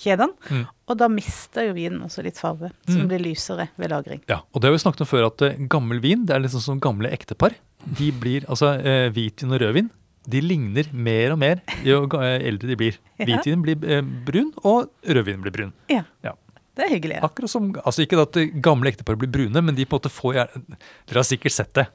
kjedene. 0.00 0.32
Mm. 0.48 0.62
Og 0.88 0.96
da 0.96 1.04
mister 1.12 1.66
jo 1.66 1.74
vinen 1.76 2.00
også 2.06 2.22
litt 2.24 2.38
farve, 2.40 2.70
som 2.88 3.02
Mm. 3.02 3.08
blir 3.10 3.20
lysere 3.26 3.66
ved 3.76 3.90
lagring. 3.92 4.22
Ja, 4.26 4.38
og 4.54 4.62
det 4.62 4.70
har 4.70 4.72
vi 4.72 4.80
snakket 4.80 5.02
om 5.04 5.10
før, 5.10 5.26
at 5.26 5.42
eh, 5.44 5.58
gammel 5.68 6.00
vin 6.00 6.24
det 6.24 6.32
er 6.34 6.40
liksom 6.40 6.62
som 6.64 6.80
gamle 6.80 7.10
ektepar. 7.12 7.52
De 7.84 8.08
blir, 8.10 8.46
altså 8.48 8.72
eh, 8.80 9.10
Hvitvin 9.12 9.52
og 9.52 9.60
rødvin 9.60 9.90
de 10.28 10.40
ligner 10.42 10.88
mer 10.92 11.32
og 11.34 11.38
mer 11.38 11.60
jo 11.86 12.02
eh, 12.20 12.40
eldre 12.50 12.68
de 12.72 12.76
blir. 12.80 12.98
Ja. 13.18 13.26
Hvitvinen 13.28 13.62
blir 13.62 13.84
eh, 13.98 14.02
brun, 14.26 14.52
og 14.64 14.90
rødvinen 15.06 15.42
blir 15.44 15.54
brun. 15.54 15.72
Ja. 15.92 16.02
Ja. 16.26 16.32
Det 16.76 16.84
er 16.84 16.90
hyggelig. 16.92 17.16
Ja. 17.16 17.24
Akkurat 17.24 17.48
som, 17.48 17.70
altså 17.88 18.02
Ikke 18.04 18.18
at 18.20 18.36
gamle 18.60 18.90
ektepar 18.92 19.16
blir 19.16 19.30
brune, 19.32 19.62
men 19.64 19.74
de 19.78 19.86
på 19.88 19.96
en 19.96 20.00
måte 20.02 20.10
får 20.12 20.34
gjerne 20.36 20.76
Dere 21.08 21.22
har 21.22 21.24
sikkert 21.24 21.54
sett 21.56 21.70
det. 21.78 21.86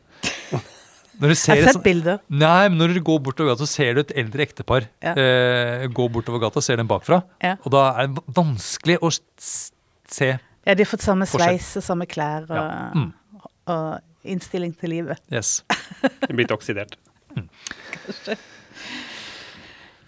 Når 1.21 1.29
du 1.29 1.36
Jeg 1.36 1.43
har 1.61 1.67
sett 1.67 1.75
sånt- 1.75 1.84
bilder. 1.86 2.17
Nei, 2.34 2.69
men 2.71 2.79
når 2.82 2.95
du 2.95 3.01
går 3.05 3.19
bortover 3.21 3.51
gata, 3.51 3.67
så 3.67 3.69
ser 3.69 3.93
du 3.93 3.99
et 4.01 4.13
eldre 4.17 4.41
ektepar 4.41 4.88
Ja. 5.05 5.11
eh, 5.13 5.84
gå 5.93 6.07
bortover 6.09 6.41
gata 6.41 6.57
og 6.57 6.65
ser 6.65 6.79
dem 6.82 6.88
bakfra. 6.89 7.19
Ja. 7.43 7.57
Og 7.61 7.69
da 7.75 7.84
er 8.01 8.07
det 8.09 8.23
vanskelig 8.34 8.95
å 9.05 9.11
se 9.11 10.32
Ja, 10.65 10.73
de 10.73 10.82
har 10.82 10.89
fått 10.89 11.05
samme 11.05 11.27
Forskjell. 11.29 11.59
sveis 11.61 11.77
og 11.77 11.86
samme 11.86 12.07
klær 12.09 12.47
og, 12.49 12.57
Ja. 12.57 12.91
Mm. 12.95 13.11
og 13.75 14.25
innstilling 14.34 14.73
til 14.79 14.89
livet. 14.95 15.21
Yes. 15.29 15.61
blitt 16.34 16.49
oksidert. 16.57 16.97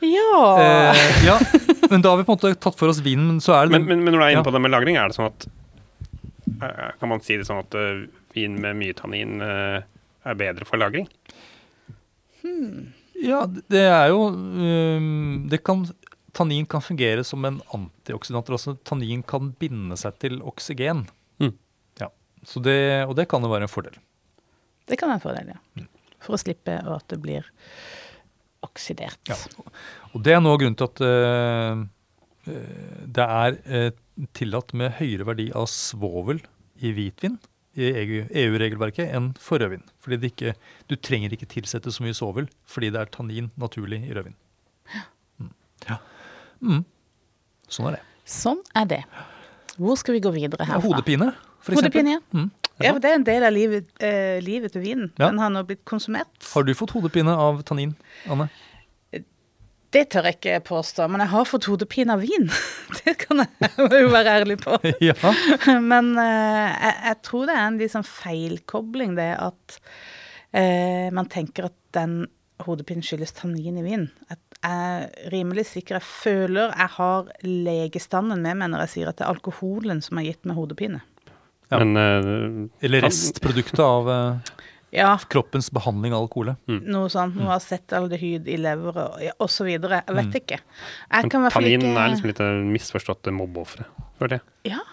Ja! 0.04 0.62
Eh, 0.62 1.26
ja, 1.26 1.40
men 1.90 2.02
da 2.04 2.10
har 2.12 2.18
vi 2.20 2.26
på 2.28 2.34
en 2.34 2.38
måte 2.38 2.56
tatt 2.60 2.76
for 2.80 2.92
oss 2.92 3.00
vinen, 3.06 3.28
men 3.28 3.40
så 3.44 3.54
er 3.56 3.68
det 3.70 3.78
Men, 3.78 3.86
men, 3.88 4.02
men 4.04 4.12
når 4.16 4.20
du 4.20 4.26
er 4.26 4.34
inne 4.34 4.42
Ja. 4.42 4.48
på 4.50 4.52
det 4.56 4.62
med 4.66 4.74
lagring, 4.74 4.98
er 5.00 5.08
det 5.12 5.16
sånn 5.16 5.30
at 5.30 5.46
eh, 6.60 6.90
Kan 7.00 7.12
man 7.14 7.24
si 7.24 7.38
det 7.40 7.48
sånn 7.48 7.62
at 7.64 7.78
uh, 7.80 8.04
vin 8.36 8.58
med 8.60 8.76
mye 8.82 8.96
tannin 8.98 9.40
uh, 9.40 9.80
er 10.28 10.40
bedre 10.40 10.68
for 10.68 10.82
lagring? 10.82 11.08
Ja, 13.24 13.46
det 13.72 13.86
er 13.88 14.10
jo 14.12 14.26
um, 14.34 15.46
det 15.48 15.62
kan, 15.64 15.86
Tannin 16.36 16.66
kan 16.68 16.82
fungere 16.84 17.24
som 17.24 17.46
en 17.48 17.62
antioksidant. 17.72 18.50
Altså 18.52 18.74
tannin 18.84 19.22
kan 19.24 19.54
binde 19.62 19.96
seg 20.02 20.18
til 20.20 20.42
oksygen. 20.44 21.06
Mm. 21.40 21.54
Ja, 22.02 22.10
så 22.44 22.60
det, 22.66 22.76
Og 23.08 23.16
det 23.16 23.30
kan 23.32 23.46
jo 23.46 23.52
være 23.54 23.70
en 23.70 23.72
fordel. 23.72 23.96
Det 24.90 24.98
kan 25.00 25.14
være 25.14 25.22
en 25.22 25.24
fordel, 25.24 25.54
Mm. 25.80 25.88
Ja. 26.24 26.28
For 26.28 26.38
å 26.38 26.42
slippe 26.42 26.80
at 26.80 27.08
det 27.12 27.20
blir 27.24 27.48
oksidert. 28.64 29.20
Ja. 29.28 29.36
Og 30.14 30.24
det 30.24 30.38
er 30.38 30.44
noe 30.44 30.56
av 30.56 30.62
grunnen 30.62 30.78
til 30.80 30.88
at 30.88 31.04
øh, 31.04 31.82
det 33.14 33.26
er 33.26 33.58
uh, 33.68 33.90
tillatt 34.36 34.72
med 34.78 34.96
høyere 35.00 35.28
verdi 35.28 35.50
av 35.56 35.68
svovel 35.72 36.40
i 36.84 36.94
hvitvin 36.96 37.36
i 37.74 37.90
EU 37.90 38.24
EU-regelverket 38.30 39.12
enn 39.18 39.32
for 39.42 39.60
rødvin. 39.64 39.84
Fordi 40.04 40.20
det 40.22 40.32
ikke, 40.34 40.56
Du 40.88 40.96
trenger 40.96 41.34
ikke 41.34 41.50
tilsette 41.50 41.92
så 41.92 42.04
mye 42.06 42.16
svovel 42.16 42.50
fordi 42.70 42.92
det 42.94 43.02
er 43.02 43.12
tannin 43.12 43.52
naturlig 43.60 44.04
i 44.08 44.16
rødvin. 44.16 44.36
Sånn 47.74 47.90
er 47.90 47.98
det. 47.98 48.04
Sånn 48.30 48.60
er 48.78 48.90
det. 48.90 49.02
Hvor 49.80 49.98
skal 49.98 50.16
vi 50.18 50.22
gå 50.24 50.32
videre 50.36 50.68
Ja, 50.68 50.76
herfra? 50.76 50.92
hodepine, 50.92 51.32
for 51.64 51.74
eksempel. 51.74 52.04
Hodepine, 52.04 52.20
ja. 52.20 52.22
Mm. 52.38 52.52
Ja, 52.82 52.92
for 52.92 53.04
det 53.04 53.12
er 53.12 53.20
en 53.20 53.26
del 53.28 53.46
av 53.46 53.54
livet, 53.54 53.90
eh, 54.02 54.42
livet 54.42 54.74
til 54.74 54.82
vinen. 54.82 55.12
Ja. 55.20 55.28
Den 55.30 55.42
har 55.42 55.52
nå 55.54 55.62
blitt 55.68 55.84
konsumert. 55.86 56.32
Har 56.54 56.66
du 56.66 56.74
fått 56.78 56.96
hodepine 56.96 57.36
av 57.38 57.62
tannin, 57.68 57.94
Anne? 58.32 58.50
Det 59.94 60.08
tør 60.10 60.26
jeg 60.26 60.40
ikke 60.40 60.62
påstå, 60.72 61.06
men 61.12 61.22
jeg 61.22 61.30
har 61.36 61.46
fått 61.46 61.68
hodepine 61.70 62.16
av 62.16 62.24
vin. 62.26 62.48
Det 63.04 63.14
kan 63.22 63.44
jeg 63.44 64.02
jo 64.02 64.10
være 64.14 64.38
ærlig 64.40 64.58
på. 64.64 64.80
ja. 65.10 65.14
Men 65.94 66.16
eh, 66.18 66.72
jeg, 66.72 66.96
jeg 67.10 67.20
tror 67.28 67.46
det 67.50 67.58
er 67.58 67.68
en 67.68 67.78
liksom 67.82 68.06
feilkobling, 68.08 69.14
det 69.20 69.30
at 69.38 69.78
eh, 70.58 71.14
man 71.14 71.30
tenker 71.30 71.70
at 71.70 71.78
den 71.94 72.24
hodepinen 72.66 73.06
skyldes 73.06 73.36
tannin 73.38 73.78
i 73.82 73.86
vin. 73.86 74.08
At 74.34 74.42
jeg 74.64 74.82
er 74.90 75.32
rimelig 75.34 75.68
sikker, 75.74 76.00
jeg 76.00 76.10
føler 76.10 76.74
jeg 76.74 76.94
har 76.96 77.32
legestanden 77.46 78.42
med 78.46 78.62
meg 78.62 78.72
når 78.74 78.86
jeg 78.86 78.94
sier 78.96 79.12
at 79.12 79.20
det 79.20 79.28
er 79.28 79.34
alkoholen 79.36 80.02
som 80.02 80.18
har 80.18 80.30
gitt 80.32 80.48
meg 80.48 80.58
hodepine. 80.58 81.04
Ja. 81.74 81.80
Men 81.84 81.98
eh, 81.98 82.86
Eller 82.86 83.02
restproduktet 83.08 83.82
av 83.84 84.10
eh, 84.14 84.54
Ja, 84.94 85.16
kroppens 85.26 85.72
behandling 85.74 86.14
av 86.14 86.28
alkoholet. 86.28 86.60
noe 86.70 87.10
sånt. 87.10 87.34
Noe 87.40 87.56
acetaldehyd 87.56 88.46
i 88.54 88.60
lever 88.62 89.00
og 89.02 89.16
ja, 89.26 89.32
og 89.42 89.50
så 89.50 89.66
videre. 89.66 90.04
Jeg 90.06 90.18
vet 90.20 90.36
ikke. 90.38 90.60
Jeg 90.62 91.32
men 91.34 91.50
tannin 91.50 91.82
ikke 91.82 91.94
er 91.98 92.12
liksom 92.14 92.30
litt 92.30 92.42
eh, 92.46 92.60
misforståtte 92.76 93.34
mobbeofre. 93.34 93.88
føler 94.22 94.38
jeg. 94.38 94.76
Ja. 94.76 94.84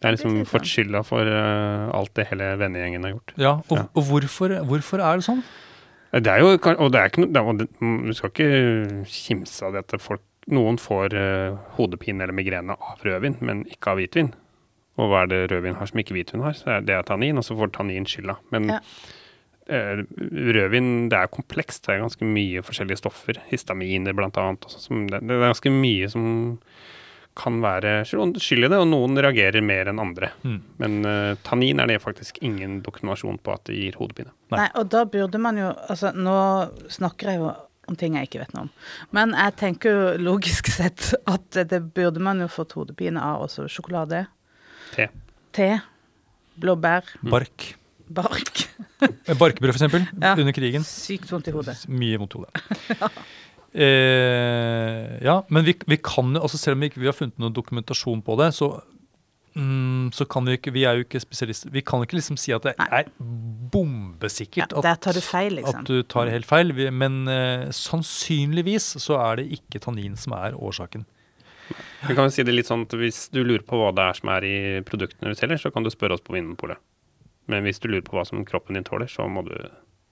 Det 0.00 0.08
er 0.08 0.14
liksom 0.16 0.38
Det 0.38 0.46
er 0.46 0.48
fått 0.48 0.64
skylda 0.70 1.02
for 1.04 1.28
uh, 1.28 1.90
alt 1.92 2.14
det 2.16 2.24
hele 2.30 2.46
vennegjengen 2.56 3.04
har 3.04 3.12
gjort. 3.12 3.34
Ja, 3.36 3.50
og, 3.68 3.76
Ja. 3.76 3.82
og 3.92 4.06
hvorfor, 4.08 4.54
hvorfor 4.64 5.02
er 5.04 5.20
det 5.20 5.26
sånn? 5.28 5.42
Det 6.10 6.26
er 6.32 6.40
jo, 6.40 6.54
og 6.56 6.88
det 6.94 7.02
er 7.02 7.10
ikke 7.12 7.20
noe, 7.26 7.32
det 7.36 7.42
og 7.44 7.58
det- 7.60 7.68
mm, 7.84 7.98
Du 8.08 8.14
skal 8.16 8.30
ikke 8.32 9.04
kimse 9.12 9.62
av 9.68 9.76
det 9.76 9.84
at 9.84 10.00
folk, 10.00 10.22
noen 10.48 10.78
får 10.80 11.12
uh, 11.12 11.58
hodepine 11.76 12.24
eller 12.24 12.32
migrene 12.32 12.72
av 12.80 13.04
rødvin, 13.04 13.36
men 13.44 13.60
ikke 13.68 13.92
av 13.92 14.00
hvitvin. 14.00 14.32
Og 14.98 15.08
hva 15.10 15.22
er 15.24 15.30
det 15.30 15.40
rødvin 15.52 15.76
har 15.78 15.86
som 15.86 16.00
ikke 16.02 16.16
hvitvin 16.16 16.42
har? 16.44 16.52
Så 16.58 16.66
er 16.76 16.80
det 16.84 16.94
er 16.96 17.02
tannin, 17.08 17.38
og 17.38 17.44
så 17.46 17.56
får 17.56 17.72
tannin 17.76 18.04
skylda. 18.08 18.36
Men 18.50 18.68
Ja. 18.68 18.80
eh, 19.68 20.02
rødvin 20.18 21.08
det 21.08 21.18
er 21.18 21.28
komplekst. 21.28 21.86
Det 21.86 21.94
er 21.94 22.02
ganske 22.04 22.26
mye 22.26 22.62
forskjellige 22.62 22.98
stoffer. 22.98 23.40
Histaminer 23.50 24.12
blant 24.12 24.36
annet. 24.36 24.64
og 24.64 24.70
sånn 24.70 24.80
som 24.86 25.06
det, 25.06 25.20
det 25.26 25.36
er 25.36 25.46
ganske 25.52 25.70
mye 25.70 26.10
som 26.10 26.26
kan 27.36 27.60
være 27.62 28.02
skyld 28.04 28.64
i 28.66 28.68
det, 28.68 28.76
og 28.76 28.88
noen 28.90 29.16
reagerer 29.16 29.62
mer 29.62 29.86
enn 29.88 30.00
andre. 30.02 30.32
Mm. 30.42 30.56
Men 30.82 30.96
uh, 31.06 31.36
tannin 31.46 31.78
er 31.80 31.86
det 31.86 32.00
faktisk 32.02 32.40
ingen 32.42 32.80
dokumentasjon 32.82 33.38
på 33.38 33.54
at 33.54 33.64
det 33.70 33.76
gir 33.78 33.96
hodepine. 34.00 34.32
Nei. 34.50 34.58
Nei, 34.64 34.68
og 34.74 34.88
da 34.90 35.04
burde 35.08 35.38
man 35.38 35.56
jo 35.56 35.70
Altså, 35.88 36.10
nå 36.12 36.34
snakker 36.90 37.30
jeg 37.30 37.38
jo 37.38 37.52
om 37.88 37.96
ting 37.96 38.14
jeg 38.18 38.28
ikke 38.28 38.42
vet 38.42 38.52
noe 38.54 38.66
om. 38.66 38.70
Men 39.16 39.32
jeg 39.38 39.56
tenker 39.62 39.94
jo 39.94 40.02
logisk 40.26 40.66
sett 40.80 41.14
at 41.30 41.62
det 41.70 41.80
burde 41.94 42.20
man 42.22 42.42
jo 42.42 42.50
fått 42.50 42.74
hodepine 42.76 43.22
av 43.22 43.46
også 43.46 43.68
sjokolade, 43.70 44.26
Te. 44.94 45.08
te, 45.52 45.68
blåbær, 46.60 47.04
Bark. 47.22 47.74
bark. 48.10 48.66
barkbrød 49.00 49.38
Barkebrød, 49.38 49.72
for 49.72 49.78
eksempel, 49.78 50.06
Ja. 50.20 50.34
under 50.36 50.52
krigen. 50.52 50.82
Sykt 50.84 51.30
vondt 51.30 51.48
i 51.48 51.54
hodet. 51.54 51.76
Mye 51.88 52.18
vondt 52.18 52.34
i 52.34 52.38
hodet. 52.42 53.10
Eh, 53.72 55.18
ja, 55.22 55.36
men 55.48 55.62
vi, 55.64 55.76
vi 55.86 55.96
kan 56.02 56.32
jo, 56.34 56.40
altså 56.42 56.58
selv 56.58 56.74
om 56.74 56.80
vi 56.82 56.88
ikke 56.90 56.98
vi 57.04 57.06
har 57.06 57.14
funnet 57.14 57.38
noen 57.38 57.54
dokumentasjon 57.54 58.22
på 58.26 58.34
det, 58.40 58.48
så, 58.56 58.68
mm, 59.54 60.08
så 60.16 60.26
kan 60.26 60.44
vi 60.48 60.56
ikke 60.58 60.72
Vi 60.74 60.82
er 60.90 60.98
jo 60.98 61.04
ikke 61.06 61.20
spesialister. 61.22 61.70
Vi 61.70 61.82
kan 61.86 62.02
ikke 62.02 62.18
liksom 62.18 62.38
si 62.40 62.50
at 62.56 62.66
det 62.66 62.74
Nei. 62.80 62.88
er 63.04 63.12
bombesikkert 63.70 64.74
Ja, 64.74 64.82
der 64.88 64.98
tar 65.06 65.14
du 65.14 65.20
feil, 65.22 65.54
liksom. 65.60 65.84
at 65.84 65.86
du 65.86 66.02
tar 66.02 66.26
helt 66.34 66.46
feil. 66.50 66.72
Vi- 66.74 66.90
Men 66.90 67.28
eh, 67.28 67.68
sannsynligvis 67.70 68.96
så 68.98 69.20
er 69.22 69.36
det 69.36 69.52
ikke 69.60 69.78
tannin 69.86 70.16
som 70.18 70.32
er 70.34 70.58
årsaken. 70.58 71.06
Vi 72.08 72.14
kan 72.16 72.26
jo 72.28 72.32
si 72.34 72.42
det 72.46 72.54
litt 72.54 72.68
sånn 72.70 72.86
at 72.86 72.94
Hvis 72.96 73.28
du 73.34 73.42
lurer 73.44 73.64
på 73.66 73.76
hva 73.80 73.90
det 73.94 74.06
er 74.08 74.18
som 74.18 74.32
er 74.32 74.46
i 74.48 74.56
produktene 74.86 75.34
du 75.34 75.38
selger, 75.38 75.60
så 75.60 75.72
kan 75.74 75.84
du 75.86 75.90
spørre 75.92 76.16
oss 76.16 76.24
på 76.24 76.34
Vinmonopolet. 76.36 76.80
Men 77.50 77.64
hvis 77.66 77.80
du 77.82 77.88
lurer 77.90 78.04
på 78.06 78.16
hva 78.16 78.24
som 78.28 78.44
kroppen 78.46 78.78
din 78.78 78.86
tåler, 78.86 79.10
så 79.10 79.26
må 79.28 79.42
du 79.46 79.54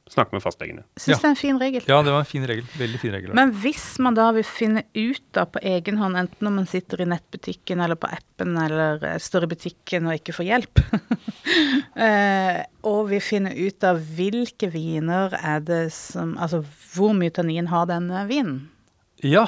snakke 0.09 0.33
med 0.33 0.41
fastlegene. 0.43 0.83
Syns 0.97 1.09
Ja. 1.09 1.17
det 1.21 1.25
er 1.25 1.29
en 1.29 1.37
fin 1.37 1.59
regel. 1.61 1.83
Ja, 1.87 1.99
det 2.03 2.13
var 2.15 2.21
en 2.25 2.29
fin 2.29 2.47
regel. 2.49 2.65
Veldig 2.79 2.99
fin 3.01 3.13
regel. 3.13 3.35
Men 3.37 3.53
hvis 3.53 3.99
man 4.01 4.15
da 4.17 4.31
vil 4.33 4.47
finne 4.49 4.83
ut 4.97 5.23
da 5.37 5.45
på 5.45 5.61
egen 5.61 5.99
hånd, 6.01 6.17
enten 6.17 6.49
om 6.49 6.55
man 6.57 6.67
sitter 6.67 7.03
i 7.03 7.09
nettbutikken 7.09 7.83
eller 7.85 7.95
på 8.01 8.09
appen 8.09 8.57
eller 8.57 9.05
eh, 9.05 9.19
står 9.21 9.45
i 9.45 9.51
butikken 9.53 10.09
og 10.09 10.17
ikke 10.17 10.33
får 10.39 10.49
hjelp, 10.49 10.83
eh, 12.09 12.63
og 12.89 13.09
vil 13.13 13.21
finne 13.25 13.53
ut 13.53 13.85
av 13.85 14.01
hvilke 14.01 14.71
viner 14.73 15.35
er 15.39 15.61
det 15.61 15.85
som 15.93 16.37
Altså 16.39 16.63
hvor 16.95 17.13
mye 17.17 17.31
tannin 17.35 17.69
har 17.69 17.87
denne 17.91 18.25
vinen? 18.29 18.69
Ja, 19.25 19.47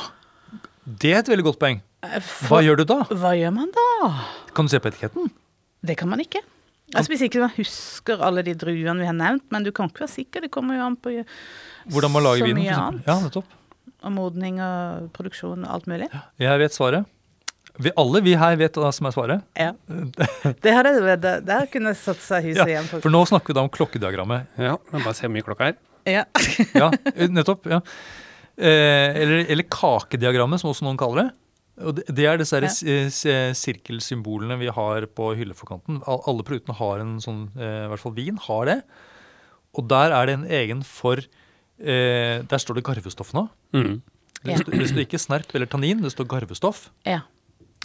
det 0.84 1.14
er 1.14 1.22
et 1.22 1.30
veldig 1.30 1.46
godt 1.52 1.60
poeng. 1.62 1.80
Eh, 2.06 2.20
Hva 2.48 2.62
gjør 2.64 2.80
du 2.80 2.84
da? 2.88 3.00
hva 3.10 3.34
gjør 3.36 3.52
man 3.52 3.70
da? 3.76 3.86
Kan 4.56 4.66
du 4.68 4.72
se 4.72 4.80
på 4.80 4.88
etiketten? 4.90 5.28
Det 5.84 5.96
kan 6.00 6.08
man 6.08 6.20
ikke. 6.22 6.40
Altså 6.94 7.12
Hvis 7.12 7.22
ikke 7.28 7.38
man 7.44 7.52
husker 7.54 8.22
alle 8.26 8.42
de 8.42 8.54
druene 8.58 8.98
vi 8.98 9.06
har 9.06 9.14
nevnt, 9.14 9.44
men 9.54 9.62
du 9.66 9.70
kan 9.76 9.88
ikke 9.90 10.02
være 10.06 10.14
sikker. 10.16 10.42
Det 10.46 10.50
kommer 10.50 10.74
jo 10.78 10.86
an 10.88 10.96
på 10.98 11.12
Hvordan 11.92 12.10
man 12.16 12.24
lager 12.26 12.42
så 12.42 12.48
vinen? 12.48 12.64
mye 12.64 12.74
annet. 12.76 13.06
Ja, 13.06 13.18
nettopp. 13.22 13.56
Og 14.00 14.12
modning 14.16 14.58
og 14.64 15.10
produksjon 15.16 15.64
og 15.66 15.70
alt 15.76 15.86
mulig. 15.92 16.08
Jeg 16.40 16.58
vet 16.62 16.74
svaret. 16.74 17.04
Vi, 17.80 17.92
alle 18.00 18.20
vi 18.24 18.32
her 18.36 18.56
vet 18.60 18.74
hva 18.80 18.90
som 18.92 19.06
er 19.08 19.14
svaret. 19.14 19.44
Ja. 19.56 19.70
Det 20.64 20.72
hadde, 20.74 20.94
der, 21.22 21.44
der 21.46 21.68
kunne 21.72 21.92
satt 21.96 22.20
seg 22.24 22.48
huset 22.50 22.64
Ja, 22.64 22.66
igjen. 22.74 22.88
For, 22.90 23.04
For 23.04 23.12
nå 23.14 23.20
snakker 23.28 23.52
vi 23.52 23.58
da 23.60 23.64
om 23.64 23.70
klokkediagrammet. 23.72 24.50
Ja, 24.60 24.74
men 24.90 25.04
bare 25.04 25.14
se 25.16 25.28
hvor 25.28 25.32
mye 25.36 25.46
klokka 25.46 25.70
er. 25.70 25.78
ja. 26.08 26.24
Ja, 26.74 26.90
nettopp. 27.30 27.68
ja. 27.70 27.78
Eh, 28.60 29.20
eller, 29.22 29.44
eller 29.52 29.68
kakediagrammet, 29.72 30.60
som 30.60 30.72
også 30.72 30.84
noen 30.88 30.98
kaller 31.00 31.22
det. 31.28 31.30
Og 31.80 31.94
det, 31.96 32.04
det 32.14 32.26
er 32.28 32.36
disse 32.40 32.60
Ja. 32.60 33.52
sirkelsymbolene 33.56 34.58
vi 34.60 34.68
har 34.72 35.06
på 35.16 35.30
hylleforkanten. 35.38 36.02
Alle 36.06 36.44
produktene 36.46 36.76
har 36.76 37.00
en 37.00 37.16
sånn, 37.22 37.46
eh, 37.56 37.86
i 37.86 37.88
hvert 37.92 38.02
fall 38.04 38.12
vin 38.16 38.36
har 38.46 38.64
det. 38.66 38.78
Og 39.78 39.86
der 39.88 40.12
er 40.12 40.26
det 40.26 40.34
en 40.38 40.46
egen 40.50 40.82
for 40.84 41.16
eh, 41.80 42.42
Der 42.44 42.58
står 42.60 42.74
det 42.76 42.84
garvestoff 42.84 43.32
nå. 43.32 43.48
Mm. 43.72 44.02
Det, 44.42 44.50
Ja. 44.52 44.56
står, 44.58 44.72
det 44.76 44.88
står 44.90 45.04
ikke 45.06 45.20
snerp 45.20 45.54
eller 45.54 45.66
tannin, 45.66 46.02
det 46.02 46.12
står 46.12 46.26
garvestoff. 46.28 46.90
ja. 47.06 47.20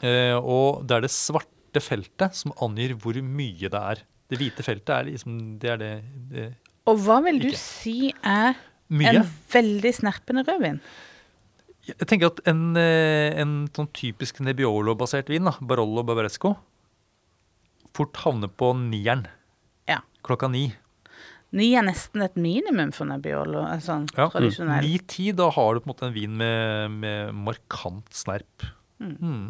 Eh, 0.03 0.35
og 0.35 0.85
det 0.85 0.91
er 0.97 1.01
det 1.05 1.09
svarte 1.11 1.79
feltet 1.79 2.35
som 2.35 2.51
angir 2.61 2.93
hvor 2.99 3.13
mye 3.23 3.69
det 3.71 3.73
er. 3.79 4.01
Det 4.29 4.37
hvite 4.37 4.61
feltet 4.65 4.89
er 4.89 5.03
liksom 5.05 5.57
Det 5.59 5.69
er 5.69 5.77
det, 5.77 6.03
det 6.31 6.55
Og 6.85 6.97
hva 6.99 7.21
vil 7.23 7.39
du 7.39 7.47
Ikke. 7.47 7.57
si 7.57 8.13
er 8.21 8.55
Mye. 8.89 9.15
en 9.15 9.23
veldig 9.53 9.93
snerpende 9.95 10.43
rødvin? 10.45 10.81
Jeg 11.85 12.07
tenker 12.09 12.31
at 12.31 12.39
en, 12.49 12.75
eh, 12.79 13.35
en 13.41 13.67
sånn 13.75 13.91
typisk 13.93 14.39
Nebbiolo-basert 14.41 15.29
vin, 15.29 15.45
da, 15.45 15.53
Barolo 15.61 16.03
Barbaresco, 16.05 16.55
fort 17.95 18.17
havner 18.23 18.49
på 18.49 18.71
nieren. 18.79 19.27
Ja. 19.87 19.99
Klokka 20.25 20.49
ni. 20.49 20.73
Ni 21.55 21.69
er 21.77 21.85
nesten 21.87 22.23
et 22.25 22.35
minimum 22.35 22.91
for 22.95 23.07
Nebbiolo. 23.07 23.61
Sånn 23.85 24.09
Ja, 24.17 24.27
tradisjonell. 24.33 24.83
Ni-ti, 24.83 25.29
da 25.35 25.51
har 25.53 25.75
du 25.75 25.79
på 25.83 25.87
en 25.87 25.93
måte 25.93 26.07
en 26.09 26.15
vin 26.15 26.35
med, 26.35 26.91
med 26.91 27.35
markant 27.37 28.09
snerp. 28.11 28.65
Mm. 28.99 29.15
Mm. 29.21 29.45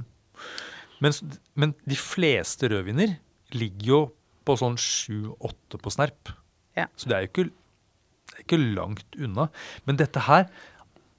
Mens, 1.02 1.24
men 1.56 1.74
de 1.88 1.98
fleste 1.98 2.70
rødviner 2.72 3.18
ligger 3.56 3.88
jo 3.88 4.02
på 4.46 4.58
sånn 4.60 4.78
sju-åtte 4.78 5.80
på 5.82 5.94
snerp. 5.94 6.36
Ja. 6.78 6.88
Så 7.00 7.10
det 7.10 7.18
er 7.18 7.26
jo 7.26 7.32
ikke, 7.32 7.48
det 7.50 8.38
er 8.38 8.46
ikke 8.46 8.62
langt 8.76 9.18
unna. 9.18 9.50
Men 9.88 9.98
dette 10.02 10.28
her, 10.28 10.50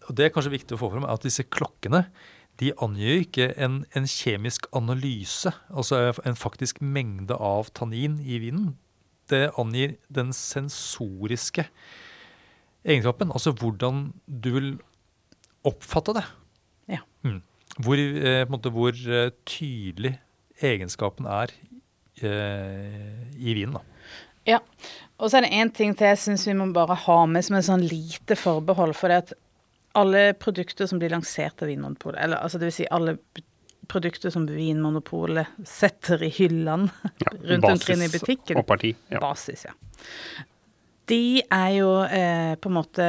og 0.06 0.16
det 0.16 0.26
er 0.26 0.34
kanskje 0.34 0.54
viktig 0.54 0.76
å 0.76 0.80
få 0.80 0.90
frem, 0.92 1.04
er 1.06 1.14
at 1.14 1.26
disse 1.26 1.44
klokkene 1.46 2.06
de 2.60 2.72
angir 2.80 3.20
ikke 3.20 3.50
en, 3.60 3.82
en 3.96 4.08
kjemisk 4.08 4.68
analyse, 4.76 5.50
altså 5.68 6.14
en 6.24 6.38
faktisk 6.38 6.80
mengde 6.80 7.36
av 7.36 7.68
tannin 7.76 8.16
i 8.24 8.40
vinen. 8.40 8.70
Det 9.28 9.50
angir 9.60 9.96
den 10.08 10.32
sensoriske 10.32 11.66
egenskapen, 12.86 13.34
altså 13.34 13.52
hvordan 13.52 14.08
du 14.26 14.50
vil 14.54 14.70
oppfatte 15.66 16.14
det. 16.16 16.24
Ja. 16.96 17.02
Mm. 17.26 17.42
Hvor, 17.82 18.00
eh, 18.00 18.42
en 18.46 18.52
måte, 18.54 18.72
hvor 18.72 18.94
eh, 18.94 19.32
tydelig 19.44 20.14
egenskapen 20.64 21.26
er 21.28 21.52
eh, 22.22 23.26
i 23.36 23.56
vinen. 23.58 23.76
Da. 23.76 23.82
Ja. 24.46 24.62
Og 25.18 25.30
så 25.30 25.38
er 25.38 25.46
det 25.46 25.56
én 25.56 25.72
ting 25.74 25.92
til 25.96 26.08
jeg 26.10 26.20
syns 26.20 26.46
vi 26.46 26.54
må 26.56 26.68
bare 26.72 26.96
ha 27.06 27.18
med 27.28 27.44
som 27.44 27.56
et 27.58 27.66
sånn 27.66 27.84
lite 27.84 28.36
forbehold. 28.38 28.94
For 28.96 29.12
det 29.12 29.22
at 29.24 29.34
alle 29.96 30.22
produkter 30.38 30.88
som 30.90 31.00
blir 31.00 31.12
lansert 31.14 31.62
av 31.64 31.70
Vinmonopolet, 31.70 32.20
eller 32.24 32.42
altså 32.44 32.60
det 32.60 32.70
vil 32.70 32.76
si 32.82 32.88
alle 32.92 33.16
produkter 33.86 34.30
som 34.34 34.46
Vinmonopolet 34.46 35.46
setter 35.64 36.22
i 36.22 36.30
hyllene 36.34 36.90
Ja, 37.24 37.32
rundt 37.52 37.64
omkring 37.70 38.02
i 38.04 38.10
butikken 38.12 38.60
og 38.60 38.66
parti. 38.68 38.94
Ja. 39.12 39.20
Basis, 39.22 39.66
ja. 39.68 39.74
De 41.06 41.42
er 41.54 41.70
jo 41.76 41.90
eh, 42.02 42.56
på 42.58 42.70
en 42.70 42.76
måte 42.80 43.06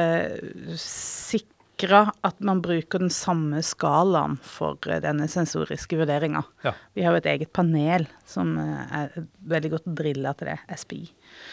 sikra 0.78 2.04
at 2.26 2.38
man 2.46 2.60
bruker 2.62 3.02
den 3.02 3.10
samme 3.10 3.62
skalaen 3.66 4.36
for 4.46 4.78
eh, 4.86 5.00
denne 5.02 5.26
sensoriske 5.30 5.98
vurderinga. 5.98 6.44
Ja. 6.62 6.76
Vi 6.94 7.02
har 7.06 7.16
jo 7.16 7.22
et 7.24 7.30
eget 7.34 7.52
panel 7.56 8.06
som 8.26 8.54
eh, 8.62 8.98
er 9.02 9.26
veldig 9.50 9.72
godt 9.74 9.90
drilla 9.98 10.34
til 10.38 10.52
det, 10.52 10.58
SPI. 10.78 11.02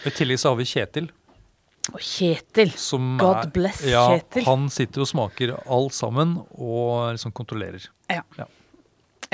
I 0.06 0.14
tillegg 0.14 0.42
så 0.42 0.54
har 0.54 0.62
vi 0.62 0.70
Kjetil, 0.70 1.10
Og 1.94 2.02
Kjetil. 2.02 2.72
Som 2.82 3.18
God 3.22 3.44
er- 3.44 3.52
bless 3.54 3.84
ja, 3.86 4.08
Kjetil. 4.16 4.46
Han 4.48 4.70
sitter 4.74 5.04
og 5.06 5.08
smaker 5.12 5.54
alt 5.70 5.94
sammen 5.94 6.38
og 6.58 7.14
liksom 7.14 7.32
kontrollerer. 7.38 7.86
Ja. 8.10 8.24
Ja. 8.40 8.48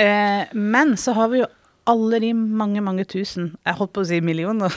Eh, 0.01 0.45
men 0.53 0.95
så 0.99 1.13
har 1.15 1.29
vi 1.31 1.39
jo 1.43 1.47
alle 1.91 2.19
de 2.21 2.33
mange, 2.33 2.79
mange 2.85 3.03
tusen, 3.09 3.55
jeg 3.65 3.73
holdt 3.79 3.91
på 3.95 4.03
å 4.03 4.07
si 4.07 4.19
millioner, 4.21 4.71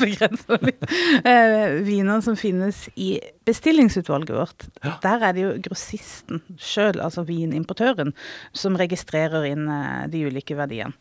begrensa 0.00 0.56
litt, 0.66 0.82
eh, 1.24 1.76
viner 1.86 2.20
som 2.24 2.34
finnes 2.36 2.88
i 2.98 3.12
bestillingsutvalget 3.46 4.34
vårt. 4.34 4.66
Ja. 4.82 4.96
Der 5.04 5.24
er 5.28 5.36
det 5.36 5.44
jo 5.44 5.52
grossisten 5.68 6.42
sjøl, 6.58 6.98
altså 7.04 7.22
vinimportøren, 7.28 8.10
som 8.52 8.76
registrerer 8.80 9.46
inn 9.52 9.68
eh, 9.70 10.08
de 10.10 10.24
ulike 10.26 10.58
verdiene. 10.58 10.92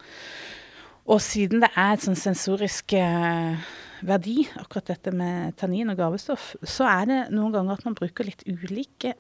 Og 1.07 1.19
siden 1.23 1.63
det 1.63 1.71
er 1.79 1.95
et 1.95 2.03
sånn 2.05 2.19
sensorisk 2.19 2.93
eh, 2.99 3.57
verdi, 4.05 4.47
akkurat 4.59 4.85
dette 4.93 5.11
med 5.15 5.55
tannin 5.57 5.89
og 5.93 5.97
gavestoff, 5.97 6.55
så 6.63 6.85
er 6.89 7.05
det 7.09 7.21
noen 7.33 7.53
ganger 7.55 7.77
at 7.79 7.85
man 7.87 7.95
bruker 7.97 8.27
litt 8.27 8.43
ulike 8.47 9.13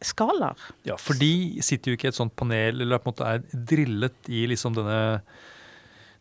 skalaer. 0.00 0.56
Ja, 0.88 0.96
for 0.96 1.18
de 1.20 1.58
sitter 1.64 1.92
jo 1.92 1.98
ikke 1.98 2.08
i 2.08 2.12
et 2.12 2.16
sånt 2.18 2.36
panel 2.38 2.80
eller 2.84 3.00
på 3.02 3.10
en 3.10 3.14
måte 3.16 3.26
er 3.28 3.64
drillet 3.68 4.30
i 4.32 4.46
liksom 4.48 4.72
denne, 4.78 5.20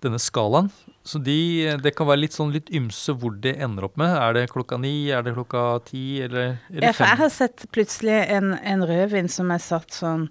denne 0.03 0.19
skalaen. 0.19 0.67
Så 1.07 1.21
de, 1.23 1.37
det 1.81 1.93
kan 1.95 2.09
være 2.09 2.25
litt 2.25 2.35
sånn 2.35 2.51
litt 2.53 2.67
ymse 2.75 3.15
hvor 3.17 3.37
det 3.41 3.55
ender 3.63 3.87
opp 3.87 3.95
med. 3.97 4.11
Er 4.19 4.35
det 4.35 4.49
klokka 4.51 4.77
ni, 4.81 5.09
er 5.15 5.23
det 5.25 5.33
klokka 5.37 5.63
ti 5.87 6.19
eller, 6.25 6.57
eller 6.69 6.89
Ja, 6.89 6.91
for 6.97 7.07
jeg 7.07 7.21
har 7.23 7.31
sett 7.33 7.63
plutselig 7.73 8.17
en, 8.35 8.51
en 8.59 8.83
rødvin 8.89 9.31
som 9.31 9.49
er 9.55 9.63
satt 9.63 9.95
sånn 9.95 10.27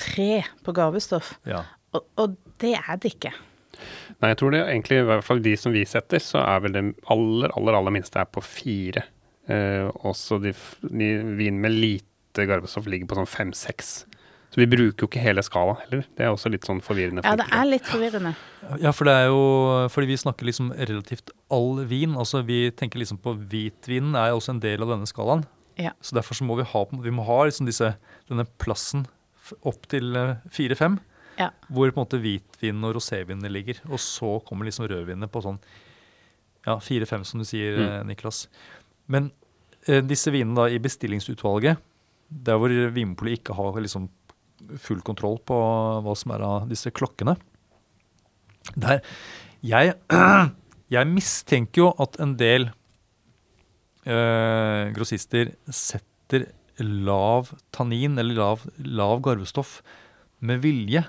tre 0.00 0.42
på 0.66 0.74
gavestoff, 0.76 1.34
Ja. 1.48 1.62
og, 1.94 2.04
og 2.18 2.34
det 2.62 2.74
er 2.78 2.98
det 3.00 3.14
ikke. 3.14 3.32
Nei, 4.20 4.32
jeg 4.34 4.40
tror 4.40 4.52
det 4.52 4.60
egentlig, 4.66 5.00
i 5.00 5.08
hvert 5.08 5.24
fall 5.24 5.40
de 5.44 5.54
som 5.56 5.72
vi 5.72 5.86
setter, 5.88 6.20
så 6.20 6.42
er 6.44 6.60
vel 6.66 6.76
det 6.76 6.84
aller, 7.12 7.52
aller, 7.56 7.78
aller 7.78 7.94
minste 7.96 8.20
er 8.20 8.28
på 8.28 8.42
fire. 8.44 9.06
Eh, 9.50 9.88
også 10.06 10.38
de, 10.42 10.52
de 10.84 11.10
vin 11.38 11.60
med 11.62 11.72
lite 11.72 12.46
garvestoff 12.46 12.88
ligger 12.90 13.08
på 13.08 13.16
sånn 13.16 13.30
fem-seks. 13.30 13.94
Så 14.50 14.58
vi 14.58 14.66
bruker 14.66 15.04
jo 15.04 15.06
ikke 15.06 15.22
hele 15.22 15.42
skala 15.46 15.76
heller. 15.84 16.02
Det 16.18 16.26
er 16.26 16.32
også 16.34 16.50
litt 16.50 16.66
sånn 16.66 16.82
forvirrende. 16.82 17.22
Ja, 17.22 17.36
det 17.38 17.46
er 17.54 17.68
litt 17.68 17.86
forvirrende. 17.86 18.32
Ja, 18.82 18.90
for 18.90 19.06
det 19.06 19.14
er 19.14 19.28
jo 19.30 19.42
fordi 19.94 20.10
vi 20.10 20.18
snakker 20.18 20.48
liksom 20.48 20.72
relativt 20.74 21.30
all 21.54 21.84
vin. 21.86 22.16
Altså 22.18 22.42
vi 22.46 22.64
tenker 22.74 22.98
liksom 22.98 23.20
på 23.22 23.36
hvitvinen 23.38 24.18
er 24.18 24.34
også 24.34 24.56
en 24.56 24.62
del 24.64 24.82
av 24.82 24.90
denne 24.96 25.06
skalaen. 25.06 25.46
Ja. 25.78 25.94
Så 26.02 26.18
derfor 26.18 26.34
så 26.34 26.44
må 26.48 26.58
vi 26.58 26.66
ha, 26.66 26.82
vi 27.06 27.14
må 27.14 27.24
ha 27.28 27.44
liksom 27.46 27.70
disse, 27.70 27.94
denne 28.28 28.46
plassen 28.60 29.06
opp 29.66 29.86
til 29.90 30.18
eh, 30.18 30.42
fire-fem, 30.54 30.98
Ja. 31.40 31.48
hvor 31.72 31.88
på 31.90 31.96
en 31.96 32.04
måte 32.04 32.20
hvitvinen 32.20 32.84
og 32.84 32.98
rosévinene 32.98 33.48
ligger. 33.50 33.80
Og 33.88 33.98
så 34.02 34.36
kommer 34.46 34.68
liksom 34.68 34.86
rødvinene 34.90 35.28
på 35.32 35.40
sånn 35.44 35.58
ja, 36.66 36.74
fire-fem, 36.84 37.24
som 37.24 37.40
du 37.40 37.46
sier, 37.48 37.78
Mm. 37.80 37.86
eh, 37.88 38.02
Niklas. 38.12 38.42
Men 39.08 39.30
eh, 39.88 40.02
disse 40.04 40.28
vinene 40.34 40.54
da 40.58 40.66
i 40.68 40.78
bestillingsutvalget, 40.78 41.80
der 42.30 42.58
hvor 42.60 42.68
Vinpolet 42.94 43.40
ikke 43.40 43.56
har 43.56 43.80
liksom 43.80 44.10
full 44.78 45.00
kontroll 45.00 45.38
på 45.48 45.56
hva 46.04 46.12
som 46.14 46.34
er 46.36 46.44
av 46.44 46.68
disse 46.68 46.92
klokkene, 46.92 47.32
der, 48.76 49.00
jeg, 49.64 49.94
jeg 50.94 51.08
mistenker 51.08 51.80
jo 51.86 51.88
at 52.04 52.20
en 52.20 52.36
del 52.38 52.68
eh, 54.06 54.90
grossister 54.94 55.54
setter 55.72 56.46
lav 56.80 57.50
tannin 57.74 58.18
eller 58.20 58.36
lav, 58.38 58.62
lav 58.84 59.20
garvestoff 59.24 59.80
med 60.40 60.62
vilje, 60.64 61.02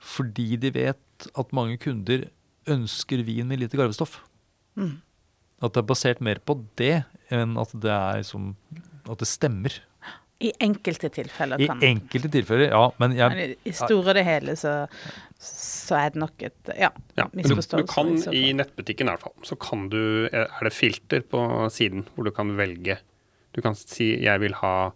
fordi 0.00 0.56
de 0.60 0.70
vet 0.74 1.28
at 1.36 1.52
mange 1.56 1.76
kunder 1.82 2.24
ønsker 2.70 3.22
vin 3.26 3.48
med 3.50 3.60
lite 3.60 3.76
garvestoff. 3.78 4.20
Mm. 4.78 4.98
At 5.60 5.74
det 5.74 5.82
er 5.82 5.88
basert 5.90 6.20
mer 6.24 6.40
på 6.40 6.56
det 6.80 7.02
enn 7.30 7.56
at 7.60 7.72
det 7.82 7.92
er 7.92 8.22
som 8.24 8.54
at 9.10 9.18
det 9.20 9.28
stemmer. 9.28 9.74
I 10.40 10.54
enkelte 10.64 11.10
tilfeller 11.12 11.60
I 11.60 11.66
enkelte 11.84 12.30
tilfeller, 12.32 12.70
ja. 12.72 12.86
Men 13.02 13.12
jeg, 13.12 13.28
Men 13.28 13.50
i- 13.68 13.72
store 13.76 14.08
og 14.08 14.14
det 14.16 14.24
hele 14.24 14.54
så, 14.56 14.86
så 15.38 15.98
er 15.98 16.14
det 16.14 16.22
nok 16.22 16.42
et 16.48 16.70
ja, 16.78 16.88
Ja, 17.18 17.26
misforståelse. 17.36 17.76
du, 17.76 17.92
kan 17.92 18.32
i 18.32 18.48
i 18.48 18.54
nettbutikken 18.56 19.04
i 19.04 19.12
hvert 19.12 19.20
fall, 19.26 19.36
så 19.44 19.58
kan 19.60 19.90
du 19.92 20.00
Er 20.32 20.64
det 20.64 20.72
filter 20.72 21.20
på 21.20 21.42
siden 21.68 22.06
hvor 22.14 22.24
du 22.24 22.30
kan 22.32 22.56
velge 22.56 22.96
Du 23.54 23.60
kan 23.60 23.74
si 23.74 24.16
'jeg 24.16 24.40
vil 24.40 24.54
ha 24.54 24.92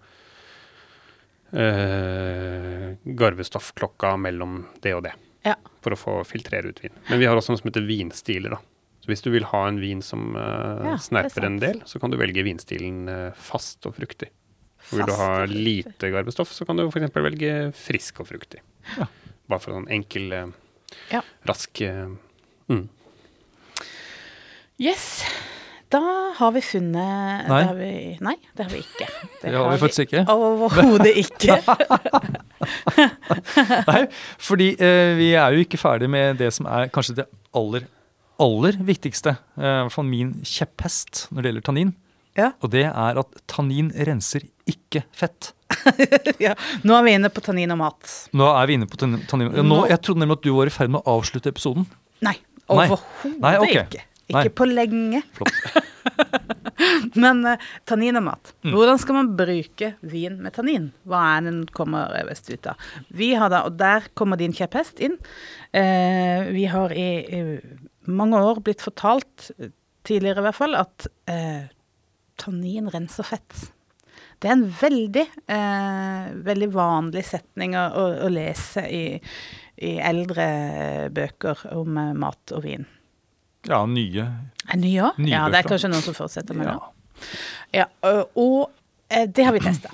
øh, 1.54 2.94
garvestoffklokka 3.18 4.16
mellom 4.20 4.66
det 4.82 4.94
og 4.94 5.02
det', 5.06 5.14
Ja. 5.44 5.54
for 5.82 5.92
å 5.92 5.98
få 6.00 6.14
filtrere 6.26 6.68
ut 6.72 6.80
vin. 6.82 6.92
Men 7.10 7.18
vi 7.20 7.26
har 7.26 7.36
også 7.36 7.52
noe 7.52 7.58
som 7.60 7.68
heter 7.70 7.86
vinstiler, 7.86 8.50
da. 8.50 8.60
Så 9.04 9.10
hvis 9.12 9.22
du 9.22 9.30
vil 9.30 9.44
ha 9.44 9.66
en 9.68 9.78
vin 9.80 10.00
som 10.02 10.34
eh, 10.36 10.40
Ja, 10.86 10.94
er 10.94 10.98
snerper 11.04 11.44
en 11.44 11.58
del, 11.60 11.82
så 11.84 12.00
kan 12.00 12.10
du 12.10 12.16
velge 12.16 12.42
vinstilen 12.42 13.08
eh, 13.08 13.32
fast 13.36 13.84
og 13.86 13.94
fruktig. 13.98 14.30
Fast 14.78 14.96
Vil 14.98 15.06
du 15.06 15.12
ha 15.16 15.44
lite 15.48 16.10
garvestoff, 16.12 16.52
så 16.52 16.64
kan 16.66 16.76
du 16.76 16.86
f.eks. 16.88 17.12
velge 17.14 17.72
frisk 17.76 18.20
og 18.20 18.28
fruktig. 18.28 18.60
Ja. 18.98 19.06
Bare 19.48 19.60
for 19.60 19.76
en 19.76 19.88
enkel, 19.92 20.32
eh, 20.32 20.46
Ja. 21.12 21.20
rask 21.44 21.80
øh, 21.82 22.16
mm. 22.68 22.88
Yes. 24.80 25.22
Da 25.94 26.02
har 26.34 26.52
vi 26.52 26.60
funnet 26.64 27.46
Nei. 27.46 27.58
Det 27.60 27.66
har 27.68 27.76
vi, 27.78 27.90
nei, 28.26 28.34
det 28.56 28.64
har 28.66 28.72
vi 28.72 28.80
ikke. 28.82 29.06
Det 29.44 29.52
har 29.54 29.68
vi 29.70 29.78
faktisk 29.78 30.06
ikke. 30.08 30.22
Overhodet 30.34 31.12
ikke. 31.20 31.58
Nei, 33.90 34.00
fordi 34.42 34.70
eh, 34.82 35.12
vi 35.18 35.28
er 35.38 35.54
jo 35.54 35.62
ikke 35.62 35.78
ferdig 35.78 36.08
med 36.10 36.40
det 36.40 36.48
som 36.56 36.66
er 36.66 36.88
kanskje 36.94 37.20
det 37.20 37.26
aller, 37.54 37.84
aller 38.42 38.78
viktigste. 38.88 39.36
eh, 39.60 39.68
I 39.68 39.84
hvert 39.84 39.94
fall 39.94 40.08
min 40.08 40.32
kjepphest 40.42 41.26
når 41.30 41.44
det 41.44 41.52
gjelder 41.52 41.66
tannin. 41.68 41.92
Ja. 42.34 42.48
Og 42.64 42.72
det 42.72 42.88
er 42.88 43.20
at 43.20 43.38
tannin 43.50 43.92
renser 44.08 44.48
ikke 44.66 45.04
fett. 45.14 45.52
ja. 46.42 46.56
Nå 46.82 46.96
er 46.96 47.06
vi 47.06 47.14
inne 47.20 47.30
på 47.30 47.44
tannin 47.44 47.76
og 47.76 47.78
mat. 47.84 48.16
Nå 48.34 48.48
er 48.50 48.66
vi 48.66 48.80
inne 48.80 48.88
på 48.90 48.98
tannin. 48.98 49.22
Nå, 49.30 49.84
jeg 49.92 50.02
trodde 50.02 50.24
nemlig 50.24 50.40
at 50.40 50.48
du 50.48 50.50
var 50.56 50.72
i 50.72 50.74
ferd 50.74 50.96
med 50.96 51.04
å 51.04 51.20
avslutte 51.20 51.54
episoden. 51.54 51.86
Nei. 52.24 52.34
overhodet 52.66 53.60
okay. 53.60 53.84
ikke. 53.84 54.08
Ikke 54.30 54.46
Nei. 54.46 54.54
på 54.56 54.66
lenge. 54.68 55.22
Men 57.22 57.42
uh, 57.46 57.66
tannin 57.88 58.18
og 58.18 58.24
mat. 58.26 58.52
Mm. 58.64 58.72
Hvordan 58.74 59.00
skal 59.02 59.18
man 59.18 59.32
bruke 59.38 59.92
vin 60.00 60.40
med 60.42 60.56
tannin? 60.56 60.88
Hva 61.08 61.22
er 61.34 61.46
den 61.48 61.60
kommer 61.76 62.14
best 62.28 62.48
ut 62.50 62.70
av? 62.70 62.80
Vi 63.12 63.32
har 63.38 63.52
da, 63.52 63.64
og 63.68 63.78
der 63.80 64.08
kommer 64.16 64.40
din 64.40 64.56
kjepphest 64.56 65.02
inn. 65.04 65.18
Uh, 65.76 66.50
vi 66.54 66.66
har 66.72 66.94
i, 66.96 67.08
i 67.24 67.44
mange 68.10 68.40
år 68.40 68.60
blitt 68.64 68.84
fortalt, 68.84 69.50
eh, 69.58 69.72
tidligere 70.04 70.42
i 70.42 70.48
hvert 70.48 70.58
fall, 70.58 70.76
at 70.76 71.06
uh, 71.30 71.64
tannin 72.40 72.90
renser 72.92 73.26
fett. 73.28 73.68
Det 74.44 74.50
er 74.50 74.56
en 74.58 74.66
veldig, 74.80 75.24
eh, 75.56 76.24
veldig 76.44 76.70
vanlig 76.74 77.22
setning 77.24 77.76
å, 77.78 77.84
å, 77.96 78.02
å 78.26 78.32
lese 78.32 78.82
i, 78.92 79.04
i 79.88 79.94
eldre 80.04 81.08
bøker 81.14 81.62
om 81.72 81.96
eh, 81.96 82.10
mat 82.18 82.52
og 82.52 82.66
vin. 82.66 82.84
Ja, 83.68 83.82
nye. 83.88 84.26
Er 84.68 84.80
nye 84.80 85.10
òg? 85.10 85.20
Ja, 85.28 85.46
det 85.52 85.62
er 85.62 85.68
kanskje 85.68 85.90
noen 85.92 86.04
som 86.04 86.16
fortsetter 86.16 86.56
med 86.56 86.68
det. 86.68 86.76
Ja. 86.76 86.90
Ja, 87.74 87.86
og 88.38 88.70
eh, 89.08 89.26
det 89.30 89.46
har 89.46 89.54
vi 89.56 89.62
testa. 89.64 89.92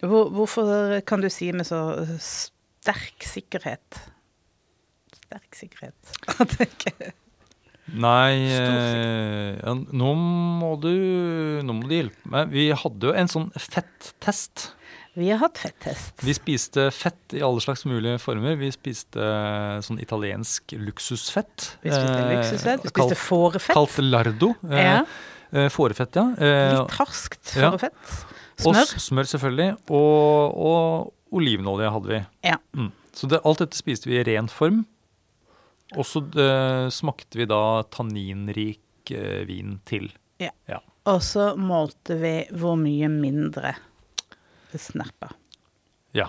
Hvorfor 0.00 1.00
kan 1.08 1.22
du 1.24 1.28
si 1.32 1.50
med 1.52 1.66
så 1.66 1.80
sterk 2.22 3.24
sikkerhet 3.26 3.98
Sterk 5.10 5.56
sikkerhet 5.58 6.12
at 6.38 6.54
det 6.54 6.68
ikke 6.68 7.10
Nei, 7.98 8.44
eh, 8.52 9.56
ja, 9.58 9.72
nå 9.74 10.12
må 10.14 10.74
du 10.78 10.92
Nå 11.64 11.74
må 11.74 11.88
du 11.88 11.94
hjelpe 11.96 12.30
meg. 12.30 12.50
Vi 12.52 12.68
hadde 12.76 13.08
jo 13.08 13.14
en 13.16 13.30
sånn 13.32 13.46
fett-test. 13.56 14.68
Vi 15.18 15.30
har 15.32 15.40
hatt 15.42 15.58
fettest. 15.58 16.22
Vi 16.22 16.34
spiste 16.36 16.88
fett 16.94 17.34
i 17.34 17.40
alle 17.42 17.62
slags 17.62 17.82
mulige 17.90 18.20
former. 18.22 18.54
Vi 18.60 18.68
spiste 18.70 19.18
eh, 19.18 19.78
sånn 19.82 19.98
italiensk 20.02 20.76
luksusfett. 20.78 21.72
Vi 21.82 21.90
spiste 21.90 22.20
eh, 22.20 22.28
luksusfett. 22.36 22.84
Vi 22.86 22.92
spiste 22.92 23.18
fårefett. 23.18 23.74
Kalt 23.74 23.98
lardo. 24.04 24.54
Eh, 24.70 24.84
Ja, 25.48 25.68
Fårefett, 25.72 26.12
ja. 26.12 26.26
Litt 26.36 26.90
harskt 26.98 27.54
ja. 27.56 27.70
fårefett. 27.70 27.96
Ja. 27.96 28.42
Smør. 28.60 28.82
Og 28.82 29.00
smør, 29.00 29.28
selvfølgelig. 29.30 29.68
Og, 29.96 30.58
og 30.68 31.38
olivenolje 31.40 31.92
hadde 31.94 32.12
vi. 32.12 32.18
Ja. 32.50 32.58
Mm. 32.76 32.90
Så 33.16 33.30
det, 33.32 33.40
alt 33.48 33.62
dette 33.64 33.78
spiste 33.80 34.10
vi 34.10 34.18
i 34.20 34.26
ren 34.28 34.50
form. 34.52 34.82
Og 35.96 36.04
så 36.04 36.20
smakte 36.92 37.40
vi 37.40 37.48
da 37.48 37.62
tanninrik 37.96 39.14
eh, 39.16 39.40
vin 39.48 39.78
til. 39.88 40.10
Og 41.08 41.22
så 41.24 41.54
målte 41.56 42.18
vi 42.20 42.34
hvor 42.52 42.76
mye 42.76 43.08
mindre 43.08 43.72
snerpa. 44.76 45.30
Ja. 46.12 46.28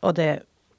Og 0.00 0.16
det 0.16 0.30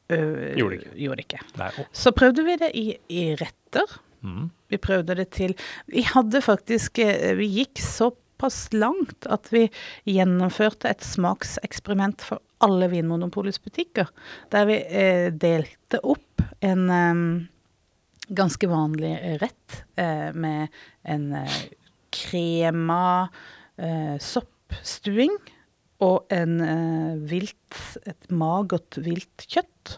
øh, 0.09 0.55
Gjorde 0.57 0.75
det 0.75 0.81
ikke. 0.81 0.95
Gjorde 0.97 1.25
ikke. 1.27 1.41
Nei, 1.61 1.69
oh. 1.77 1.85
Så 1.93 2.13
prøvde 2.17 2.45
vi 2.47 2.57
det 2.61 2.71
i, 2.73 2.85
i 3.13 3.23
retter. 3.37 3.97
mm. 4.25 4.49
Vi 4.73 4.77
prøvde 4.81 5.15
det 5.15 5.29
til 5.37 5.53
Vi 5.93 6.01
hadde 6.01 6.41
faktisk 6.41 6.97
Vi 7.37 7.45
gikk 7.59 7.77
såpass 7.77 8.73
langt 8.73 9.27
at 9.29 9.51
vi 9.53 9.67
gjennomførte 10.09 10.89
et 10.89 11.05
smakseksperiment 11.05 12.25
for 12.25 12.41
alle 12.65 12.89
Vinmonopolets 12.89 13.61
butikker. 13.61 14.09
Der 14.49 14.65
vi 14.65 14.79
eh, 14.81 15.29
delte 15.29 16.01
opp 16.01 16.41
en 16.65 16.89
eh, 16.89 17.21
ganske 18.33 18.67
vanlig 18.71 19.13
rett 19.43 19.83
eh, 20.01 20.33
med 20.33 20.73
en 21.03 21.29
krema 22.15 23.29
eh, 23.77 24.15
soppstuing 24.17 25.37
og 26.05 26.33
en 26.33 26.59
eh, 26.61 27.15
vilt, 27.29 27.79
et 28.05 28.29
magert 28.33 28.99
viltkjøtt. 29.01 29.97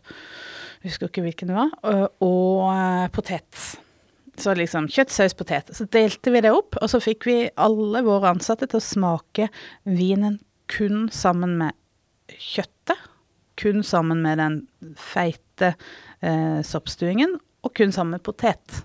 Husker 0.85 1.09
ikke 1.09 1.25
hvilken 1.25 1.51
det 1.51 1.57
var. 1.57 1.73
Og, 1.89 2.23
og 2.23 2.63
eh, 2.71 3.09
potet. 3.13 3.65
Så 4.37 4.53
liksom 4.53 4.89
kjøtt, 4.93 5.13
saus, 5.13 5.35
potet. 5.37 5.73
Så 5.73 5.87
delte 5.93 6.33
vi 6.33 6.43
det 6.45 6.53
opp, 6.53 6.77
og 6.81 6.91
så 6.91 7.01
fikk 7.01 7.25
vi 7.29 7.37
alle 7.57 8.03
våre 8.05 8.35
ansatte 8.35 8.69
til 8.69 8.79
å 8.79 8.85
smake 8.85 9.49
vinen 9.89 10.37
kun 10.71 11.07
sammen 11.13 11.57
med 11.61 11.77
kjøttet. 12.37 13.07
Kun 13.57 13.81
sammen 13.81 14.21
med 14.21 14.37
den 14.37 14.59
feite 15.01 15.71
eh, 16.21 16.59
soppstuingen, 16.61 17.39
og 17.65 17.73
kun 17.77 17.95
sammen 17.95 18.19
med 18.19 18.25
potet. 18.27 18.83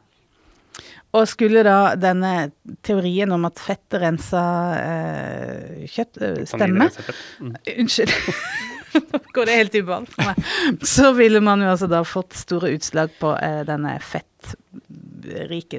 Og 1.12 1.28
skulle 1.28 1.62
da 1.66 1.94
denne 2.00 2.50
teorien 2.86 3.32
om 3.34 3.44
at 3.48 3.60
fettet 3.60 4.00
renser 4.00 4.76
eh, 4.80 5.82
kjøtt 5.92 6.22
eh, 6.24 6.44
stemme 6.48 6.88
Mm. 7.42 7.56
Unnskyld. 7.82 8.12
Nå 8.92 9.18
går 9.32 9.48
det 9.48 9.56
helt 9.56 9.74
i 9.76 9.82
ball 9.86 10.06
for 10.08 10.28
meg. 10.28 10.36
Så 10.84 11.12
ville 11.16 11.40
man 11.44 11.62
jo 11.64 11.70
altså 11.72 11.88
da 11.90 12.02
fått 12.04 12.36
store 12.36 12.72
utslag 12.76 13.12
på 13.20 13.32
eh, 13.38 13.62
denne 13.68 13.96
fettrike 14.04 15.78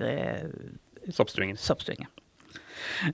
Soppstuingen. 1.13 1.57
Soppstuingen. 1.59 2.09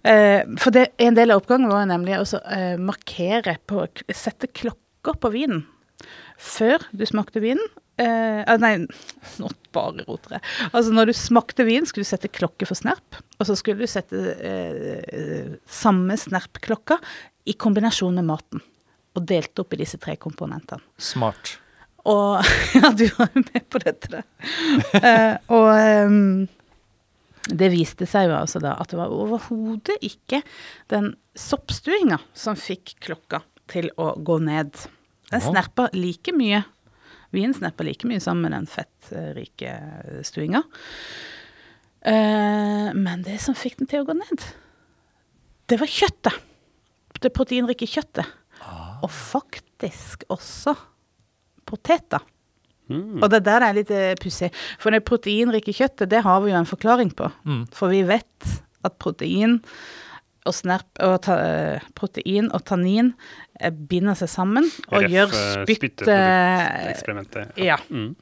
Eh, 0.04 0.46
for 0.62 0.76
det, 0.76 0.92
en 1.02 1.18
del 1.18 1.32
av 1.34 1.42
oppgangen 1.42 1.72
var 1.72 1.88
nemlig 1.90 2.20
å 2.20 2.26
eh, 2.54 2.76
markere 2.80 3.58
på 3.70 3.88
Sette 4.14 4.48
klokker 4.48 5.18
på 5.20 5.32
vinen. 5.34 5.66
Før 6.40 6.86
du 6.96 7.06
smakte 7.10 7.42
vinen. 7.44 7.66
Eh, 8.00 8.44
ah, 8.48 8.58
nei, 8.62 8.76
nå 9.42 9.50
bare 9.76 10.06
roter 10.08 10.38
jeg. 10.38 10.44
Altså 10.72 10.94
når 10.96 11.12
du 11.12 11.16
smakte 11.18 11.66
vin, 11.68 11.88
skulle 11.88 12.08
du 12.08 12.12
sette 12.12 12.32
klokke 12.32 12.68
for 12.70 12.80
snerp. 12.80 13.20
Og 13.38 13.50
så 13.50 13.58
skulle 13.60 13.84
du 13.84 13.92
sette 13.92 14.36
eh, 14.40 15.56
samme 15.70 16.18
snerpklokka 16.20 17.00
i 17.50 17.58
kombinasjon 17.60 18.16
med 18.22 18.30
maten. 18.30 18.64
Og 19.18 19.26
delte 19.28 19.66
opp 19.66 19.76
i 19.76 19.82
disse 19.82 20.00
tre 20.02 20.16
komponentene. 20.22 20.84
Smart. 21.02 21.58
Og 22.08 22.40
Ja, 22.78 22.94
du 22.96 23.06
var 23.18 23.34
jo 23.34 23.44
med 23.44 23.68
på 23.70 23.82
dette, 23.84 24.20
da. 24.20 24.24
Eh, 25.00 25.36
og 25.52 25.70
um, 26.08 26.48
det 27.50 27.72
viste 27.74 28.08
seg 28.08 28.30
jo 28.30 28.38
altså 28.38 28.62
da 28.64 28.76
at 28.80 28.92
det 28.94 29.00
var 29.00 29.14
overhodet 29.14 29.98
ikke 30.06 30.44
den 30.94 31.12
soppstuinga 31.38 32.20
som 32.38 32.58
fikk 32.60 32.96
klokka 33.04 33.42
til 33.70 33.90
å 34.00 34.14
gå 34.16 34.40
ned. 34.46 34.72
Den 35.30 35.44
snerpa 35.44 35.90
like 35.94 36.34
mye. 36.34 36.64
Vinen 37.36 37.54
snepper 37.54 37.86
like 37.86 38.08
mye 38.10 38.22
sammen 38.24 38.48
med 38.48 38.56
den 38.58 38.70
fettrike 38.70 39.74
stuinga. 40.26 40.64
Eh, 42.02 42.90
men 42.96 43.26
det 43.26 43.38
som 43.44 43.58
fikk 43.58 43.80
den 43.82 43.90
til 43.92 44.04
å 44.04 44.08
gå 44.08 44.16
ned, 44.18 44.46
det 45.70 45.78
var 45.82 45.92
kjøttet. 45.92 46.46
Det 47.20 47.34
proteinrike 47.36 47.88
kjøttet. 47.90 48.28
Og 49.04 49.12
faktisk 49.12 50.26
også 50.32 50.74
poteter. 51.68 52.24
Mm. 52.90 53.20
Og 53.22 53.28
det 53.32 53.44
der 53.46 53.64
er 53.66 53.76
litt 53.78 53.92
eh, 53.94 54.16
pussig. 54.20 54.50
For 54.82 54.96
det 54.96 55.06
proteinrike 55.08 55.76
kjøttet, 55.76 56.10
det 56.12 56.24
har 56.26 56.42
vi 56.44 56.54
jo 56.54 56.58
en 56.58 56.70
forklaring 56.70 57.12
på. 57.16 57.30
Mm. 57.46 57.64
For 57.76 57.94
vi 57.94 58.02
vet 58.08 58.54
at 58.88 58.96
protein 59.02 59.60
og, 60.48 60.56
snerp, 60.56 60.88
og 61.04 61.18
ta, 61.26 61.36
eh, 61.44 61.88
protein 61.98 62.50
og 62.56 62.64
tannin 62.70 63.14
eh, 63.60 63.72
binder 63.72 64.18
seg 64.18 64.32
sammen 64.32 64.68
og 64.90 65.04
Ref, 65.04 65.12
gjør 65.14 65.36
spytte... 65.68 66.08
Ja. 67.60 67.76
Ja. 67.76 67.80
Mm. 67.90 68.16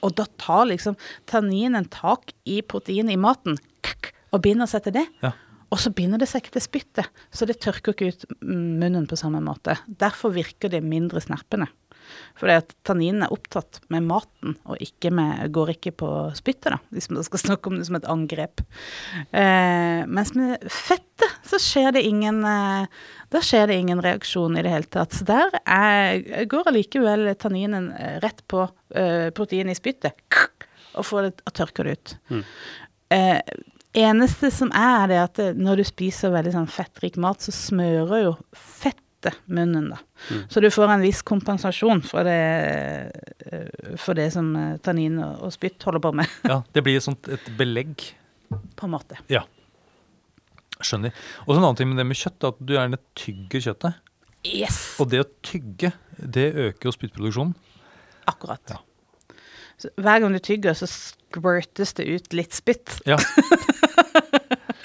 Og 0.00 0.14
da 0.16 0.24
tar 0.40 0.64
liksom 0.70 0.96
tanninen 1.28 1.84
tak 1.92 2.32
i 2.48 2.62
proteinet 2.64 3.12
i 3.12 3.20
maten 3.20 3.58
og 4.30 4.42
binder 4.44 4.68
seg 4.70 4.86
til 4.86 4.96
det. 5.00 5.06
Ja. 5.24 5.34
Og 5.70 5.78
så 5.78 5.92
binder 5.94 6.18
det 6.18 6.26
seg 6.30 6.42
ikke 6.42 6.56
til 6.56 6.64
spyttet, 6.64 7.10
så 7.30 7.46
det 7.46 7.60
tørker 7.62 7.94
ikke 7.94 8.10
ut 8.10 8.24
munnen 8.42 9.06
på 9.10 9.18
samme 9.18 9.42
måte. 9.44 9.76
Derfor 9.86 10.32
virker 10.34 10.72
det 10.72 10.82
mindre 10.82 11.22
snerpende. 11.22 11.68
Fordi 12.40 12.56
at 12.60 12.74
tanninen 12.86 13.24
er 13.26 13.34
opptatt 13.34 13.80
med 13.92 14.06
maten, 14.08 14.56
og 14.64 14.80
ikke 14.82 15.12
med, 15.14 15.42
går 15.54 15.74
ikke 15.74 15.92
på 16.02 16.10
spyttet, 16.38 16.72
da, 16.74 16.78
hvis 16.94 17.10
man 17.12 17.26
skal 17.26 17.42
snakke 17.42 17.70
om 17.70 17.78
det 17.78 17.86
som 17.88 17.98
et 17.98 18.08
angrep. 18.10 18.62
Eh, 19.36 20.02
mens 20.08 20.34
med 20.38 20.64
fettet 20.72 21.08
så 21.46 21.60
skjer 21.60 21.92
det 21.96 22.04
ingen 22.06 22.40
eh, 22.46 22.86
Da 23.30 23.42
skjer 23.44 23.68
det 23.68 23.76
ingen 23.78 24.00
reaksjon 24.02 24.56
i 24.56 24.62
det 24.64 24.72
hele 24.72 24.88
tatt. 24.90 25.14
Så 25.14 25.26
der 25.28 25.52
er, 25.62 26.46
går 26.50 26.70
allikevel 26.70 27.34
tanninen 27.38 27.90
eh, 27.94 28.16
rett 28.24 28.40
på 28.50 28.64
eh, 28.94 29.28
proteinet 29.36 29.76
i 29.76 29.80
spyttet, 29.80 30.16
og 30.96 31.06
får 31.06 31.28
det, 31.28 31.34
og 31.46 31.58
tørker 31.60 31.86
det 31.86 31.98
ut. 31.98 32.16
Mm. 32.32 32.46
Eh, 33.10 33.38
eneste 34.00 34.50
som 34.54 34.70
er, 34.74 35.04
er 35.04 35.10
det 35.10 35.20
at 35.20 35.42
eh, 35.42 35.54
når 35.58 35.80
du 35.80 35.86
spiser 35.88 36.34
veldig 36.34 36.54
sånn 36.54 36.70
fettrik 36.70 37.18
mat, 37.20 37.42
så 37.42 37.54
smører 37.54 38.24
jo 38.24 38.34
fettet 39.20 39.40
munnen, 39.46 39.90
da. 39.90 39.98
Mm. 40.30 40.48
Så 40.48 40.60
du 40.60 40.70
får 40.70 40.90
en 40.94 41.02
viss 41.02 41.22
kompensasjon 41.22 42.02
for 42.02 42.24
det, 42.24 43.12
eh, 43.46 43.96
for 43.96 44.14
det 44.14 44.30
som 44.32 44.54
eh, 44.56 44.76
tannin 44.78 45.18
og, 45.22 45.52
spytt 45.52 45.82
holder 45.82 46.00
på 46.00 46.12
med, 46.14 46.26
Ja, 46.44 46.62
det 46.72 46.82
blir 46.82 47.00
sånt 47.00 47.28
et 47.28 47.50
belegg. 47.56 48.14
på 48.50 48.86
en 48.86 48.90
måte. 48.90 49.16
Ja. 49.28 49.44
Skjønner. 50.80 51.12
Og 51.46 51.54
så 51.54 51.58
en 51.58 51.64
annen 51.64 51.76
ting 51.76 51.88
med 51.88 51.98
det 51.98 52.06
med 52.06 52.16
kjøtt, 52.16 52.42
at 52.48 52.56
du 52.58 52.72
gjerne 52.74 52.98
tygger 53.14 53.60
kjøttet. 53.60 53.94
Yes! 54.44 54.96
Og 54.98 55.10
det 55.10 55.20
å 55.20 55.28
tygge, 55.44 55.92
det 56.16 56.48
øker 56.56 56.88
jo 56.88 56.92
spyttproduksjonen. 56.96 57.54
Akkurat. 58.26 58.60
Ja. 58.72 58.80
Så 59.78 59.92
hver 59.96 60.20
gang 60.20 60.32
du 60.32 60.40
tygger, 60.40 60.74
så 60.74 60.88
squirtes 60.88 61.92
det 61.94 62.08
ut 62.08 62.32
litt 62.32 62.56
spytt. 62.56 62.98
Ja, 63.06 63.20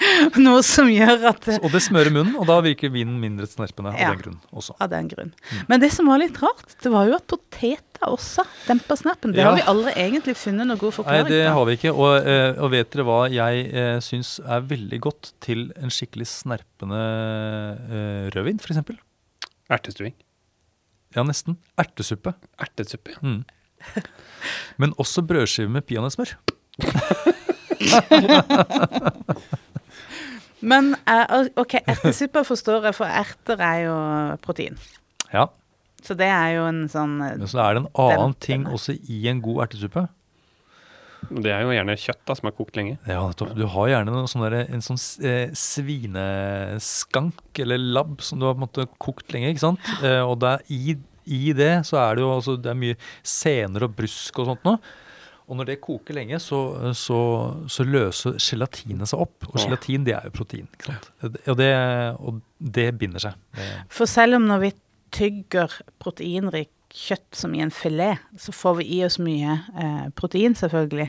Noe 0.46 0.62
som 0.66 0.86
gjør 0.90 1.24
at 1.32 1.46
Og 1.60 1.68
det 1.72 1.80
smører 1.84 2.10
munnen, 2.14 2.36
og 2.40 2.46
da 2.48 2.56
virker 2.64 2.90
vinen 2.94 3.18
mindre 3.22 3.46
snerpende 3.50 3.88
av 3.92 3.96
Ja. 4.00 4.08
den 4.12 4.20
grunn 4.22 4.38
også. 4.52 4.72
av 4.80 4.88
den 4.92 5.08
grunn. 5.08 5.32
Mm. 5.52 5.62
Men 5.68 5.80
det 5.82 5.90
som 5.94 6.06
var 6.10 6.18
litt 6.22 6.38
rart, 6.42 6.68
det 6.82 6.90
var 6.92 7.04
jo 7.08 7.14
at 7.18 7.26
poteter 7.30 8.00
også 8.06 8.42
demper 8.66 8.96
snerpen. 9.00 9.32
Det 9.32 9.40
Ja. 9.40 9.44
har 9.50 9.56
vi 9.56 9.62
aldri 9.72 9.92
egentlig 9.96 10.34
funnet 10.36 10.66
noen 10.68 10.78
god 10.78 10.92
forklaring. 10.98 11.24
Nei, 11.24 11.30
det 11.32 11.46
har 11.48 11.64
vi 11.64 11.72
ikke. 11.78 11.92
Og, 11.96 12.12
eh, 12.26 12.52
og 12.62 12.70
vet 12.70 12.90
dere 12.92 13.04
hva 13.08 13.20
jeg 13.32 13.54
eh, 13.72 13.98
syns 14.04 14.36
er 14.44 14.60
veldig 14.60 15.00
godt 15.00 15.32
til 15.40 15.72
en 15.80 15.88
skikkelig 15.90 16.26
snerpende 16.28 17.00
eh, 17.90 18.30
rødvin, 18.36 18.60
f.eks.? 18.60 18.78
Ertestuing. 19.70 20.12
Ja, 21.16 21.22
nesten. 21.24 21.56
Ertesuppe. 21.78 22.34
Ertesuppe, 22.60 23.10
ja. 23.16 23.20
Mm. 23.22 23.44
Men 24.78 24.92
også 25.00 25.22
brødskive 25.26 25.68
med 25.70 25.82
peanøttsmør. 25.86 26.36
Men 30.66 30.94
eh, 31.06 31.46
ok, 31.58 31.78
ertesuppe 31.84 32.42
forstår 32.48 32.88
jeg, 32.88 32.96
for 32.98 33.06
erter 33.06 33.60
er 33.62 33.84
jo 33.86 33.96
protein. 34.42 34.78
Ja. 35.32 35.46
Så 36.06 36.14
det 36.18 36.28
er 36.30 36.56
jo 36.56 36.66
en 36.68 36.84
sånn 36.90 37.16
eh, 37.24 37.36
Men 37.40 37.50
så 37.50 37.62
er 37.62 37.74
det 37.76 37.84
en 37.84 37.90
annen 37.94 38.34
Dempende. 38.34 38.46
ting 38.46 38.66
også 38.70 38.96
i 38.98 39.22
en 39.30 39.42
god 39.44 39.66
ertesuppe. 39.66 40.06
Det 41.26 41.50
er 41.50 41.64
jo 41.64 41.72
gjerne 41.74 41.96
kjøtt 41.98 42.20
da, 42.28 42.34
som 42.38 42.48
er 42.50 42.54
kokt 42.54 42.76
lenge. 42.78 42.98
Ja. 43.08 43.22
Du 43.34 43.64
har 43.72 43.88
gjerne 43.90 44.12
noe 44.14 44.28
sånn 44.30 44.44
en 44.46 44.84
sånn 44.84 45.00
eh, 45.26 45.48
svineskank 45.58 47.58
eller 47.64 47.80
labb 47.82 48.20
som 48.22 48.38
du 48.38 48.46
har 48.46 48.54
på 48.54 48.60
en 48.60 48.66
måte 48.66 48.86
kokt 49.02 49.32
lenge, 49.34 49.50
ikke 49.54 49.64
sant? 49.64 49.88
Eh, 50.04 50.22
og 50.22 50.38
der, 50.44 50.62
i, 50.70 50.94
i 51.26 51.40
det 51.56 51.80
så 51.88 51.98
er 52.04 52.16
det 52.16 52.26
jo 52.26 52.30
altså, 52.36 52.54
det 52.60 52.70
er 52.70 52.78
mye 52.78 52.98
sener 53.26 53.88
og 53.88 53.96
brusk 53.98 54.38
og 54.42 54.52
sånt 54.52 54.64
noe. 54.68 54.78
Og 55.46 55.60
når 55.60 55.68
det 55.70 55.76
koker 55.84 56.16
lenge, 56.18 56.40
så, 56.42 56.60
så, 56.98 57.18
så 57.70 57.86
løser 57.86 58.38
gelatinet 58.42 59.10
seg 59.10 59.22
opp. 59.22 59.46
Og 59.52 59.60
gelatin, 59.62 60.06
det 60.06 60.16
er 60.16 60.26
jo 60.26 60.34
protein. 60.34 60.66
ikke 60.74 60.90
sant? 60.90 61.10
Og 61.22 61.58
det, 61.60 61.72
og 62.18 62.40
det 62.58 62.88
binder 62.98 63.22
seg. 63.22 63.38
For 63.92 64.10
selv 64.10 64.40
om 64.40 64.48
når 64.50 64.64
vi 64.64 64.72
tygger 65.14 65.78
proteinrik 66.02 66.72
kjøtt 66.96 67.36
som 67.36 67.54
i 67.54 67.60
en 67.60 67.72
filet, 67.74 68.22
så 68.40 68.52
får 68.54 68.78
vi 68.80 68.86
i 68.96 69.00
oss 69.06 69.18
mye 69.20 69.58
eh, 69.76 70.06
protein, 70.16 70.54
selvfølgelig. 70.56 71.08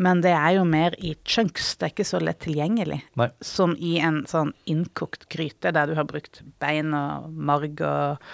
Men 0.00 0.22
det 0.24 0.32
er 0.32 0.54
jo 0.56 0.64
mer 0.68 0.96
i 0.96 1.12
chunks, 1.28 1.74
det 1.76 1.86
er 1.86 1.94
ikke 1.94 2.08
så 2.08 2.20
lett 2.22 2.40
tilgjengelig. 2.44 3.00
Nei. 3.20 3.28
Som 3.44 3.74
i 3.76 3.98
en 4.00 4.22
sånn 4.30 4.54
innkokt 4.70 5.28
gryte 5.32 5.74
der 5.76 5.90
du 5.90 5.96
har 5.98 6.08
brukt 6.08 6.40
bein 6.62 6.94
og 6.96 7.28
marg 7.36 7.82
og 7.84 8.30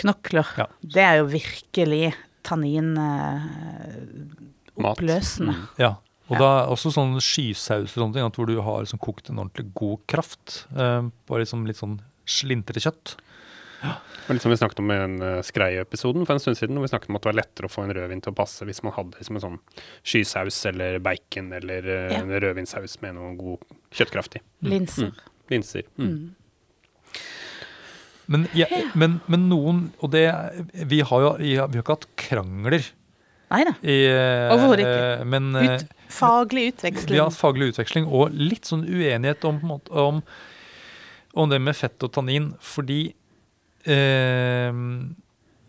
knokler. 0.00 0.50
Ja. 0.60 0.68
Det 0.82 1.06
er 1.06 1.20
jo 1.22 1.30
virkelig 1.32 2.12
tannin 2.46 2.92
eh, 3.00 3.48
Mat. 4.80 4.98
oppløsende. 4.98 5.54
Mm. 5.56 5.66
ja. 5.78 5.94
Og 6.30 6.36
Ja. 6.36 6.38
da 6.38 6.50
også 6.70 6.92
sånn 6.94 7.16
skysauser 7.18 7.98
og 7.98 8.04
sånne 8.04 8.14
ting, 8.14 8.30
hvor 8.36 8.46
du 8.46 8.60
har 8.62 8.84
liksom 8.84 9.00
kokt 9.02 9.30
en 9.30 9.40
ordentlig 9.42 9.72
god 9.74 9.98
kraft 10.06 10.60
eh, 10.76 11.02
på 11.26 11.38
liksom 11.42 11.66
litt 11.66 11.76
sånn 11.80 11.96
slintrete 12.26 12.80
kjøtt. 12.84 13.16
Og 13.82 14.34
litt 14.36 14.42
som 14.44 14.52
vi 14.52 14.58
snakket 14.60 14.78
om 14.82 14.90
i 14.92 14.96
den 15.00 15.14
uh, 15.24 15.40
skreiepisoden 15.42 16.26
for 16.28 16.36
en 16.36 16.42
stund 16.42 16.58
siden, 16.58 16.76
hvor 16.76 16.84
vi 16.84 16.90
snakket 16.92 17.08
om 17.10 17.16
at 17.16 17.22
det 17.24 17.30
var 17.32 17.38
lettere 17.40 17.66
å 17.66 17.72
få 17.72 17.82
en 17.82 17.94
rødvin 17.96 18.20
til 18.22 18.30
å 18.30 18.36
passe 18.36 18.62
hvis 18.68 18.82
man 18.84 18.92
hadde 18.92 19.16
liksom 19.18 19.38
en 19.38 19.42
sånn 19.46 19.56
skysaus 20.04 20.58
eller 20.68 20.98
bacon 21.02 21.48
eller 21.56 21.88
uh, 21.88 22.12
Ja. 22.12 22.20
en 22.20 22.30
rødvinsaus 22.44 23.00
med 23.02 23.16
noe 23.16 23.32
god 23.40 23.64
kjøttkraft 23.90 24.36
i. 24.36 24.42
Linser. 24.68 25.10
Linser. 25.50 25.88
Mm. 25.96 26.12
Mm. 26.12 27.16
Men, 28.30 28.46
ja, 28.54 28.68
men, 28.94 29.16
men 29.26 29.48
noen 29.50 29.80
Og 30.04 30.12
det 30.14 30.22
Vi 30.86 31.00
har 31.02 31.24
jo 31.24 31.30
vi 31.40 31.56
har, 31.58 31.66
vi 31.72 31.80
har 31.80 31.82
ikke 31.82 31.96
hatt 31.96 32.06
krangler 32.20 32.84
Nei 33.50 33.64
da. 33.66 33.72
eh, 33.82 34.52
Overhodet 34.54 34.84
ikke. 34.84 35.06
eh, 35.20 35.24
Men, 35.26 35.48
Ut, 35.58 35.88
Faglig 36.10 36.68
utveksling. 36.74 37.16
Ja, 37.18 37.26
faglig 37.34 37.72
utveksling 37.72 38.06
og 38.06 38.34
litt 38.34 38.68
sånn 38.70 38.84
uenighet 38.86 39.44
om, 39.48 39.58
måte, 39.66 39.90
om, 39.94 40.20
om 41.34 41.50
det 41.50 41.58
med 41.62 41.76
fett 41.78 42.02
og 42.06 42.12
tannin. 42.14 42.52
Fordi 42.62 43.00
eh, 43.90 44.72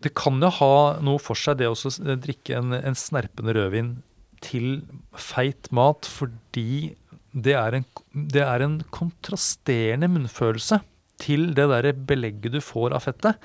det 0.01 0.13
kan 0.17 0.39
jo 0.41 0.49
ha 0.61 0.73
noe 1.05 1.21
for 1.21 1.37
seg 1.37 1.59
det 1.61 1.69
å 1.69 1.75
drikke 1.77 2.57
en, 2.57 2.73
en 2.77 2.97
snerpende 2.97 3.53
rødvin 3.57 3.95
til 4.41 4.81
feit 5.13 5.69
mat, 5.75 6.07
fordi 6.09 6.95
det 7.31 7.53
er 7.55 7.77
en, 7.77 7.85
det 8.33 8.41
er 8.43 8.63
en 8.65 8.79
kontrasterende 8.91 10.09
munnfølelse 10.11 10.81
til 11.21 11.51
det 11.55 11.67
der 11.69 11.91
belegget 11.93 12.55
du 12.57 12.61
får 12.65 12.95
av 12.97 13.05
fettet. 13.05 13.37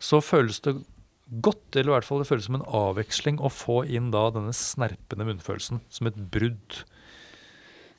Så 0.00 0.22
føles 0.24 0.62
det 0.64 0.78
godt, 1.28 1.76
eller 1.76 1.90
i 1.92 1.94
hvert 1.98 2.06
fall 2.08 2.22
det 2.22 2.28
føles 2.30 2.46
som 2.48 2.56
en 2.58 2.66
avveksling 2.66 3.40
å 3.44 3.50
få 3.52 3.82
inn 3.86 4.10
da 4.14 4.28
denne 4.32 4.54
snerpende 4.56 5.26
munnfølelsen 5.28 5.82
som 5.92 6.08
et 6.10 6.16
brudd. 6.32 6.82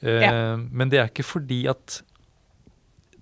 Eh, 0.01 0.21
Ja. 0.23 0.55
Men 0.57 0.89
det 0.89 0.99
er 0.99 1.09
ikke 1.11 1.27
fordi 1.27 1.67
at 1.69 2.01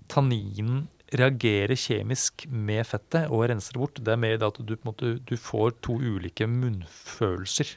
tanninen 0.08 0.86
reagerer 1.12 1.76
kjemisk 1.76 2.46
med 2.52 2.84
fettet 2.86 3.30
og 3.32 3.46
renser 3.48 3.72
det 3.76 3.80
bort. 3.80 4.00
Det 4.04 4.12
er 4.12 4.20
mer 4.20 4.36
det 4.40 4.46
at 4.48 4.58
du, 4.64 4.74
måte, 4.84 5.14
du 5.24 5.36
får 5.40 5.76
to 5.84 5.96
ulike 5.98 6.46
munnfølelser. 6.48 7.74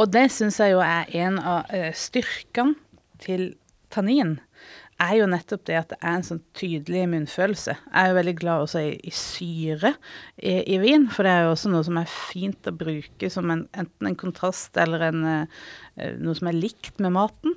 Og 0.00 0.08
det 0.10 0.24
syns 0.32 0.58
jeg 0.58 0.72
jo 0.72 0.80
er 0.82 1.06
en 1.22 1.38
av 1.38 1.68
eh, 1.70 1.92
styrkene 1.94 2.74
til 3.22 3.52
tannin. 3.92 4.38
Er 5.02 5.16
jo 5.18 5.26
nettopp 5.26 5.64
det 5.66 5.76
at 5.80 5.92
det 5.92 5.98
er 5.98 6.16
en 6.18 6.26
sånn 6.26 6.42
tydelig 6.56 7.06
munnfølelse. 7.10 7.74
Jeg 7.74 7.98
er 7.98 8.10
jo 8.10 8.18
veldig 8.18 8.34
glad 8.38 8.66
også 8.66 8.82
i, 8.86 8.92
i 9.08 9.12
syre 9.16 9.94
i, 10.36 10.52
i 10.74 10.78
vin, 10.82 11.08
for 11.10 11.26
det 11.26 11.32
er 11.32 11.46
jo 11.46 11.54
også 11.56 11.72
noe 11.72 11.86
som 11.86 11.98
er 11.98 12.12
fint 12.12 12.70
å 12.70 12.74
bruke 12.76 13.30
som 13.32 13.50
en, 13.50 13.64
enten 13.74 14.10
en 14.10 14.18
kontrast 14.20 14.78
eller 14.78 15.06
en, 15.08 15.24
eh, 15.32 16.12
noe 16.22 16.36
som 16.38 16.50
er 16.52 16.60
likt 16.60 17.02
med 17.02 17.16
maten. 17.16 17.56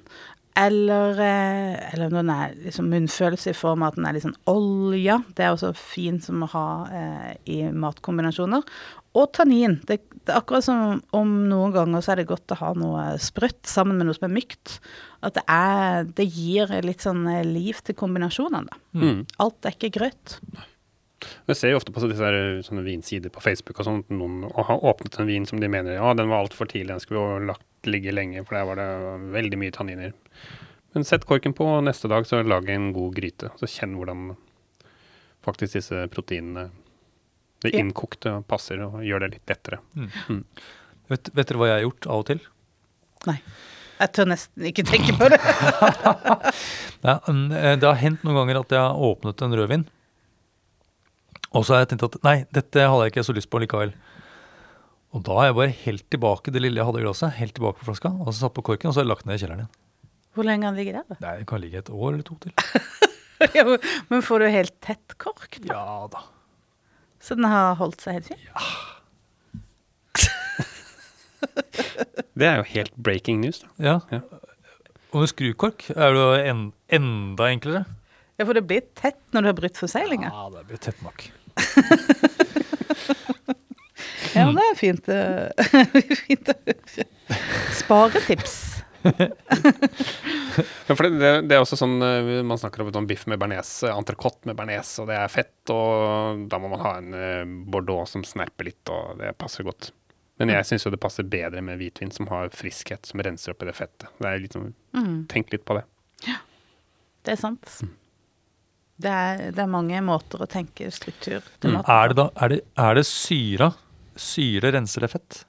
Eller, 0.56 1.18
eh, 1.20 1.94
eller 1.94 2.10
når 2.10 2.22
den 2.22 2.30
er 2.32 2.54
liksom 2.64 2.88
munnfølelse 2.88 3.52
i 3.52 3.58
form 3.58 3.82
av 3.84 3.92
at 3.92 3.98
den 3.98 4.06
er 4.08 4.16
litt 4.16 4.24
sånn 4.24 4.38
olja. 4.48 5.18
Det 5.36 5.44
er 5.44 5.52
også 5.52 5.74
fint 5.76 6.24
som 6.24 6.46
å 6.46 6.52
ha 6.54 6.68
eh, 6.96 7.32
i 7.52 7.58
matkombinasjoner. 7.76 8.64
Og 9.20 9.28
tannin. 9.36 9.82
Det, 9.88 10.00
det 10.24 10.32
er 10.32 10.40
akkurat 10.40 10.64
som 10.64 11.02
om 11.16 11.34
noen 11.50 11.76
ganger 11.76 12.04
så 12.04 12.14
er 12.14 12.22
det 12.22 12.30
godt 12.32 12.56
å 12.56 12.60
ha 12.62 12.72
noe 12.80 13.04
sprøtt 13.20 13.68
sammen 13.68 14.00
med 14.00 14.08
noe 14.08 14.16
som 14.16 14.30
er 14.30 14.36
mykt. 14.38 14.78
At 15.26 15.36
det, 15.36 15.44
er, 15.52 16.08
det 16.16 16.28
gir 16.30 16.72
litt 16.88 17.04
sånn 17.04 17.26
eh, 17.32 17.44
liv 17.48 17.84
til 17.84 18.00
kombinasjonene. 18.00 18.72
da. 18.72 18.80
Mm. 18.96 19.22
Alt 19.44 19.68
er 19.68 19.76
ikke 19.76 19.92
grøt. 20.00 20.40
Jeg 21.50 21.60
ser 21.60 21.74
jo 21.74 21.80
ofte 21.80 21.94
på 21.96 22.04
disse 22.10 22.26
her, 22.26 22.60
sånne 22.66 22.84
vinsider 22.86 23.34
på 23.34 23.44
Facebook 23.44 23.80
og 23.82 23.88
sånt, 23.88 24.14
noen 24.14 24.46
har 24.54 24.86
åpnet 24.86 25.20
en 25.20 25.30
vin 25.30 25.48
som 25.50 25.62
de 25.62 25.70
mener 25.72 25.98
ja, 25.98 26.14
den 26.18 26.32
var 26.32 26.44
altfor 26.44 26.70
tidlig, 26.70 26.94
den 26.94 27.04
skulle 27.04 27.24
jo 27.24 27.50
lagt 27.52 27.90
ligge 27.90 28.14
lenge, 28.14 28.44
for 28.46 28.58
der 28.58 28.70
var 28.70 28.82
det 28.82 28.88
veldig 29.36 29.60
mye 29.62 29.76
tanniner. 29.76 30.16
Men 30.96 31.06
sett 31.06 31.28
korken 31.28 31.54
på, 31.54 31.68
og 31.68 31.84
neste 31.86 32.10
dag 32.12 32.26
så 32.28 32.40
lag 32.46 32.70
en 32.72 32.90
god 32.96 33.18
gryte. 33.18 33.52
Så 33.60 33.68
kjenn 33.68 33.98
hvordan 34.00 34.30
faktisk 35.46 35.78
disse 35.78 36.06
proteinene, 36.14 36.70
det 37.66 37.74
innkokte, 37.76 38.40
passer 38.50 38.82
og 38.86 39.02
gjør 39.06 39.26
det 39.26 39.36
litt 39.36 39.52
lettere. 39.52 39.82
Vet, 41.12 41.30
vet 41.36 41.50
dere 41.50 41.60
hva 41.60 41.70
jeg 41.70 41.78
har 41.80 41.86
gjort 41.86 42.08
av 42.10 42.22
og 42.22 42.30
til? 42.30 42.44
Nei. 43.28 43.40
Jeg 43.96 44.12
tør 44.12 44.28
nesten 44.28 44.66
ikke 44.72 44.84
tenke 44.88 45.16
på 45.20 45.30
det. 45.32 45.40
Ja, 47.06 47.20
mm, 47.30 47.52
eh, 47.54 47.76
det 47.78 47.86
har 47.86 48.00
hendt 48.02 48.24
noen 48.26 48.40
ganger 48.40 48.64
at 48.64 48.72
jeg 48.74 48.82
har 48.82 49.04
åpnet 49.08 49.42
en 49.46 49.54
rødvin, 49.54 49.84
og 51.56 51.64
så 51.64 51.76
har 51.76 51.84
jeg 51.84 51.94
tenkt 51.94 52.08
at 52.10 52.18
nei, 52.26 52.36
dette 52.56 52.84
hadde 52.84 53.06
jeg 53.08 53.14
ikke 53.14 53.26
så 53.28 53.36
lyst 53.38 53.52
på 53.52 53.62
likevel. 53.64 53.94
Og 55.16 55.24
da 55.24 55.38
har 55.40 55.50
jeg 55.50 55.58
bare 55.62 55.78
helt 55.86 56.06
tilbake 56.12 56.52
det 56.52 56.62
lille 56.62 56.82
jeg 56.82 56.88
hadde 56.90 57.02
i 57.02 57.06
glasset, 57.06 57.38
helt 57.40 57.56
tilbake 57.56 57.80
på 57.80 57.88
flaska, 57.88 58.12
og 58.12 58.28
så 58.34 58.38
satt 58.42 58.56
på 58.58 58.66
korken, 58.68 58.92
og 58.92 58.96
så 58.96 59.02
har 59.02 59.08
jeg 59.08 59.14
lagt 59.14 59.24
den 59.24 59.32
ned 59.32 59.40
i 59.40 59.44
kjelleren 59.46 59.64
igjen. 59.64 59.74
Hvor 60.36 60.50
lenge 60.50 60.68
han 60.68 60.76
ligger 60.76 61.00
der? 61.00 61.06
da? 61.08 61.16
Nei, 61.24 61.36
det 61.40 61.48
kan 61.48 61.62
ligge 61.64 61.80
et 61.80 61.94
år 61.94 62.10
eller 62.14 62.26
to 62.28 62.36
til. 62.44 62.52
Ja, 63.52 63.66
Men 64.08 64.22
får 64.24 64.40
du 64.40 64.46
helt 64.48 64.72
tett 64.80 65.18
kork, 65.20 65.58
da? 65.66 65.76
Ja 65.76 66.08
da. 66.08 66.22
Så 67.20 67.36
den 67.36 67.44
har 67.52 67.76
holdt 67.76 68.00
seg 68.04 68.16
helt 68.16 68.30
fint? 68.32 68.46
Det 72.36 72.48
er 72.48 72.60
jo 72.60 72.66
helt 72.72 72.96
breaking 72.96 73.42
news. 73.44 73.62
Da. 73.64 73.70
Ja. 73.84 74.00
Ja. 74.12 74.22
Og 75.12 75.24
med 75.24 75.32
skrukork 75.32 75.88
er 75.94 76.16
det 76.16 76.24
jo 76.24 76.32
en, 76.52 76.64
enda 76.98 77.50
enklere. 77.52 77.86
Ja, 78.36 78.44
for 78.44 78.58
det 78.58 78.66
blir 78.68 78.84
tett 79.00 79.20
når 79.32 79.46
du 79.46 79.52
har 79.52 79.58
brutt 79.60 79.80
forseglinga. 79.80 80.32
Ja, 80.32 80.48
det 80.52 80.66
blir 80.72 80.82
tett 80.84 81.00
nok. 81.06 81.28
Ja, 84.36 84.50
det 84.52 84.64
er 84.68 84.76
fint, 84.76 85.06
eh, 85.08 85.48
fint 86.26 86.50
å 86.52 86.56
høre. 86.66 87.06
Sparetips. 87.78 88.56
Ja, 89.06 90.96
det, 90.98 91.32
det, 91.46 91.54
er 91.54 91.62
også 91.62 91.78
sånn 91.78 92.00
eh, 92.02 92.42
Man 92.46 92.58
snakker 92.58 92.82
om 92.82 92.90
sånn 92.94 93.08
biff 93.10 93.28
med 93.30 93.38
bearnés, 93.42 93.70
entrecôte 93.88 94.50
med 94.50 94.58
bearnés, 94.58 94.96
og 95.02 95.08
det 95.12 95.20
er 95.20 95.32
fett, 95.32 95.54
og 95.74 96.46
da 96.52 96.60
må 96.62 96.72
man 96.74 96.84
ha 96.84 96.94
en 97.00 97.14
eh, 97.16 97.44
bordeaux 97.72 98.10
som 98.12 98.26
snerper 98.28 98.72
litt, 98.72 98.92
og 98.92 99.22
det 99.22 99.36
passer 99.40 99.68
godt. 99.68 99.92
Men 100.42 100.52
jeg 100.52 100.68
syns 100.68 100.84
jo 100.84 100.92
det 100.92 101.00
passer 101.00 101.28
bedre 101.32 101.62
med 101.64 101.80
hvitvin 101.80 102.12
som 102.12 102.28
har 102.28 102.50
friskhet, 102.52 103.06
som 103.08 103.22
renser 103.24 103.54
opp 103.54 103.64
i 103.64 103.70
det 103.70 103.76
fettet. 103.78 104.10
Det 104.20 104.28
er 104.32 104.42
litt 104.44 104.58
sånn, 104.58 104.74
Mm, 104.96 105.26
Tenk 105.32 105.52
litt 105.52 105.66
på 105.68 105.76
det. 105.76 105.84
det 107.28 107.34
er 107.34 107.40
sant. 107.40 107.68
Det 109.02 109.12
er, 109.12 109.50
det 109.52 109.60
er 109.60 109.68
mange 109.68 110.00
måter 110.06 110.40
å 110.40 110.48
tenke 110.48 110.88
struktur 110.94 111.42
til 111.60 111.72
Mm. 111.72 111.78
maten 111.82 111.92
Er 111.92 112.08
det 112.14 112.16
da 112.22 112.30
er 112.46 112.50
det, 112.54 112.60
er 112.80 112.94
det 112.96 113.06
syra? 113.10 113.74
Syre 114.16 114.72
renser 114.72 115.02
det 115.04 115.10
fett? 115.12 115.42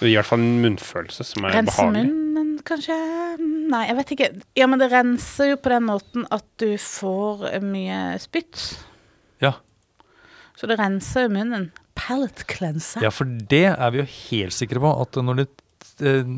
Det 0.00 0.08
gir 0.08 0.14
i 0.14 0.16
hvert 0.16 0.30
fall 0.30 0.40
en 0.40 0.62
munnfølelse 0.62 1.24
som 1.28 1.44
er 1.44 1.58
Rense 1.58 1.74
behagelig. 1.76 2.06
munnen, 2.08 2.54
kanskje? 2.64 2.96
Nei, 3.70 3.82
jeg 3.90 3.96
vet 3.98 4.12
ikke. 4.16 4.28
Ja, 4.56 4.66
men 4.72 4.78
det 4.80 4.88
renser 4.94 5.50
jo 5.50 5.58
på 5.60 5.68
den 5.74 5.84
måten 5.90 6.24
at 6.32 6.46
du 6.62 6.70
får 6.80 7.60
mye 7.60 7.98
spytt. 8.22 8.62
Ja. 9.44 9.52
Så 10.56 10.66
det 10.70 10.78
renser 10.80 11.26
jo 11.28 11.34
munnen. 11.36 11.68
Palate 12.00 12.46
cleanser. 12.48 13.02
ja, 13.04 13.10
for 13.12 13.28
det 13.28 13.66
er 13.76 13.90
vi 13.92 14.00
jo 14.00 14.06
helt 14.08 14.56
sikre 14.56 14.80
på. 14.80 14.88
At 15.04 15.20
når 15.20 15.42
du 15.42 15.44
eh, 16.08 16.32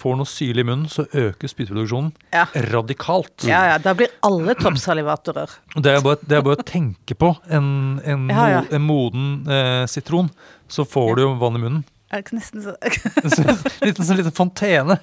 får 0.00 0.16
noe 0.16 0.28
syrlig 0.28 0.62
i 0.64 0.68
munnen, 0.68 0.88
så 0.88 1.04
øker 1.08 1.50
spyttproduksjonen 1.50 2.12
Ja. 2.32 2.46
radikalt. 2.72 3.44
Ja, 3.44 3.62
ja, 3.72 3.78
da 3.78 3.92
blir 3.98 4.08
alle 4.24 4.54
toppsalivatorer. 4.56 5.50
Det 5.76 5.92
er 5.92 6.00
bare, 6.04 6.16
det 6.24 6.38
er 6.38 6.42
bare 6.46 6.56
å 6.60 6.64
tenke 6.64 7.14
på 7.18 7.34
en, 7.52 8.00
en, 8.04 8.28
Ja, 8.32 8.46
ja. 8.48 8.62
en 8.72 8.82
moden 8.86 9.46
eh, 9.50 9.84
sitron, 9.92 10.30
så 10.72 10.86
får 10.88 11.16
du 11.16 11.22
jo 11.26 11.34
vann 11.42 11.56
i 11.60 11.62
munnen. 11.66 11.84
Er 12.12 12.20
det 12.24 12.32
nesten 12.36 12.60
så 12.64 12.74
Liten 13.86 14.04
sånn 14.04 14.18
liten 14.18 14.34
fontene. 14.36 14.98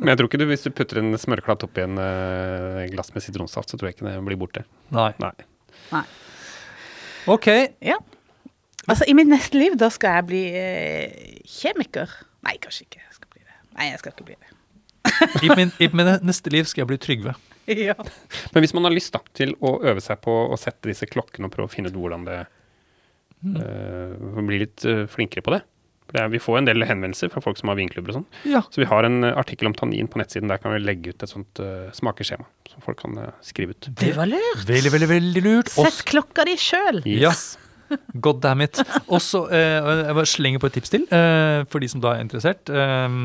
Men 0.00 0.12
jeg 0.14 0.16
tror 0.20 0.28
ikke 0.30 0.38
du, 0.40 0.46
hvis 0.48 0.62
du 0.64 0.70
putter 0.72 1.00
en 1.02 1.12
smørklatt 1.20 1.64
oppi 1.66 1.82
en 1.84 1.98
eh, 2.00 2.86
glass 2.92 3.12
med 3.12 3.24
sitronsaft, 3.24 3.68
så 3.68 3.76
tror 3.76 3.90
jeg 3.90 3.98
ikke 3.98 4.06
det 4.08 4.14
blir 4.24 4.38
borte. 4.40 4.62
Nei. 4.96 5.10
Nei. 5.20 5.32
Nei. 5.92 6.04
Ok. 7.28 7.50
Ja. 7.84 7.98
Altså, 8.88 9.04
i 9.04 9.14
mitt 9.14 9.28
neste 9.28 9.60
liv, 9.60 9.76
da 9.78 9.90
skal 9.92 10.16
jeg 10.22 10.28
bli 10.30 10.40
eh, 10.56 11.42
kjemiker. 11.44 12.08
Nei, 12.46 12.56
kanskje 12.62 12.86
ikke. 12.86 13.02
Jeg 13.02 13.18
skal 13.18 13.32
bli 13.34 13.44
det. 13.44 13.56
Nei, 13.76 13.90
jeg 13.92 14.02
skal 14.02 14.14
ikke 14.14 14.28
bli 14.30 14.38
det. 14.40 14.56
I 15.44 15.50
min, 15.56 15.72
I 15.80 15.88
min 15.92 16.12
neste 16.26 16.52
liv 16.52 16.68
skal 16.68 16.84
jeg 16.84 16.92
bli 16.92 17.00
Trygve. 17.00 17.36
Ja. 17.70 17.94
Men 18.50 18.64
hvis 18.64 18.72
man 18.74 18.88
har 18.88 18.90
lyst 18.90 19.14
da, 19.14 19.20
til 19.36 19.52
å 19.62 19.76
øve 19.86 20.02
seg 20.02 20.18
på 20.24 20.32
å 20.50 20.56
sette 20.58 20.88
disse 20.90 21.06
klokkene 21.06 21.46
og 21.46 21.52
prøve 21.54 21.68
å 21.68 21.70
finne 21.70 21.92
ut 21.92 21.94
hvordan 21.94 22.24
det 22.26 22.38
uh, 22.42 24.40
Bli 24.48 24.58
litt 24.64 24.82
uh, 24.88 25.04
flinkere 25.12 25.44
på 25.46 25.54
det. 25.54 25.60
Det 26.10 26.18
er, 26.18 26.32
vi 26.32 26.40
får 26.42 26.58
en 26.58 26.66
del 26.66 26.82
henvendelser 26.82 27.30
fra 27.30 27.44
folk 27.44 27.60
som 27.60 27.70
har 27.70 27.78
vinklubber 27.78 28.10
og 28.10 28.18
sånn. 28.18 28.26
Ja. 28.50 28.64
Så 28.74 28.82
vi 28.82 28.88
har 28.90 29.06
en 29.06 29.22
eh, 29.22 29.36
artikkel 29.38 29.70
om 29.70 29.76
tannin 29.78 30.08
på 30.10 30.18
nettsiden. 30.18 30.50
Der 30.50 30.58
kan 30.58 30.74
vi 30.74 30.80
legge 30.82 31.12
ut 31.14 31.22
et 31.22 31.30
sånt 31.30 31.60
smakeskjema 31.94 32.48
som 32.72 32.82
folk 32.82 32.98
kan 33.04 33.20
skrive 33.46 33.76
ut. 33.76 33.92
Det 34.00 34.16
var 34.16 34.26
lurt. 34.26 34.64
Veldig, 34.66 34.90
veldig, 34.96 35.10
veldig 35.12 35.44
lurt. 35.44 35.70
Sett 35.70 36.02
klokka 36.10 36.48
di 36.48 36.56
sjøl. 36.58 36.98
Ja. 37.06 37.30
God 38.14 38.40
damn 38.44 38.64
it. 38.64 38.80
Og 39.08 39.20
så 39.24 39.44
eh, 39.54 39.78
jeg 40.04 40.16
bare 40.16 40.28
slenger 40.28 40.62
på 40.62 40.70
et 40.70 40.76
tips 40.78 40.92
til, 40.92 41.06
eh, 41.14 41.62
for 41.70 41.82
de 41.82 41.88
som 41.90 42.02
da 42.02 42.14
er 42.14 42.24
interessert. 42.24 42.70
Eh, 42.70 43.16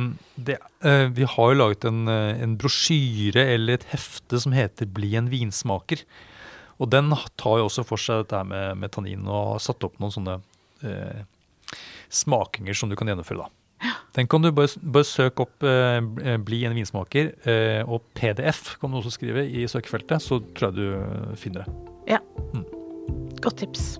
det, 0.48 0.60
eh, 0.86 1.08
vi 1.16 1.28
har 1.36 1.52
jo 1.52 1.60
laget 1.60 1.88
en, 1.90 2.06
eh, 2.12 2.44
en 2.44 2.56
brosjyre 2.60 3.48
eller 3.56 3.80
et 3.80 3.90
hefte 3.94 4.42
som 4.42 4.56
heter 4.56 4.86
'Bli 4.86 5.16
en 5.18 5.30
vinsmaker'. 5.30 6.04
Og 6.80 6.90
den 6.92 7.10
tar 7.38 7.60
jo 7.60 7.70
også 7.70 7.86
for 7.88 7.98
seg 7.98 8.26
dette 8.26 8.36
her 8.36 8.44
med, 8.44 8.78
med 8.78 8.92
tannin 8.92 9.28
og 9.28 9.56
har 9.56 9.60
satt 9.64 9.84
opp 9.84 9.96
noen 10.00 10.12
sånne 10.12 10.42
eh, 10.84 11.24
smakinger 12.12 12.76
som 12.76 12.90
du 12.90 12.96
kan 12.96 13.08
gjennomføre. 13.08 13.46
da. 13.46 13.50
Den 14.16 14.28
kan 14.28 14.42
du 14.42 14.52
bare, 14.52 14.68
bare 14.82 15.04
søke 15.04 15.42
opp 15.42 15.60
'Bli 15.60 16.66
en 16.66 16.76
vinsmaker' 16.76 17.34
eh, 17.48 17.84
og 17.88 18.02
PDF 18.14 18.78
kan 18.80 18.92
du 18.92 18.98
også 18.98 19.12
skrive 19.12 19.48
i 19.48 19.68
søkefeltet, 19.68 20.22
så 20.22 20.40
tror 20.56 20.72
jeg 20.72 20.76
du 20.76 21.36
finner 21.36 21.64
det. 21.64 21.74
Ja. 22.08 22.20
Godt 23.42 23.58
tips. 23.58 24.00